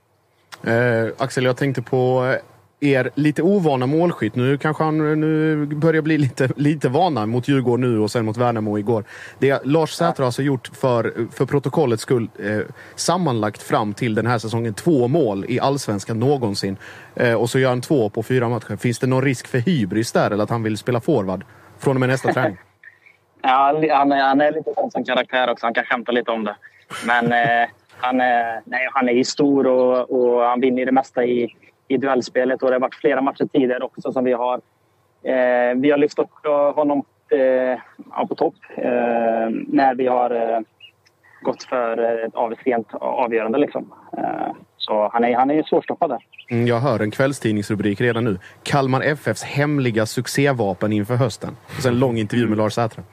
[0.71, 2.35] Eh, Axel, jag tänkte på
[2.81, 4.35] er lite ovana målskytt.
[4.35, 8.37] Nu kanske han nu börjar bli lite, lite vana mot Djurgården nu och sen mot
[8.37, 9.03] Värnamo igår.
[9.39, 12.59] Det Lars Säter har alltså gjort för, för protokollets skull eh,
[12.95, 16.77] sammanlagt fram till den här säsongen två mål i allsvenskan någonsin.
[17.15, 18.75] Eh, och så gör han två på fyra matcher.
[18.75, 21.43] Finns det någon risk för hybris där eller att han vill spela forward
[21.81, 22.57] från och med nästa träning?
[23.43, 25.65] Ja, han, är, han är lite sån som karaktär också.
[25.65, 26.55] Han kan skämta lite om det.
[27.07, 31.23] Men eh, han, är, nej, han är ju stor och, och han vinner det mesta
[31.23, 31.55] i,
[31.87, 34.61] i duellspelet och det har varit flera matcher tidigare också som vi har
[35.23, 37.79] eh, vi har lyft upp honom eh,
[38.27, 40.59] på topp eh, när vi har eh,
[41.41, 42.55] gått för eh, ett av,
[42.99, 43.57] avgörande.
[43.57, 43.93] Liksom.
[44.17, 44.51] Eh,
[44.81, 46.19] så han är, han är svårstoppad där.
[46.49, 48.39] Mm, jag hör en kvällstidningsrubrik redan nu.
[48.63, 51.57] Kalmar FFs hemliga succévapen inför hösten.
[51.77, 53.03] Och sen en lång intervju med Lars Sätra.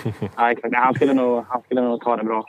[0.36, 0.74] ja, exakt.
[0.74, 2.44] Han skulle, nog, han skulle nog ta det bra.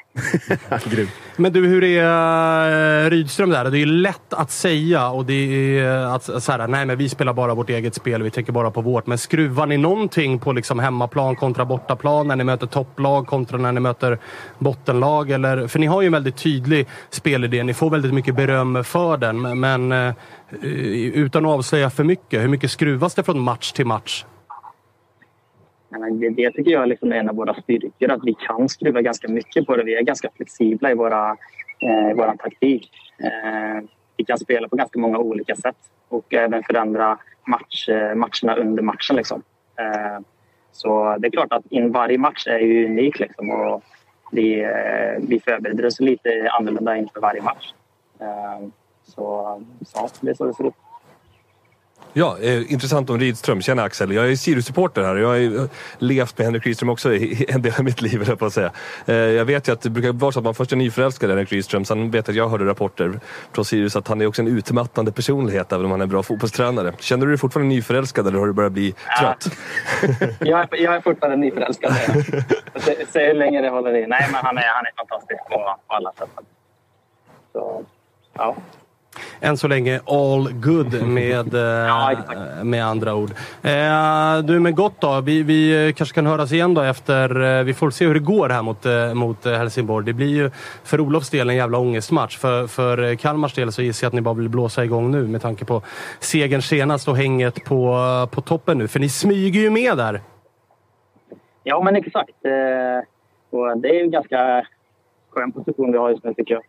[1.36, 3.72] Men du, hur är uh, Rydström där?
[3.72, 5.34] Det är lätt att säga och det
[5.80, 8.72] är att så här, nej men vi spelar bara vårt eget spel, vi tänker bara
[8.72, 9.08] på vårt.
[9.08, 13.72] Men skruvar ni någonting på liksom hemmaplan kontra bortaplan när ni möter topplag kontra när
[13.72, 14.18] ni möter
[14.60, 15.32] bottenlag?
[15.32, 17.64] Eller, för ni har ju en väldigt tydlig spelidé.
[17.64, 19.60] Ni får väldigt mycket beröm för den.
[19.60, 20.14] Men uh,
[21.14, 24.26] utan att avslöja för mycket, hur mycket skruvas det från match till match?
[26.20, 29.28] Det, det tycker jag liksom är en av våra styrkor, att vi kan skruva ganska
[29.28, 29.84] mycket på det.
[29.84, 31.30] Vi är ganska flexibla i våra,
[31.80, 32.92] eh, vår taktik.
[33.20, 33.84] Eh,
[34.18, 35.78] vi kan spela på ganska många olika sätt
[36.10, 39.16] och även förändra match, eh, matcherna under matchen.
[39.16, 39.44] Liksom.
[39.80, 40.20] Eh,
[40.72, 43.84] så det är klart att in varje match är ju unik liksom, och
[44.32, 47.74] vi, eh, vi förbereder oss lite annorlunda inför varje match.
[48.20, 48.68] Eh,
[49.04, 50.74] så, så det är så det ser ut.
[52.16, 53.62] Ja, eh, intressant om Rydström.
[53.62, 54.12] Tjena Axel.
[54.12, 55.16] Jag är Sirius-supporter här.
[55.16, 58.46] Jag har eh, levt med Henrik Rydström också i en del av mitt liv, på
[58.46, 58.72] att säga.
[59.06, 61.34] Eh, jag vet ju att det brukar vara så att man först är nyförälskad i
[61.34, 61.86] Henrik Rydström.
[61.86, 63.20] Sen vet jag att jag hörde rapporter
[63.52, 66.24] från Sirius att han är också en utmattande personlighet, även om han är en bra
[66.24, 66.94] fotbollstränare.
[67.00, 69.48] Känner du dig fortfarande nyförälskad eller har du börjat bli trött?
[70.40, 71.94] jag, är, jag är fortfarande nyförälskad.
[73.14, 74.08] Se hur länge det håller i.
[74.08, 76.30] Nej, men han är, han är fantastisk på, på alla sätt.
[77.54, 77.84] Så,
[78.34, 78.56] ja
[79.42, 81.54] än så länge all good med,
[81.88, 82.16] ja,
[82.64, 83.32] med andra ord.
[83.62, 85.22] Eh, du, men gott då.
[85.22, 87.42] Vi, vi kanske kan höras igen då efter...
[87.42, 90.06] Eh, vi får se hur det går här mot, eh, mot Helsingborg.
[90.06, 90.52] Det blir ju
[90.84, 92.38] för Olofs del en jävla ångestmatch.
[92.38, 95.42] För, för Kalmars del så gissar jag att ni bara vill blåsa igång nu med
[95.42, 95.82] tanke på
[96.20, 97.98] segern senast och hänget på,
[98.32, 98.88] på toppen nu.
[98.88, 100.22] För ni smyger ju med där.
[101.64, 102.32] Ja, men exakt.
[103.50, 104.68] Och det är ju en ganska
[105.30, 106.64] skön position vi har just nu tycker jag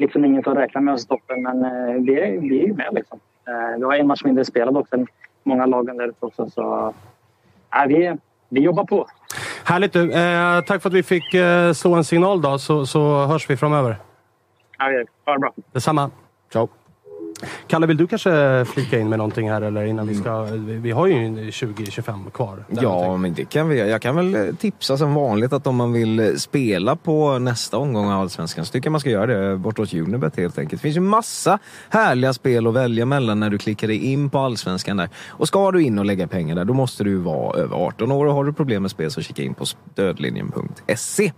[0.00, 2.74] liksom ingen som räknar med oss i toppen, men eh, vi, är, vi är ju
[2.74, 2.88] med.
[2.92, 3.20] Liksom.
[3.48, 5.06] Eh, vi har en match mindre spelad också än
[5.42, 6.50] många lagen där ute också.
[6.50, 6.94] Så,
[7.74, 8.16] äh, vi,
[8.48, 9.06] vi jobbar på.
[9.64, 10.12] Härligt du.
[10.12, 13.56] Eh, tack för att vi fick eh, slå en signal då, så, så hörs vi
[13.56, 13.96] framöver.
[14.78, 14.84] Ja.
[15.24, 15.52] Ha det bra.
[15.72, 16.10] Detsamma.
[16.52, 16.68] Ciao.
[17.66, 20.42] Kalle, vill du kanske flika in med någonting här eller innan vi ska...
[20.66, 22.64] Vi har ju 20-25 kvar.
[22.68, 25.92] Ja, men det kan vi Jag kan väl eh, tipsa som vanligt att om man
[25.92, 29.56] vill eh, spela på nästa omgång av Allsvenskan så tycker jag man ska göra det
[29.56, 30.82] bortåt Unibet helt enkelt.
[30.82, 31.58] Det finns ju massa
[31.88, 35.08] härliga spel att välja mellan när du klickar dig in på Allsvenskan där.
[35.28, 38.26] Och ska du in och lägga pengar där, då måste du vara över 18 år
[38.26, 41.32] och har du problem med spel så kika in på stödlinjen.se.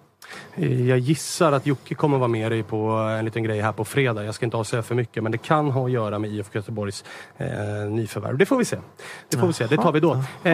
[0.86, 2.76] Jag gissar att Jocke kommer vara med dig på
[3.18, 4.24] en liten grej här på fredag.
[4.24, 7.04] Jag ska inte avslöja för mycket, men det kan ha att göra med IFK Göteborgs
[7.36, 7.46] eh,
[7.90, 8.38] nyförvärv.
[8.38, 8.76] Det får vi se.
[9.28, 9.66] Det får vi se.
[9.66, 10.12] Det tar vi då.
[10.12, 10.52] Eh,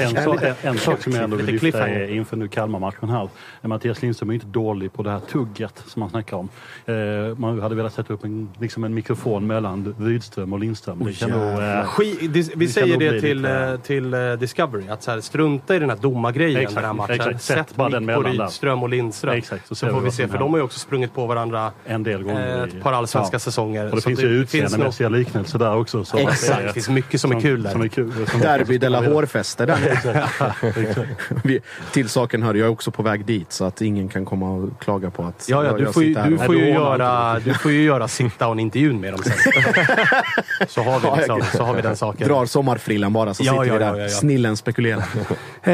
[0.00, 3.28] en, sak, en, en, sak som jag ändå vill lyfta är inför nu Kalmar-matchen här.
[3.62, 6.48] Mattias Lindström är inte dålig på det här tugget som man snackar om.
[6.86, 6.94] Eh,
[7.38, 11.04] man hade velat sätta upp en, liksom en mikrofon mellan Rydström och Lindström.
[11.04, 12.16] Det kan oh, nog, eh, Ski,
[12.54, 15.90] vi det säger det till, lite, till uh, Discovery, att så här, strunta i den
[15.90, 17.14] här domargrejen exakt, den här matchen.
[17.14, 17.42] Exakt.
[17.42, 18.48] Sätt, Sätt bara den mellan där.
[18.62, 19.34] Lindström och Lindström.
[19.34, 22.02] Exakt, så, så får vi se, för de har ju också sprungit på varandra en
[22.02, 22.56] del gånger.
[22.56, 23.38] Eh, ett par allsvenska ja.
[23.38, 23.84] säsonger.
[23.84, 25.18] Och det så finns ju utseendemässiga något...
[25.18, 26.04] liknelser där också.
[26.04, 27.70] Så Exakt, det, finns mycket som, som, är kul där.
[27.70, 31.60] Som är kul, som Derby de la hårfäste där
[31.92, 34.80] Till saken hör, jag är också på väg dit så att ingen kan komma och
[34.80, 37.82] klaga på att ja, ja, du, får ju, du, får ju göra, du får ju
[37.82, 39.32] göra sitta och intervjun med dem sen.
[40.68, 42.28] så, har vi liksom, så har vi den saken.
[42.28, 44.08] Drar sommarfrillan bara så sitter vi där.
[44.08, 45.04] Snillen spekulerar.
[45.62, 45.72] eh,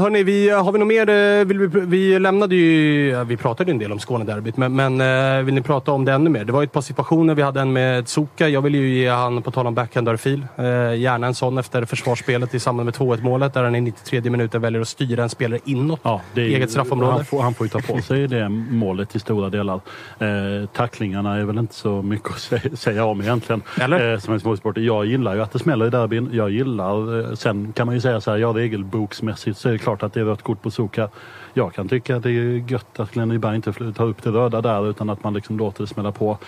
[0.00, 1.08] hörni, vi, har vi något mer?
[1.08, 3.24] Eh, vill vi, vi lämnade ju...
[3.24, 6.30] Vi pratade en del om Skånederbyt, men, men eh, vill ni prata om det ännu
[6.30, 6.44] mer?
[6.44, 7.34] Det var ju ett par situationer.
[7.34, 8.48] Vi hade en med Zuka.
[8.48, 10.64] Jag vill ju ge han, på tal om backhandörfil, eh,
[10.94, 14.58] gärna en sån efter försvarsspelet i samband med 2-1 målet där han i 93 minuter
[14.58, 17.12] väljer att styra en spelare inåt ja, det är, eget straffområde.
[17.12, 19.80] Han får, han får ju ta på sig det målet i stora delar.
[20.18, 23.62] Eh, tacklingarna är väl inte så mycket att säga om egentligen.
[23.80, 24.12] Eller?
[24.12, 24.76] Eh, som en småsport.
[24.76, 26.30] Jag gillar ju att det smäller i derbyn.
[26.32, 27.20] Jag gillar...
[27.20, 30.12] Eh, sen kan man ju säga så här, ja regelboksmässigt så är det klart att
[30.12, 31.08] det är rött kort på Zuka
[31.54, 34.60] jag kan tycka att det är gött att Glenn Nyberg inte tar upp det röda
[34.60, 36.38] där utan att man liksom låter det smälla på.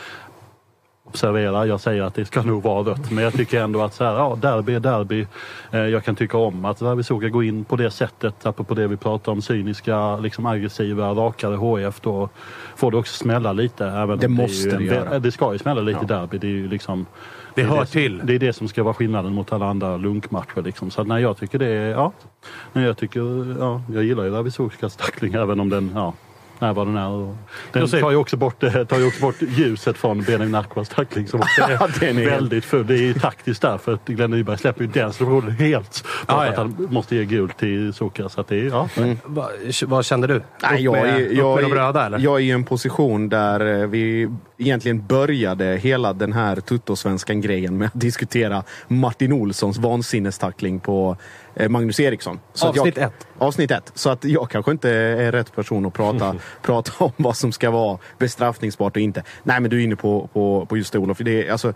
[1.04, 4.04] Observera, jag säger att det ska nog vara rött men jag tycker ändå att så
[4.04, 5.26] här, ja, derby är derby.
[5.70, 8.96] Eh, jag kan tycka om att Ravisoka går in på det sättet, apropå det vi
[8.96, 12.00] pratar om, cyniska, liksom aggressiva, rakare HF.
[12.00, 12.28] Då
[12.76, 14.16] får det också smälla lite.
[14.16, 15.18] Det måste det, det göra.
[15.18, 16.16] Det ska ju smälla lite ja.
[16.16, 16.38] derby.
[16.38, 17.06] Det är ju liksom
[17.56, 18.22] det, det hör det, till.
[18.24, 20.62] Det är det som ska vara skillnaden mot alla andra lunkmatcher.
[20.62, 20.90] Liksom.
[20.90, 22.12] Så när jag tycker det är, ja.
[22.72, 26.14] När jag tycker, ja, jag gillar ju Ravisorskas tackling även om den, ja.
[26.58, 27.08] Är vad den är.
[27.08, 27.36] Och
[27.72, 31.26] Den tar ju, också bort, eh, tar ju också bort ljuset från Benjamin Nackas tackling
[31.28, 32.86] som också Ja, är, den är- väldigt full.
[32.86, 36.04] Det är ju taktiskt där för att Glenn Nyberg släpper ju den situationen helt.
[36.26, 36.74] Bara Ja, för att ja.
[36.78, 38.28] han måste ge gult till Zucker.
[38.28, 38.88] Så att det är, ja.
[39.24, 39.48] Va,
[39.86, 40.42] vad kände du?
[40.62, 42.18] Nej, jag, med, jag, med de röda eller?
[42.18, 44.28] jag är i en position där eh, vi
[44.58, 51.16] egentligen började hela den här tuttosvenskan-grejen med att diskutera Martin Olssons vansinnestackling på
[51.68, 52.40] Magnus Eriksson.
[52.54, 53.26] Så Avsnitt jag, ett.
[53.38, 53.92] Avsnitt ett.
[53.94, 57.70] Så att jag kanske inte är rätt person att prata, prata om vad som ska
[57.70, 59.22] vara bestraffningsbart och inte.
[59.42, 61.18] Nej, men du är inne på, på, på just det Olof.
[61.18, 61.72] Det är, alltså,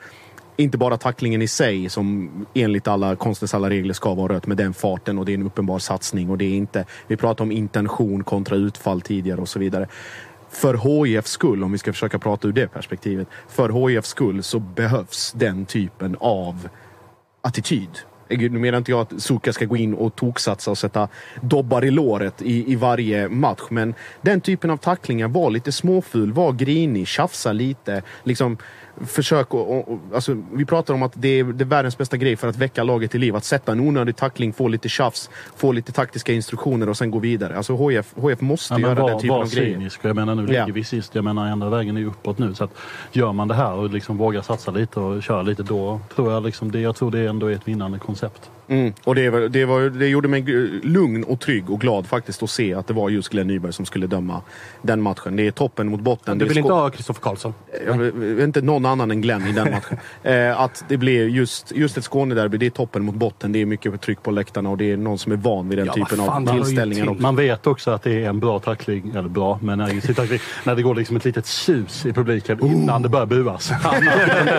[0.56, 4.56] inte bara tacklingen i sig som enligt alla konstens alla regler ska vara rött med
[4.56, 6.84] den farten och det är en uppenbar satsning och det är inte.
[7.06, 9.88] Vi pratar om intention kontra utfall tidigare och så vidare.
[10.50, 13.28] För HIFs skull, om vi ska försöka prata ur det perspektivet.
[13.48, 16.68] För HIFs skull så behövs den typen av
[17.42, 17.90] attityd.
[18.30, 21.08] Nu menar inte jag att Suka ska gå in och toksatsa och sätta
[21.40, 23.62] dobbar i låret i, i varje match.
[23.70, 28.02] Men den typen av tacklingar, var lite småful, var grinig, tjafsa lite.
[28.24, 28.58] Liksom,
[29.06, 32.36] försök och, och, alltså, Vi pratar om att det är, det är världens bästa grej
[32.36, 33.36] för att väcka laget till liv.
[33.36, 37.18] Att sätta en onödig tackling, få lite tjafs, få lite taktiska instruktioner och sen gå
[37.18, 37.56] vidare.
[37.56, 39.74] Alltså HIF, HIF måste Ja, göra den var, typen var av grejer.
[39.74, 40.00] cynisk.
[40.02, 41.14] Jag menar nu ligger vi sist.
[41.14, 42.54] Jag menar enda vägen är uppåt nu.
[42.54, 42.70] Så att
[43.12, 46.42] gör man det här och liksom vågar satsa lite och köra lite då tror jag
[46.42, 48.50] liksom det, jag tror det ändå är ett vinnande koncept.
[48.70, 48.92] Mm.
[49.04, 50.42] Och det, var, det, var, det gjorde mig
[50.82, 53.86] lugn och trygg och glad faktiskt att se att det var just Glenn Nyberg som
[53.86, 54.42] skulle döma
[54.82, 55.36] den matchen.
[55.36, 56.38] Det är toppen mot botten.
[56.38, 57.54] Du vill inte ha Kristoffer Karlsson?
[57.86, 57.96] Jag
[58.44, 59.98] inte någon annan än Glenn i den matchen.
[60.22, 63.52] eh, att det blir just, just ett Skånederby, det är toppen mot botten.
[63.52, 65.86] Det är mycket tryck på läktarna och det är någon som är van vid den
[65.86, 67.06] Ja, typen fan, av tillställningar.
[67.06, 67.20] till.
[67.22, 70.38] Man vet också att det är en bra tackling, eller bra, men när, det- tackling,
[70.64, 72.72] när det går liksom ett litet sus i publiken Oh.
[72.72, 73.68] innan det börjar buas.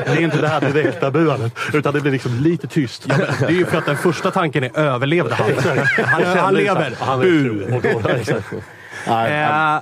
[0.05, 3.07] det är inte det här direkta buandet, utan det blir liksom lite tyst.
[3.39, 5.51] Det är ju för att den första tanken är överlevde han.
[6.05, 6.95] Han, han det lever.
[6.99, 7.79] Han Bu.
[9.07, 9.79] Eh,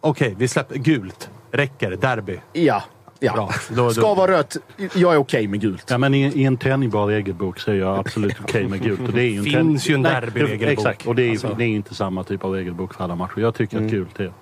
[0.00, 1.30] Okej, vi släpper gult.
[1.52, 1.90] Räcker.
[1.96, 2.38] Derby.
[2.52, 2.82] ja,
[3.18, 3.32] ja.
[3.32, 3.50] Bra.
[3.68, 4.56] Då- då- Ska vara rött.
[4.94, 5.84] Jag är okej med gult.
[5.90, 9.00] Ja, men i, i en tänjbar regelbok så är jag absolut okej med gult.
[9.00, 10.68] Och det är ju en Finns ju en derbyregelbok.
[10.72, 11.54] Exakt, och det är, Alltså.
[11.58, 13.32] det är inte samma typ av regelbok för alla matcher.
[13.40, 13.86] Jag tycker Mm.
[13.86, 14.32] att gult är...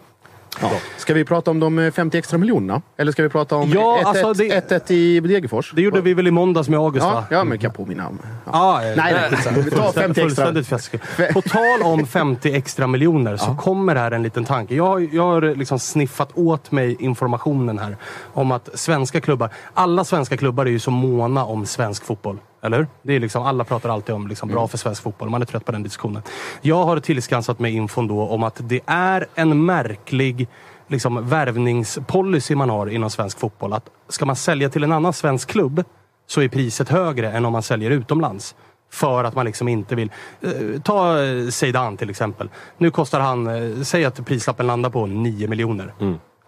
[0.60, 0.70] Ja.
[0.96, 2.82] Ska vi prata om de eh, 50 extra miljonerna?
[2.96, 5.72] Eller ska vi prata om Ja, 1-1 alltså det- 1-1 i Degerfors?
[5.74, 7.24] Det gjorde vi väl i måndags med August Ja, va?
[7.30, 8.18] ja, men kan jag påminna om.
[8.44, 8.50] Ja.
[8.52, 9.58] Ah, Nej, nej, skitsamma.
[9.58, 10.22] Vi tar 50 extra.
[10.22, 10.98] Fullständigt fiasko.
[11.32, 14.74] På tal om 50 extra miljoner så kommer här en liten tanke.
[14.74, 17.96] Jag, har- jag har liksom sniffat åt mig informationen här
[18.34, 22.38] om att svenska klubbar, alla svenska klubbar är ju så måna om svensk fotboll.
[22.62, 22.86] Eller hur?
[23.02, 25.30] Det är liksom, alla pratar alltid om liksom, bra för svensk fotboll.
[25.30, 26.22] Man är trött på den diskussionen.
[26.60, 30.48] Jag har tillskansat mig infon då om att det är en märklig
[30.88, 33.72] liksom, värvningspolicy man har inom svensk fotboll.
[33.72, 35.84] Att ska man sälja till en annan svensk klubb
[36.26, 38.54] så är priset högre än om man säljer utomlands.
[38.90, 40.12] För att man liksom inte vill...
[40.40, 42.50] Eh, ta eh, Zeidan till exempel.
[42.78, 45.94] Nu kostar han, eh, säg att prislappen landar på 9 miljoner.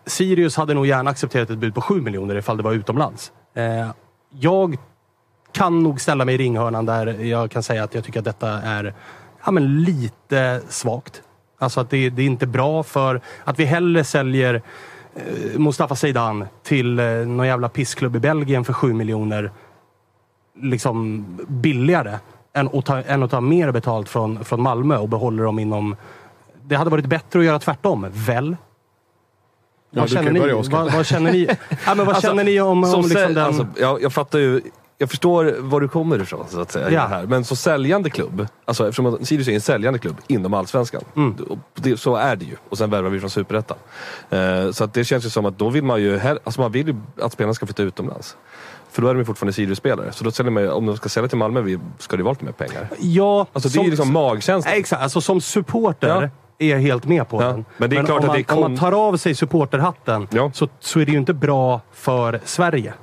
[0.06, 3.32] Sirius hade nog gärna accepterat ett bud på 7 miljoner ifall det var utomlands.
[4.30, 4.78] Jag
[5.52, 8.48] kan nog ställa mig i ringhörnan där jag kan säga att jag tycker att detta
[8.48, 8.94] är
[9.44, 11.22] ja, men lite svagt.
[11.58, 14.62] Alltså att det, det är inte bra för att vi hellre säljer
[15.14, 19.50] eh, Mustafa Zeidan till eh, någon jävla pissklubb i Belgien för 7 miljoner
[20.62, 22.18] liksom billigare
[22.52, 25.96] än att ta, än att ta mer betalt från, från Malmö och behåller dem inom...
[26.62, 28.56] Det hade varit bättre att göra tvärtom, väl?
[29.90, 31.48] Ja, vad, känner ni, vad, vad känner ni?
[31.86, 33.44] Ja, men vad Alltså, känner ni om, om Som liksom den...
[33.44, 34.60] alltså, jag, jag fattar ju,
[35.00, 36.90] jag förstår var du kommer ifrån så att säga.
[36.90, 37.06] Ja.
[37.06, 37.26] här.
[37.26, 41.02] Men som säljande klubb, alltså, eftersom att Sirius är en säljande klubb inom Allsvenskan.
[41.16, 41.36] Mm.
[41.74, 42.56] Det, så är det ju.
[42.68, 43.76] Och sen värvar vi från Superettan.
[44.30, 46.88] Eh, så att det känns ju som att då vill man ju, alltså man vill
[46.88, 48.36] ju att spelarna ska flytta utomlands.
[48.90, 50.12] För då är de ju fortfarande Sirius-spelare.
[50.12, 52.52] Så då säljer man, om de ska sälja till Malmö ska det vara lite mer
[52.52, 52.88] pengar.
[52.98, 54.74] Ja, Alltså det är ju liksom magkänslan.
[54.74, 56.28] Exakt, alltså som supporter Ja.
[56.66, 57.64] är jag helt med på Ja, den.
[57.76, 60.50] men det är klart om, att man, är om man tar av sig supporterhatten Ja.
[60.54, 62.94] så, så är det ju inte bra för Sverige.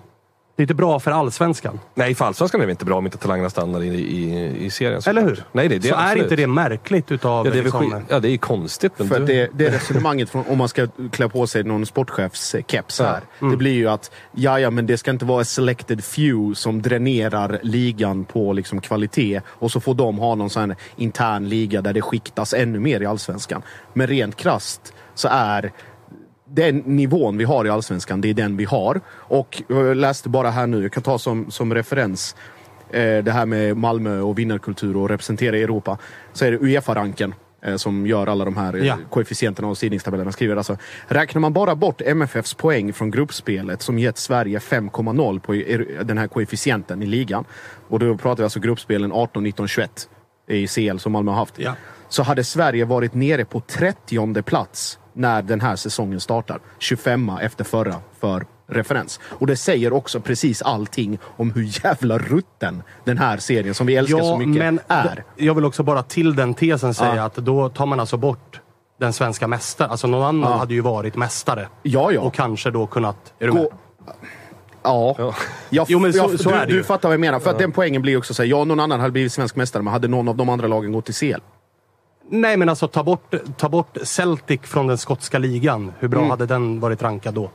[0.57, 1.79] Det är inte bra för allsvenskan.
[1.95, 5.01] Nej, för Allsvenskan är det inte bra om inte talangerna stannar i, i, i serien.
[5.07, 5.43] Eller hur?
[5.51, 6.23] Nej, det, det så är absolut.
[6.23, 7.45] inte det märkligt utav...
[7.45, 8.91] Ja, det är, liksom, skit, ja, det är konstigt.
[8.97, 11.85] Men För du- att det, det resonemanget, från, om man ska klä på sig någon
[11.85, 13.21] sportchefs eh, keps här.
[13.39, 13.51] Mm.
[13.51, 16.81] Det blir ju att, ja, ja, men det ska inte vara a selected few som
[16.81, 19.41] dränerar ligan på liksom kvalitet.
[19.47, 23.01] Och så får de ha någon sån här intern liga där det skiktas ännu mer
[23.01, 23.61] i allsvenskan.
[23.93, 25.71] Men rent krasst så är
[26.49, 29.01] den nivån vi har i allsvenskan, det är den vi har.
[29.09, 32.35] Och jag läste bara här nu, jag kan ta som, som referens
[32.91, 35.97] eh, det här med Malmö och vinnarkultur och representera Europa.
[36.33, 38.97] Så är det Uefa-ranken eh, som gör alla de här eh, Ja.
[39.09, 40.31] koefficienterna och sidningstabellerna.
[40.31, 45.55] Skriver alltså, räknar man bara bort MFFs poäng från gruppspelet som gett Sverige 5,0 på
[45.55, 47.45] er- den här koefficienten i ligan.
[47.89, 50.09] Och då pratar vi alltså gruppspelen 18, 19, 21
[50.49, 51.59] i CL som Malmö har haft.
[51.59, 51.75] Ja.
[52.09, 56.59] Så hade Sverige varit nere på 30 plats när den här säsongen startar.
[56.79, 59.19] 25 efter förra för referens.
[59.23, 63.95] Och det säger också precis allting om hur jävla rutten den här serien som vi
[63.95, 65.23] älskar så mycket men är.
[65.35, 67.23] Jag vill också bara till den tesen säga Ja.
[67.23, 68.61] att då tar man alltså bort
[68.99, 69.91] den svenska mästaren.
[69.91, 70.57] Alltså någon annan Ja.
[70.57, 71.67] hade ju varit mästare.
[71.83, 72.21] Ja, ja.
[72.21, 73.33] Och kanske då kunnat...
[73.39, 73.67] Är du Gå- med?
[74.83, 75.33] Ja.
[75.69, 76.83] Jag, Jo, men så- jag, så du, är det du ju.
[76.83, 77.39] fattar vad jag menar.
[77.39, 79.83] För att den poängen blir också så här, ja, någon annan hade blivit svensk mästare,
[79.83, 81.41] men hade någon av de andra lagen gått till CL?
[82.29, 85.93] Nej, men alltså ta bort, ta bort Celtic från den skotska ligan.
[85.99, 86.29] Hur bra Mm.
[86.29, 87.49] hade den varit rankad då?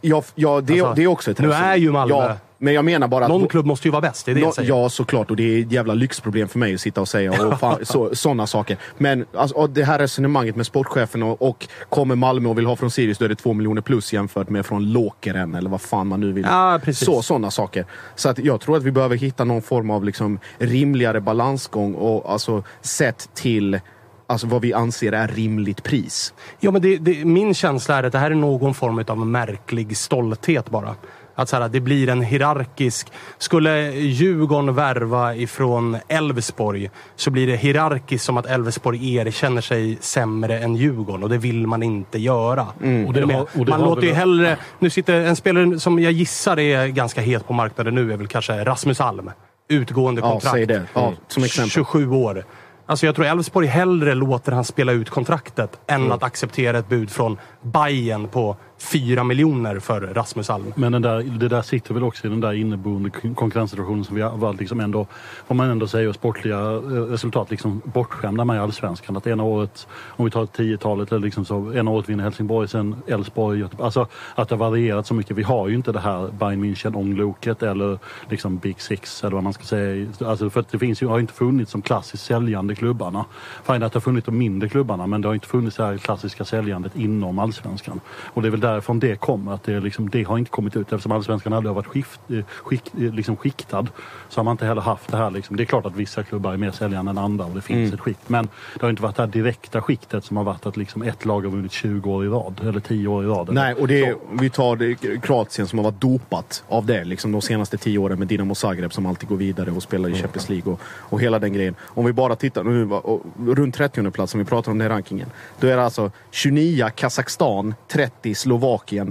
[0.00, 2.84] Ja, ja det, Alltså, det är också ett nu är ju Malmö- Ja, men jag
[2.84, 3.30] menar bara att...
[3.30, 4.68] Någon klubb måste ju vara bäst, det är det Nå- jag säger.
[4.68, 5.30] Ja, såklart.
[5.30, 8.14] Och det är ett jävla lyxproblem för mig att sitta och säga och fan, så,
[8.14, 8.76] sådana saker.
[8.98, 12.76] Men alltså, och det här resonemanget med sportchefen och, och kommer Malmö och vill ha
[12.76, 16.06] från Sirius, då är det två miljoner plus jämfört med från Lokeren eller vad fan
[16.06, 16.44] man nu vill.
[16.48, 17.06] Ja, precis.
[17.06, 17.86] Så, sådana saker.
[18.14, 22.32] Så att jag tror att vi behöver hitta någon form av liksom rimligare balansgång och
[22.32, 23.80] alltså sett till
[24.26, 26.34] alltså, vad vi anser är rimligt pris.
[26.60, 29.96] Ja, men det, det, min känsla är att det här är någon form av märklig
[29.96, 30.94] stolthet bara.
[31.38, 33.12] Att så här, det blir en hierarkisk...
[33.38, 40.58] Skulle Djurgården värva ifrån Elfsborg så blir det hierarkiskt som att Elfsborg erkänner sig sämre
[40.58, 42.66] än Djurgården och det vill man inte göra.
[43.06, 43.24] Och det
[43.54, 44.56] och det man låter ju hellre...
[44.78, 48.26] Nu sitter en spelare som jag gissar är ganska het på marknaden nu är väl
[48.26, 49.30] kanske Rasmus Alm.
[49.68, 50.54] Utgående Ja, kontrakt.
[50.54, 50.82] säg det.
[50.94, 51.70] Ja, som exempel.
[51.70, 52.44] 27 år.
[52.88, 56.12] Alltså jag tror Elfsborg hellre låter han spela ut kontraktet än Mm.
[56.12, 60.72] att acceptera ett bud från Bayern på 4 miljoner för Rasmus Alm.
[60.76, 64.22] Men den där, det där sitter väl också i den där inneboende konkurrenssituationen som vi
[64.22, 65.06] har varit liksom ändå,
[65.46, 69.16] får man ändå säger sportliga eh, resultat liksom bortskämda med i Allsvenskan.
[69.16, 72.96] Att ena året, om vi tar 10-talet, eller liksom så, ena året vinner Helsingborg, sen
[73.06, 73.84] Elfsborg, Göteborg.
[73.84, 75.36] Alltså att det har varierat så mycket.
[75.36, 77.98] Vi har ju inte det här Bayern München ångloket eller
[78.28, 80.06] liksom Big Six eller vad man ska säga.
[80.20, 83.24] Alltså för att det finns ju, har ju inte funnits som klassiskt säljande klubbarna.
[83.66, 85.96] Fine att det har funnits de mindre klubbarna men det har inte funnits det här
[85.96, 88.00] klassiska säljandet inom Allsvenskan.
[88.34, 89.52] Och det är väl därifrån det kommer.
[89.52, 92.44] Att det, liksom, det har inte kommit ut eftersom Allsvenskan aldrig har varit skift, eh,
[92.62, 93.86] skikt, eh, liksom skiktad.
[94.28, 95.30] Så har man inte heller haft det här.
[95.30, 95.56] Liksom.
[95.56, 97.94] Det är klart att vissa klubbar är mer säljande än andra och det finns Mm.
[97.94, 98.28] ett skikt.
[98.28, 101.24] Men det har inte varit det här direkta skiktet som har varit att liksom ett
[101.24, 103.48] lag har vunnit 20 år i rad eller 10 år i rad.
[103.52, 107.42] Nej, och det, vi tar det, Kroatien som har varit dopat av det liksom de
[107.42, 110.72] senaste tio åren med Dinamo Zagreb som alltid går vidare och spelar i Champions League
[110.72, 111.74] och, och hela den grejen.
[111.82, 115.28] Om vi bara tittar nu, och, runt 30 plats om vi pratar om den rankingen.
[115.60, 118.55] Då är det alltså 29 Kazakstan, 30 Slovakien,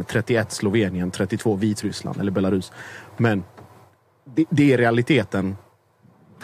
[0.08, 2.72] 31 Slovenien, 32 Vitryssland eller Belarus.
[3.18, 3.44] Men
[4.36, 5.56] det, det är realiteten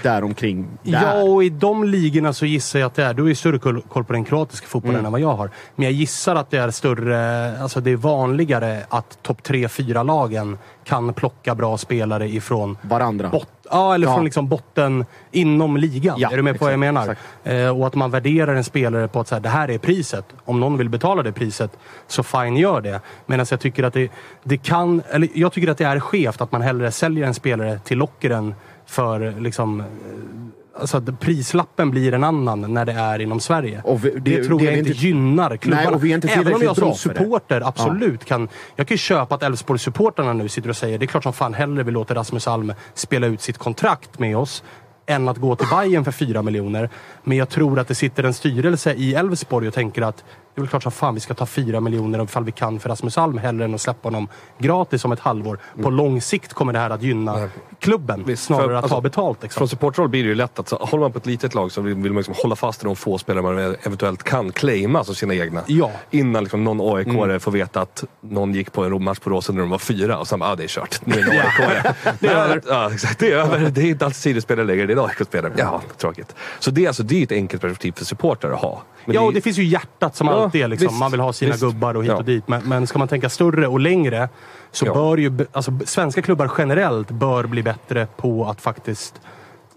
[0.04, 0.68] däromkring.
[0.84, 1.30] Ja, där.
[1.30, 3.14] och i de ligorna så gissar jag att det är...
[3.14, 5.06] Du har ju större koll koll på den kroatiska fotbollen Mm.
[5.06, 5.50] än vad jag har.
[5.76, 7.62] Men jag gissar att det är större...
[7.62, 12.78] Alltså det är vanligare att topp 3-4-lagen kan plocka bra spelare ifrån...
[12.82, 13.30] Varandra.
[13.30, 14.14] Bot, ja, eller Ja.
[14.16, 16.16] från liksom botten inom ligan.
[16.20, 17.12] Ja, är du med på vad jag exakt, menar?
[17.12, 17.22] exakt.
[17.44, 20.26] Eh, och att man värderar en spelare på att så här, det här är priset.
[20.46, 21.72] Om någon vill betala det priset,
[22.08, 23.02] så fine, gör det.
[23.26, 24.12] Medan jag tycker att det,
[24.44, 25.02] det kan...
[25.10, 28.56] Eller jag tycker att det är skevt att man hellre säljer en spelare till lockeren
[28.86, 29.84] för liksom...
[30.82, 33.82] Alltså att prislappen blir en annan när det är inom Sverige.
[33.84, 35.84] Och vi- det, det- tror det jag inte gynnar klubbarna.
[35.84, 38.50] Nej, och vi är inte Även om jag som supporter absolut kan...
[38.76, 41.54] Jag kan ju köpa att Elfsborg-supportrarna nu sitter och säger det är klart som fan
[41.54, 44.64] hellre vi låter Rasmus Alm spela ut sitt kontrakt med oss
[45.06, 46.90] än att gå till Bayern för 4 miljoner.
[47.24, 50.24] Men jag tror att det sitter en styrelse i Elfsborg och tänker att
[50.56, 52.90] det är väl klart som fan vi ska ta 4 miljoner ifall vi kan för
[52.90, 55.60] Rasmus Alm hellre än att släppa honom gratis om ett halvår.
[55.84, 57.50] På lång sikt kommer det här att gynna
[57.80, 59.44] klubben Visst, snarare för- att alltså, ta betalt.
[59.44, 59.60] Liksom.
[59.60, 61.82] Från supportroll blir det ju lätt att så, håller man på ett litet lag så
[61.82, 65.16] vill vill man liksom hålla fast i de få spelare man eventuellt kan claima som
[65.16, 65.62] sina egna.
[65.68, 65.92] Ja.
[66.12, 67.40] Innan liksom någon aik Mm.
[67.40, 70.28] får veta att någon gick på en match på Råsen när de var fyra och
[70.28, 71.06] sen bara, ah, det är kört.
[71.06, 71.86] Nu är det aik
[72.20, 72.62] Det är över.
[72.68, 73.20] Ja, exakt.
[73.20, 73.60] Det är över.
[73.70, 75.54] Det är inte alls Sirius-spelare längre, det är AIK-spelare.
[75.58, 76.36] Ja, tråkigt.
[76.60, 78.82] Så det, är alltså, det är ett enkelt perspektiv för supportrar att ha.
[79.06, 80.68] Men ja, det och det finns ju hjärtat som Ja, alltid är.
[80.68, 80.88] Liksom.
[80.88, 81.64] visst, Man vill ha sina visst.
[81.64, 82.18] gubbar och hit Ja.
[82.18, 82.48] och dit.
[82.48, 84.30] Men, men ska man tänka större och längre
[84.72, 84.94] så Ja.
[84.94, 89.22] bör ju alltså, svenska klubbar generellt bör bli bättre på att faktiskt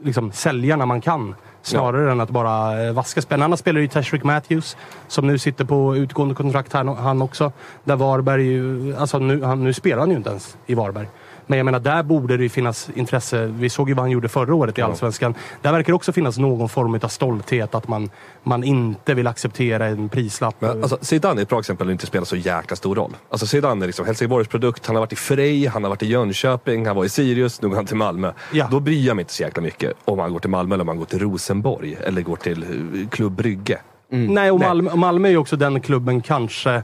[0.02, 1.34] liksom, sälja när man kan.
[1.62, 3.38] Snarare än att bara eh, vaska spel.
[3.38, 4.76] En annan spelare är ju Tashrik Matthews
[5.08, 7.52] som nu sitter på utgående kontrakt han, han också.
[7.84, 11.08] Där Varberg ju, alltså nu, han, nu spelar han ju inte ens i Varberg.
[11.46, 13.46] Men jag menar, där borde det ju finnas intresse.
[13.46, 15.34] Vi såg ju vad han gjorde förra året i Allsvenskan.
[15.62, 17.74] Där verkar det också finnas någon form av stolthet.
[17.74, 18.10] Att man,
[18.42, 20.56] man inte vill acceptera en prislapp.
[20.58, 23.16] Men, alltså, Zidane är ett bra exempel där det inte spelar så jäkla stor roll.
[23.30, 24.86] Alltså, Zidane är liksom Helsingborgs produkt.
[24.86, 27.68] Han har varit i Frej, han har varit i Jönköping, han var i Sirius, nu
[27.68, 28.32] går han till Malmö.
[28.52, 28.68] Ja.
[28.70, 30.88] Då bryr jag mig inte så jäkla mycket om han går till Malmö eller om
[30.88, 33.78] han går till Rosenborg eller går till eh, Klubb Brygge.
[34.08, 36.82] Nej, och Malmö, och Malmö är ju också den klubben kanske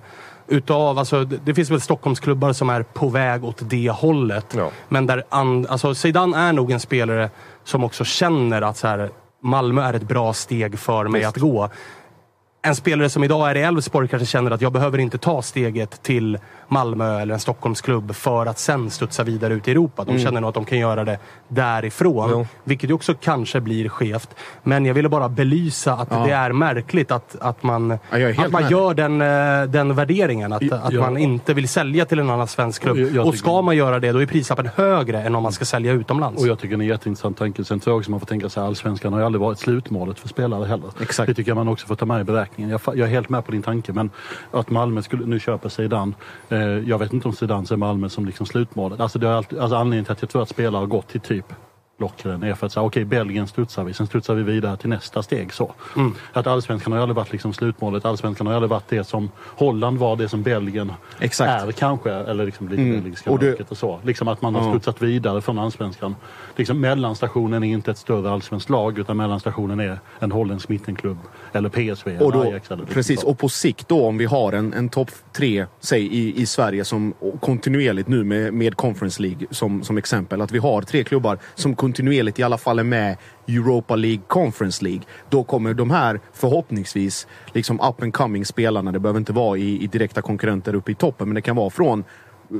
[0.51, 4.55] utav, alltså det, finns väl Stockholmsklubbar som är på väg åt det hållet.
[4.57, 4.71] Ja.
[4.89, 7.31] Men där, and, alltså Zidane är nog en spelare
[7.65, 9.11] som också känner att så här,
[9.43, 11.29] Malmö är ett bra steg för mig Visst.
[11.29, 11.71] att gå.
[12.63, 16.03] En spelare som idag är i Elfsborg kanske känner att jag behöver inte ta steget
[16.03, 16.39] till
[16.69, 20.05] Malmö eller en Stockholmsklubb för att sen studsa vidare ut i Europa.
[20.05, 20.23] De Mm.
[20.25, 21.19] känner nog att de kan göra det
[21.49, 22.31] därifrån.
[22.31, 22.47] Jo.
[22.65, 24.35] Vilket ju också kanske blir skevt.
[24.63, 26.27] Men jag ville bara belysa att Ja.
[26.27, 28.71] det är märkligt att, att man, Ja, att man med.
[28.71, 30.53] gör den, eh, den värderingen.
[30.53, 31.01] Att, att Ja.
[31.01, 32.99] man inte vill sälja till en annan svensk klubb.
[32.99, 35.65] Jag- jag och ska man göra det, då är prislappen högre än om man ska
[35.65, 36.43] sälja utomlands.
[36.43, 37.65] Och jag tycker det är en jätteintressant tanke.
[37.65, 40.19] Sen tror jag också man får tänka sig att allsvenskan har ju aldrig varit slutmålet
[40.19, 40.91] för spelare heller.
[41.03, 41.27] Exakt.
[41.27, 42.50] Det tycker jag man också får ta med i beräkningen.
[42.57, 44.11] Jag, fa- jag är helt med på din tanke men
[44.51, 46.13] att Malmö skulle, nu köper Zidane.
[46.49, 49.01] Eh, jag vet inte om Zidane ser Malmö som liksom slutmålet.
[49.01, 51.21] Alltså, det är alltid, alltså anledningen till att jag tror att spelare har gått till
[51.21, 51.45] typ
[51.99, 55.23] Lockren är för att säga okej Belgien studsar vi, sen studsar vi vidare till nästa
[55.23, 55.53] steg.
[55.53, 55.73] så.
[55.97, 56.15] Mm.
[56.33, 58.05] Att allsvenskan har ju aldrig varit liksom slutmålet.
[58.05, 61.51] Allsvenskan har ju aldrig varit det som Holland var, det som Belgien Exakt.
[61.69, 62.11] är kanske.
[62.13, 63.03] Eller liksom lite Mm.
[63.03, 64.01] belgiska Och det- och så.
[64.05, 64.71] Liksom att man har Ja.
[64.71, 66.17] studsat vidare från allsvenskan.
[66.61, 71.19] Liksom mellanstationen är inte ett större allsvenskt lag utan mellanstationen är en holländsk mittenklubb.
[71.53, 72.71] Eller PSV Och eller då, Ajax.
[72.71, 76.41] Eller precis, och på sikt då om vi har en, en topp tre, säg i,
[76.41, 80.41] i Sverige som kontinuerligt nu med, med Conference League som, som exempel.
[80.41, 83.17] Att vi har tre klubbar som kontinuerligt i alla fall är med
[83.49, 85.03] Europa League, Conference League.
[85.29, 89.83] Då kommer de här förhoppningsvis liksom up and coming spelarna, det behöver inte vara i,
[89.83, 92.05] i direkta konkurrenter uppe i toppen, men det kan vara från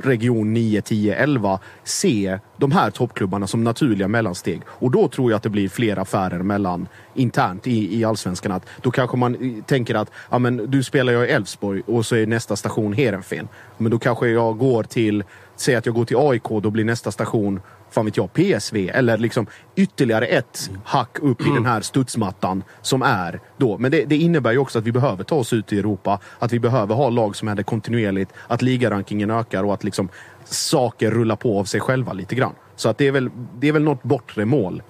[0.03, 4.61] region 9, 10, 11 se de här toppklubbarna som naturliga mellansteg.
[4.67, 8.51] Och då tror jag att det blir fler affärer mellan internt i, i allsvenskan.
[8.51, 12.05] Att då kanske man eh, tänker att ja, men du spelar jag i Elfsborg och
[12.05, 13.47] så är nästa station Heerenveen.
[13.77, 15.23] Men då kanske jag går till,
[15.55, 17.59] säg att jag går till AIK, då blir nästa station
[17.91, 23.01] fan vet jag, PSV eller liksom ytterligare ett hack upp i den här studsmattan som
[23.01, 23.77] är då.
[23.77, 26.53] Men det, det innebär ju också att vi behöver ta oss ut i Europa, att
[26.53, 30.09] vi behöver ha lag som händer kontinuerligt, att ligarankingen ökar och att liksom
[30.45, 32.53] saker rullar på av sig själva lite grann.
[32.75, 34.83] Så att det är väl, det är väl något bortre mål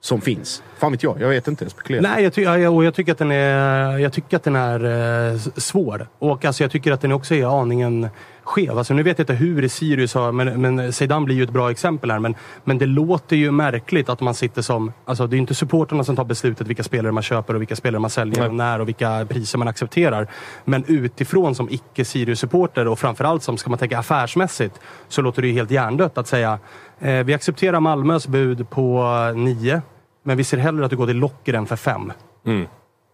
[0.00, 0.62] som finns.
[0.78, 1.64] Fan vet jag, jag vet inte.
[1.64, 2.02] Jag spekulerar.
[2.02, 4.84] Nej, jag, ty- ja, och jag tycker att den är, jag tycker att den är
[5.32, 6.08] eh, svår.
[6.18, 8.08] Och alltså, jag tycker att den också är aningen
[8.44, 8.78] skev.
[8.78, 11.70] Alltså, nu vet jag inte hur Sirius har, men, men Zeidan blir ju ett bra
[11.70, 12.18] exempel här.
[12.18, 12.34] Men,
[12.64, 14.92] men det låter ju märkligt att man sitter som...
[15.04, 17.76] Alltså, det är ju inte supporterna som tar beslutet vilka spelare man köper och vilka
[17.76, 20.28] spelare man säljer och när och vilka priser man accepterar.
[20.64, 25.48] Men utifrån som icke Sirius-supporter och framförallt som, ska man tänka affärsmässigt, så låter det
[25.48, 26.58] ju helt hjärndött att säga
[26.98, 29.04] eh, vi accepterar Malmös bud på
[29.34, 29.82] nio.
[30.22, 32.12] Men vi ser hellre att du går till Lockeren för fem.
[32.46, 32.66] Mm.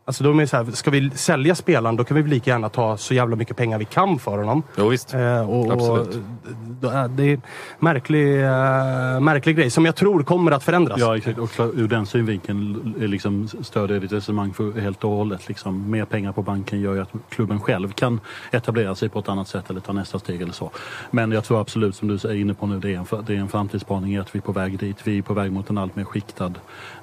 [0.04, 2.68] Alltså de är så här, ska vi sälja spelaren då kan vi väl lika gärna
[2.68, 4.62] ta så jävla mycket pengar vi kan för honom.
[4.76, 5.14] Jo, visst.
[5.14, 6.14] Eh, och, och, Absolut.
[6.92, 7.40] är det är
[7.78, 11.00] märklig, eh, märklig grej som jag tror kommer att förändras.
[11.00, 11.38] Ja, exakt.
[11.38, 15.48] Och ur den synvinkeln är liksom stödjer jag ditt resonemang för helt och hållet.
[15.48, 18.20] Liksom, mer pengar på banken gör ju att klubben själv kan
[18.50, 20.70] etablera sig på ett annat sätt eller ta nästa steg eller så.
[21.10, 23.38] Men jag tror absolut, som du är inne på nu, det är en, det är
[23.38, 24.96] en framtidsspaning att vi är på väg dit.
[25.04, 26.52] Vi är på väg mot en allt mer skiktad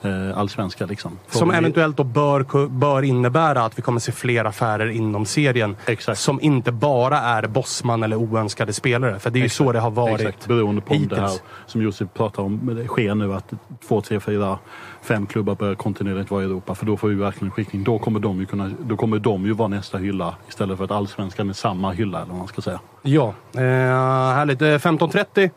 [0.02, 0.86] eh, allsvenska.
[0.86, 1.12] Liksom.
[1.28, 5.26] Som är- eventuellt då bör, ku- bör innebära att vi kommer se fler affärer inom
[5.26, 5.76] serien.
[5.86, 6.20] Exakt.
[6.20, 9.20] Som inte bara är bossman eller oönskade spelare.
[9.20, 11.44] För det är ju så det har varit Exakt, beroende på om det här hittills.
[11.66, 13.54] som Josef pratar om sker nu att
[13.88, 14.60] två, tre, fyra,
[15.02, 16.76] fem klubbar börjar kontinuerligt vara i Europa.
[16.76, 17.84] För då får vi verkligen en skickning.
[17.84, 20.92] Då kommer de ju, kunna, då kommer de ju vara nästa hylla istället för att
[20.92, 22.80] allsvenskan är samma hylla eller vad man ska säga.
[23.02, 24.62] Ja, eh, härligt.
[24.62, 25.50] Eh, 15.30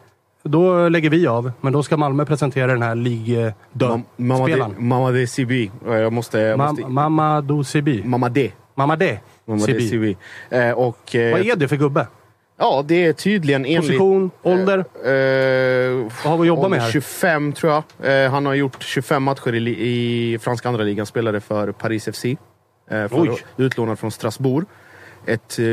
[0.42, 1.52] då lägger vi av.
[1.60, 4.74] Men då ska Malmö presentera den här Mam- Mamma League-spelaren.
[4.78, 5.70] de, Mamma de Sibi.
[5.86, 6.38] Jag måste...
[6.38, 8.02] Jag måste Mamma Dosibi.
[8.04, 8.52] Mamma de.
[8.74, 9.18] Mamma de.
[9.44, 9.88] Mamma de Sibi.
[9.88, 10.16] Sibi.
[10.50, 12.06] Eh, och, eh, Vad är det för gubbe?
[12.58, 13.80] Ja, det är tydligen enligt...
[13.80, 14.78] Position, ålder?
[14.78, 16.90] Eh, Vad har vi att jobba med här?
[16.90, 18.24] 25 tror jag.
[18.24, 21.06] Eh, han har gjort 25 matcher i, i franska andra ligan.
[21.06, 22.24] Spelade för Paris FC.
[22.24, 22.36] Eh,
[22.88, 24.66] för, utlånad från Strasbourg.
[25.26, 25.64] Ett eh,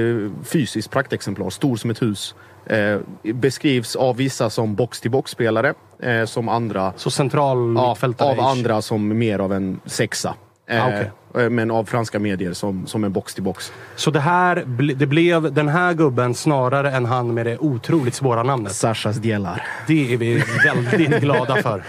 [0.44, 2.36] fysiskt praktexemplar, stor som ett hus.
[2.70, 3.00] Eh,
[3.34, 5.74] beskrivs av vissa som box-till-box-spelare.
[6.04, 6.94] Eh, som andra...
[6.96, 8.42] Så central Ja, av ish.
[8.46, 10.36] andra som mer av en sexa.
[10.70, 11.12] Eh, Ah, okej.
[11.46, 13.72] eh, Men av franska medier som, som en box-till-box.
[13.96, 14.56] Så det här
[14.96, 18.72] det blev den här gubben snarare än han med det otroligt svåra namnet.
[18.72, 19.64] Sashas delar.
[19.88, 21.84] Det är vi väldigt glada för.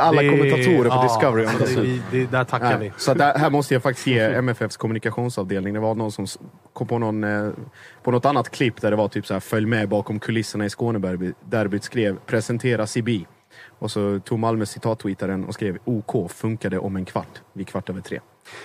[0.00, 2.92] Alla Det- kommentatorer på ja, Discovery så andas det, det, Där tackar Nej, vi.
[2.96, 5.74] Så där, här måste jag faktiskt ge MFFs kommunikationsavdelning.
[5.74, 6.26] Det var någon som
[6.72, 7.48] kom på, någon, eh,
[8.04, 10.70] på något annat klipp där det var typ så här följ med bakom kulisserna i
[10.70, 13.26] Skånederbyt skrev presentera Sibi.
[13.78, 18.00] Och så tog Malmö citattweetaren och skrev OK funkade om en kvart vid kvart över
[18.00, 18.20] tre.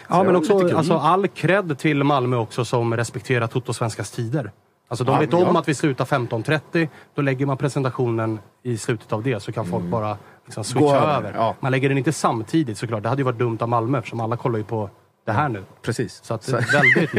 [0.10, 4.52] Ja, men också alltså, all cred till Malmö också som respekterar Toto-svenskans tider.
[4.88, 5.60] Alltså, de Ja, vet om ja.
[5.60, 6.88] att vi slutar 15.30.
[7.16, 11.04] Då lägger man presentationen i slutet av det så kan folk bara liksom, switcha Mm.
[11.10, 11.34] Över, över.
[11.40, 11.56] ja.
[11.60, 13.04] Man lägger den inte samtidigt såklart.
[13.04, 14.90] Det hade ju varit dumt av Malmö eftersom alla kollar ju på
[15.30, 15.64] det här nu.
[15.82, 16.20] Precis.
[16.24, 17.16] Så att det är väldigt,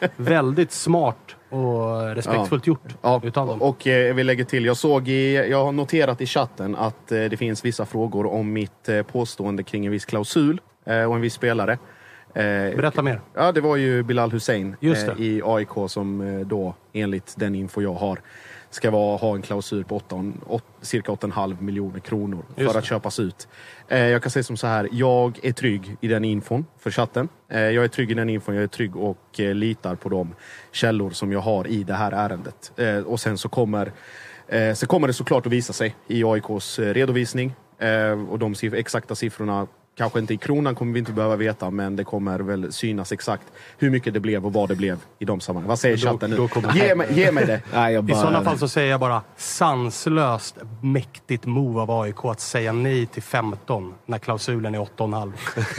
[0.00, 3.62] eh, väldigt smart och respektfullt gjort Ja, utav dem.
[3.62, 7.24] och eh, vill lägga till, jag såg i, jag har noterat i chatten att eh,
[7.24, 11.20] det finns vissa frågor om mitt eh, påstående kring en viss klausul eh, och en
[11.20, 11.72] viss spelare.
[12.34, 12.42] Eh,
[12.76, 13.20] Berätta mer.
[13.34, 17.82] Ja, det var ju Bilal Hussein eh, i AIK som eh, då, enligt den info
[17.82, 18.18] jag har,
[18.74, 22.84] ska vara, ha en klausul på 8, åt- cirka 8,5 miljoner kronor Just för att
[22.84, 22.88] det.
[22.88, 23.48] köpas ut.
[23.88, 27.28] Eh, jag kan säga som så här, jag är trygg i den infon för chatten.
[27.48, 30.34] Eh, jag är trygg i den infon, jag är trygg och eh, litar på de
[30.72, 32.72] källor som jag har i det här ärendet.
[32.76, 33.92] Eh, och sen så kommer,
[34.48, 37.54] eh, så kommer det såklart att visa sig i AIKs eh, redovisning.
[37.78, 39.66] Eh, och de exakta siffrorna
[39.96, 43.42] Kanske inte i kronan kommer vi inte behöva veta, men det kommer väl synas exakt
[43.78, 45.68] hur mycket det blev och vad det blev i de sammanhangen.
[45.68, 46.48] Vad säger Då- chatten nu?
[46.78, 47.60] Ge mig, ge mig det!
[47.74, 48.20] Nej, jag I bara...
[48.22, 53.22] sådana fall så säger jag bara sanslöst mäktigt move av AIK att säga nej till
[53.22, 55.32] 15 när klausulen är 8,5.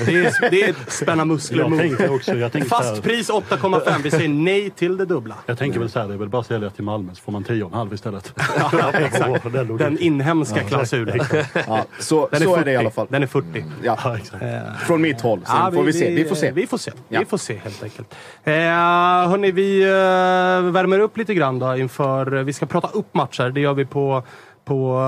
[0.05, 1.81] Det är, det är ett spänna muskler Jag move.
[1.83, 4.01] tänkte också, jag tänkte så här- Fast pris 8,5.
[4.03, 5.35] Vi säger nej till det dubbla.
[5.45, 7.31] Jag tänker väl så här, det är väl bara att sälja till Malmö så får
[7.31, 8.33] man 10,5 istället.
[8.73, 9.43] Ja, exakt.
[9.77, 11.19] Den inhemska klausulen.
[11.67, 12.61] Ja, så Den är så 40.
[12.61, 13.07] är det i alla fall.
[13.09, 13.65] Den är 40.
[13.83, 14.43] Ja, Ja, exakt.
[14.87, 15.39] från mitt håll.
[15.45, 16.09] Sen Ja, får vi, se.
[16.09, 16.51] Vi får se.
[16.51, 16.91] Vi får se.
[17.09, 17.19] Ja.
[17.19, 18.15] Vi får se helt enkelt.
[18.43, 22.25] Eh, hörni, vi eh, värmer upp lite grann då inför...
[22.25, 23.49] Vi ska prata upp matcher.
[23.49, 24.23] Det gör vi på,
[24.65, 24.99] på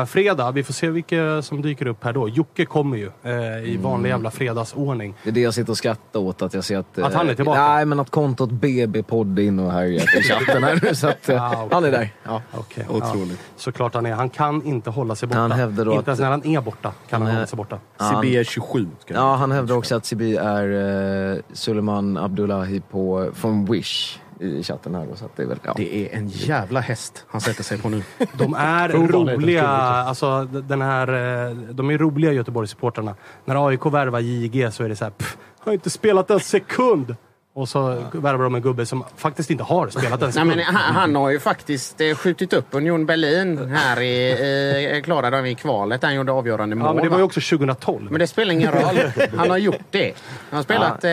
[0.00, 0.50] eh, fredag.
[0.50, 2.28] Vi får se vilka som dyker upp här då.
[2.28, 3.82] Jocke kommer ju eh, i Mm.
[3.82, 5.14] vanlig jävla fredagsordning.
[5.22, 6.98] Det är det jag sitter och skrattar åt, att jag ser att...
[6.98, 7.68] Att han är eh, tillbaka?
[7.68, 10.94] Nej, men att kontot BB-podd är inne och härjar i chatten här nu.
[10.94, 11.68] Så att, eh, Ah, okej.
[11.72, 12.14] Han är där.
[12.24, 12.42] Ja.
[12.54, 13.30] Okej, Otroligt.
[13.40, 14.12] Ja, såklart han är.
[14.12, 15.40] Han kan inte hålla sig borta.
[15.40, 17.34] Han hävdar då inte att- ens när han är borta kan han Nej.
[17.34, 17.78] hålla sig borta.
[17.98, 18.86] CB 27.
[18.98, 24.18] Ska jag- Ja, han hävdar också att Sibi är eh, Suleiman Abdullahi på, från Wish
[24.40, 25.06] i chatten här.
[25.14, 25.72] Så att det är väl, ja.
[25.76, 28.02] Det är en jävla häst han sätter sig på nu.
[28.32, 31.08] De är roliga, alltså den här,
[31.48, 33.14] eh, de är roliga Göteborgssupportrarna.
[33.44, 37.16] När AIK värvar JG så är det så här, "Pff, har inte spelat en sekund.
[37.54, 40.94] Och så värvar de en gubbe som faktiskt inte har spelat en Nej, men han,
[40.94, 45.54] han har ju faktiskt eh, skjutit upp Union Berlin här i, i klarade de i
[45.54, 46.02] kvalet.
[46.02, 46.86] Han gjorde avgörande mål.
[46.86, 48.10] ja, men det var ju också 2012.
[48.10, 48.96] men det spelar ingen roll.
[49.36, 50.12] Han har gjort det.
[50.50, 51.04] Han har spelat...
[51.04, 51.10] Eh,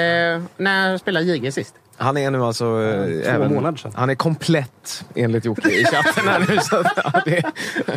[0.58, 1.76] när spelade JG sist?
[1.98, 2.66] Han är nu alltså...
[2.66, 3.92] eh, även, månader sedan.
[3.96, 6.58] Han är komplett enligt Jocke i chatten här nu.
[6.60, 7.44] Så att, ja, det,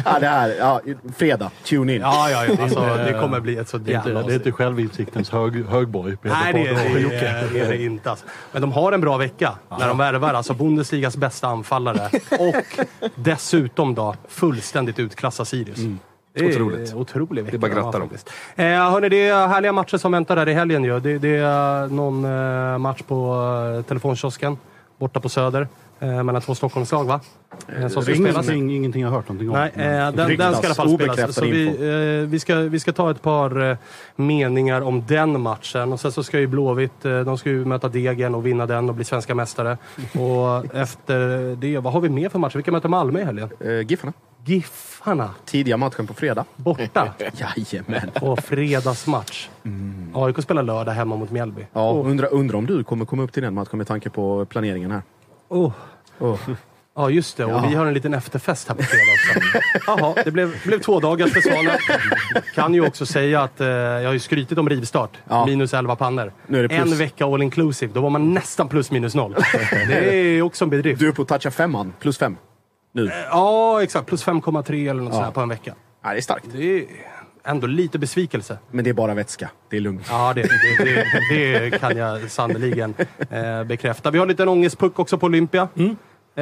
[0.04, 0.80] Ja, det här, ja,
[1.16, 1.50] fredag.
[1.64, 2.00] Tune in.
[2.00, 2.62] Ja, ja, ja.
[2.62, 5.30] Alltså, inte- det kommer bli ett så Det är inte, jävla det är inte självinsiktens
[5.30, 6.16] hög, högborg.
[6.22, 8.10] Nej, det, och det, är- det är det inte.
[8.10, 8.26] Alltså.
[8.52, 13.94] Men de har en bra vecka när de värvar alltså Bundesligas bästa anfallare och dessutom
[13.94, 15.78] då fullständigt utklassa Sirius.
[16.38, 16.94] Det är Otroligt.
[16.94, 17.58] Otrolig vecka.
[17.58, 18.08] Det är bara att gratta dem.
[18.56, 21.00] Eh, hörni, det är härliga matcher som väntar där i helgen ju.
[21.00, 23.34] Det, det är någon eh, match på
[23.76, 24.56] eh, telefonkiosken
[24.98, 25.68] borta på Söder.
[26.00, 27.20] Eh, mellan två Stockholmslag va?
[27.76, 28.48] Eh, som ska spelas.
[28.48, 29.54] Ingenting, ingenting jag har hört någonting om.
[29.54, 30.56] Nej, eh, den, den Ryktas.
[30.56, 31.34] ska i alla fall spelas.
[31.34, 33.76] Så vi, eh, vi, ska, vi ska ta ett par eh,
[34.16, 35.92] meningar om den matchen.
[35.92, 38.88] Och sen så ska ju Blåvitt, eh, de ska ju möta Degen och vinna den
[38.88, 39.78] och bli svenska mästare.
[39.96, 42.56] Och efter det, vad har vi mer för matcher?
[42.56, 43.50] Vilka möter Malmö i helgen?
[43.60, 44.12] Eh, Giffarna.
[44.48, 46.44] Giffarna Tidiga matchen på fredag.
[46.56, 47.14] borta.
[47.56, 48.10] Jajamän.
[48.20, 49.48] Och fredagsmatch.
[50.14, 51.66] AIK spelar lördag hemma mot Mjällby.
[51.72, 54.90] Ja, undrar undra om du kommer komma upp till den matchen med tanke på planeringen
[54.90, 55.02] här.
[55.48, 55.72] Oh.
[56.18, 56.38] Oh.
[56.96, 57.44] Ja, just det.
[57.44, 59.58] Och vi har en liten efterfest här på fredag också.
[59.86, 61.78] Jaha, det blev, blev två dagars för Svanen.
[62.54, 65.18] Kan ju också säga att eh, jag har ju skrytit om rivstart.
[65.28, 65.46] Ja.
[65.46, 66.32] Minus 11 pannor.
[66.48, 67.92] En vecka all inclusive.
[67.92, 69.34] Då var man nästan plus minus noll.
[69.88, 71.00] Det är också en bedrift.
[71.00, 72.36] Du är på att toucha femman, plus fem.
[72.92, 73.10] Nu.
[73.30, 74.06] Ja, exakt.
[74.06, 75.74] Plus 5,3 eller något sånt här på en vecka.
[76.02, 76.46] Ja, det är starkt.
[76.52, 76.86] Det är
[77.44, 78.58] ändå lite besvikelse.
[78.70, 79.50] Men det är bara vätska.
[79.70, 80.06] Det är lugnt.
[80.10, 82.94] Ja, det, det, det, det kan jag sannerligen
[83.30, 84.10] eh, bekräfta.
[84.10, 85.68] Vi har lite ångestpuck också på Olympia.
[85.74, 85.90] Eh,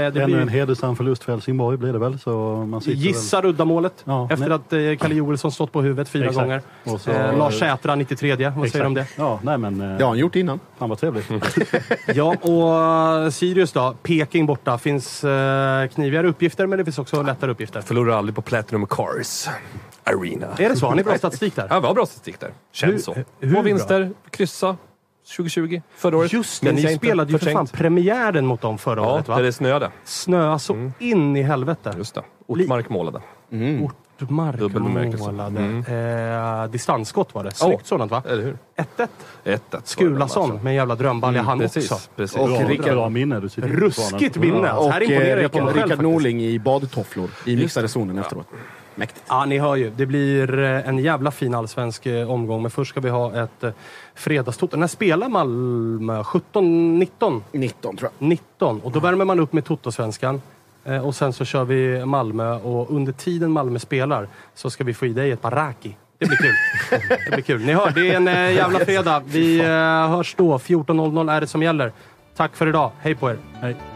[0.00, 2.18] det Ännu blir- en hedersam förlust för Helsingborg blir det väl.
[2.18, 2.30] Så
[2.68, 3.92] man Gissar uddamålet.
[4.04, 4.54] Ja, efter nej.
[4.56, 6.44] att eh, Kalle Joelsson stått på huvudet fyra Exakt.
[6.44, 6.62] gånger.
[6.84, 9.06] Och så- eh, Lars Sätra 93 Vad väl, säger du om det?
[9.16, 9.80] Ja, nej men...
[9.80, 10.60] eh, Det har han gjort innan.
[10.78, 11.26] Fan vad trevligt.
[12.14, 13.94] Ja, och eh, Sirius då.
[14.02, 14.78] Peking borta.
[14.78, 17.80] Finns eh, knivigare uppgifter, men det finns också lättare uppgifter.
[17.80, 19.48] Förlorar aldrig på Platinum Cars
[20.04, 20.46] Arena.
[20.58, 20.86] Är det så?
[20.86, 21.66] Har ni bra statistik där?
[21.70, 22.50] Ja, vi har bra statistik där.
[22.72, 23.14] Känns Hur- så.
[23.14, 23.62] hur Två bra?
[23.62, 24.76] vinster, kryssa
[25.36, 25.82] 2020.
[25.96, 26.32] Förra året.
[26.32, 29.36] Just det, ni spelade ju för fan premiären mot dem förra Ja, året va?
[29.36, 29.90] där det snöade.
[30.04, 31.94] Snöa så in i helvete.
[31.96, 32.22] Just det.
[32.46, 33.20] Ortmark målade.
[34.20, 35.24] Ortmark Dubbel bemärkelse.
[35.32, 35.60] målade.
[36.64, 37.50] Eh, distansskott var det.
[37.50, 37.86] Snyggt Ja.
[37.88, 38.22] sådant va?
[38.28, 38.58] Eller hur?
[38.76, 39.08] 1-1.
[39.44, 39.80] 1-1.
[39.84, 42.08] Skulason med en jävla drömbalja han precis, också.
[42.16, 42.36] Precis.
[42.38, 44.66] Och Bra, Rickard- bra minne du sitter Ruskigt minne.
[44.66, 44.88] Ja.
[44.92, 46.02] Här imponerar eh, jag på mig själv Rickard.
[46.02, 48.46] Norling i badtofflor i mixade zonen efteråt.
[48.98, 49.24] Mäktigt.
[49.28, 49.90] Ja, ni hör ju.
[49.90, 52.62] Det blir eh, en jävla fin allsvensk eh, omgång.
[52.62, 53.70] Men först ska vi ha ett eh,
[54.14, 54.76] fredagstoto.
[54.76, 56.24] När spelar Malmö?
[56.24, 57.44] 17, 19?
[57.52, 58.28] 19 tror jag.
[58.28, 58.80] 19.
[58.80, 60.42] Och då värmer man upp med Totosvenskan.
[61.04, 65.06] Och sen så kör vi Malmö och under tiden Malmö spelar så ska vi få
[65.06, 65.96] i dig ett par raki.
[66.18, 66.54] Det blir kul.
[67.24, 67.64] Det blir kul.
[67.64, 69.22] Ni hör, det är en jävla fredag.
[69.26, 69.62] Vi
[70.08, 70.58] hörs då.
[70.58, 71.92] 14.00 är det som gäller.
[72.36, 72.90] Tack för idag.
[73.00, 73.38] Hej på er.
[73.60, 73.95] Hej.